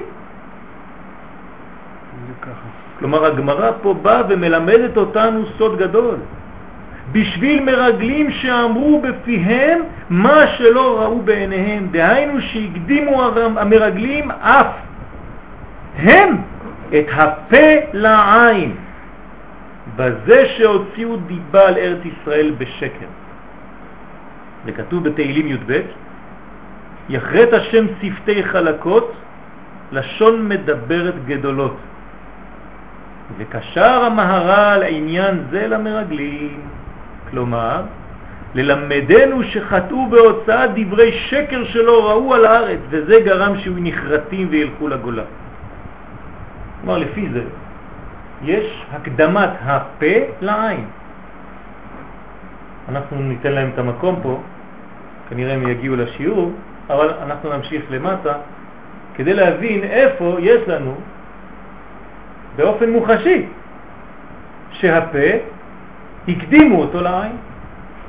כלומר, 2.99 3.25
הגמרא 3.25 3.71
פה 3.81 3.93
באה 3.93 4.21
ומלמדת 4.29 4.97
אותנו 4.97 5.45
סוד 5.57 5.77
גדול. 5.77 6.15
בשביל 7.11 7.63
מרגלים 7.63 8.31
שאמרו 8.31 9.01
בפיהם 9.01 9.79
מה 10.09 10.47
שלא 10.57 11.01
ראו 11.01 11.21
בעיניהם, 11.21 11.87
דהיינו 11.91 12.41
שהקדימו 12.41 13.23
המרגלים 13.35 14.31
אף 14.31 14.67
הם 15.95 16.37
את 16.89 17.05
הפה 17.13 17.67
לעין, 17.93 18.75
בזה 19.95 20.45
שהוציאו 20.57 21.15
דיבה 21.15 21.67
על 21.67 21.77
ארץ 21.77 21.99
ישראל 22.05 22.51
בשקר. 22.57 23.07
וכתוב 24.65 25.03
בתהילים 25.03 25.47
י"ב, 25.47 25.81
יחרט 27.09 27.53
השם 27.53 27.85
שפתי 28.01 28.43
חלקות, 28.43 29.13
לשון 29.91 30.49
מדברת 30.49 31.25
גדולות. 31.25 31.77
וקשר 33.37 34.03
המהר"ל 34.05 34.83
עניין 34.87 35.43
זה 35.51 35.67
למרגלים, 35.67 36.59
כלומר, 37.31 37.81
ללמדנו 38.55 39.43
שחטאו 39.43 40.09
בהוצאת 40.09 40.69
דברי 40.75 41.11
שקר 41.11 41.65
שלא 41.65 42.09
ראו 42.09 42.33
על 42.33 42.45
הארץ, 42.45 42.79
וזה 42.89 43.19
גרם 43.25 43.57
שהוא 43.59 43.77
נחרטים 43.79 44.47
וילכו 44.49 44.87
לגולה. 44.87 45.23
כלומר, 46.81 46.97
לפי 46.97 47.29
זה, 47.33 47.43
יש 48.43 48.85
הקדמת 48.91 49.49
הפה 49.61 50.15
לעין. 50.41 50.85
אנחנו 52.89 53.17
ניתן 53.19 53.51
להם 53.51 53.69
את 53.73 53.79
המקום 53.79 54.19
פה, 54.23 54.41
כנראה 55.29 55.53
הם 55.53 55.67
יגיעו 55.67 55.95
לשיעור, 55.95 56.51
אבל 56.89 57.09
אנחנו 57.23 57.53
נמשיך 57.57 57.83
למטה 57.89 58.33
כדי 59.15 59.33
להבין 59.33 59.83
איפה 59.83 60.37
יש 60.39 60.67
לנו 60.67 60.95
באופן 62.55 62.89
מוחשי 62.89 63.45
שהפה 64.71 65.29
הקדימו 66.31 66.81
אותו 66.81 67.01
לעין. 67.01 67.31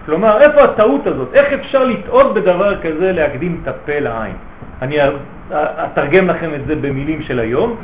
כלומר, 0.07 0.41
איפה 0.41 0.63
הטעות 0.63 1.07
הזאת? 1.07 1.35
איך 1.35 1.53
אפשר 1.53 1.85
לטעות 1.85 2.35
בדבר 2.35 2.81
כזה 2.81 3.13
להקדים 3.13 3.61
את 3.63 3.69
הפה 3.69 3.99
לעין? 3.99 4.35
אני 4.83 4.97
אתרגם 5.53 6.29
לכם 6.29 6.55
את 6.55 6.67
זה 6.67 6.77
במילים 6.77 7.23
של 7.23 7.39
היום, 7.39 7.77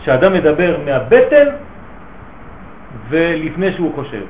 שאדם 0.00 0.32
מדבר 0.32 0.76
מהבטן 0.84 1.46
ולפני 3.08 3.72
שהוא 3.72 3.94
חושב. 3.94 4.22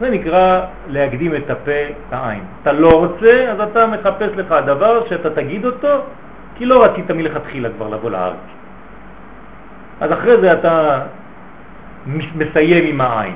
זה 0.00 0.10
נקרא 0.10 0.60
להקדים 0.88 1.34
את 1.34 1.50
הפה 1.50 1.82
לעין. 2.12 2.42
אתה 2.62 2.72
לא 2.72 2.98
רוצה, 2.98 3.46
אז 3.52 3.60
אתה 3.60 3.86
מחפש 3.86 4.30
לך 4.36 4.54
דבר 4.66 5.06
שאתה 5.08 5.30
תגיד 5.30 5.64
אותו, 5.64 5.88
כי 6.56 6.64
לא 6.66 6.84
רצית 6.84 7.10
מלכתחילה 7.10 7.68
כבר 7.76 7.88
לבוא 7.88 8.10
לארץ. 8.10 8.44
אז 10.00 10.12
אחרי 10.12 10.40
זה 10.40 10.52
אתה 10.52 11.00
מסיים 12.34 12.84
עם 12.86 13.00
העין. 13.00 13.34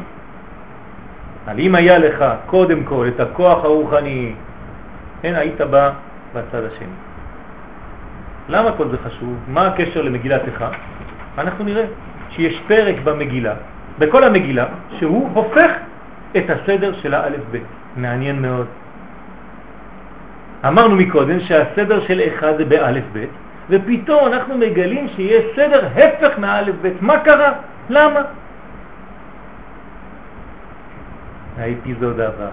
אבל 1.49 1.59
אם 1.59 1.74
היה 1.74 1.99
לך 1.99 2.24
קודם 2.46 2.84
כל 2.84 3.09
את 3.09 3.20
הכוח 3.20 3.64
הרוחני, 3.64 4.32
כן, 5.22 5.34
היית 5.34 5.61
בא 5.61 5.90
בצד 6.34 6.64
השני. 6.64 6.96
למה 8.49 8.72
כל 8.72 8.88
זה 8.88 8.96
חשוב? 9.05 9.36
מה 9.49 9.66
הקשר 9.66 10.03
למגילת 10.03 10.42
איכה? 10.46 10.70
אנחנו 11.38 11.64
נראה 11.64 11.84
שיש 12.30 12.61
פרק 12.66 12.96
במגילה, 13.05 13.55
בכל 13.99 14.24
המגילה, 14.24 14.66
שהוא 14.99 15.30
הופך 15.34 15.70
את 16.36 16.44
הסדר 16.51 16.92
של 17.03 17.14
האלף 17.14 17.40
בית. 17.51 17.66
מעניין 17.96 18.42
מאוד. 18.42 18.66
אמרנו 20.66 20.96
מקודם 20.96 21.40
שהסדר 21.40 22.01
של 22.01 22.20
אחד 22.28 22.57
זה 22.57 22.64
באלף 22.64 23.05
בית, 23.12 23.30
ופתאום 23.70 24.26
אנחנו 24.26 24.59
מגלים 24.59 25.09
שיש 25.16 25.44
סדר 25.57 25.88
הפך 25.96 26.38
מהאלף 26.38 26.74
בית. 26.82 27.03
מה 27.03 27.18
קרה? 27.18 27.53
למה? 27.90 28.20
האפיזודה 31.59 32.28
הבאה. 32.28 32.50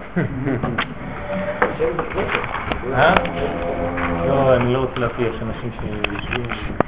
אה? 2.93 3.15
לא, 4.27 4.55
אני 4.55 4.73
לא 4.73 4.79
רוצה 4.79 4.99
להפריע, 4.99 5.29
יש 5.29 5.41
אנשים 5.41 5.69
שיושבים... 5.71 6.84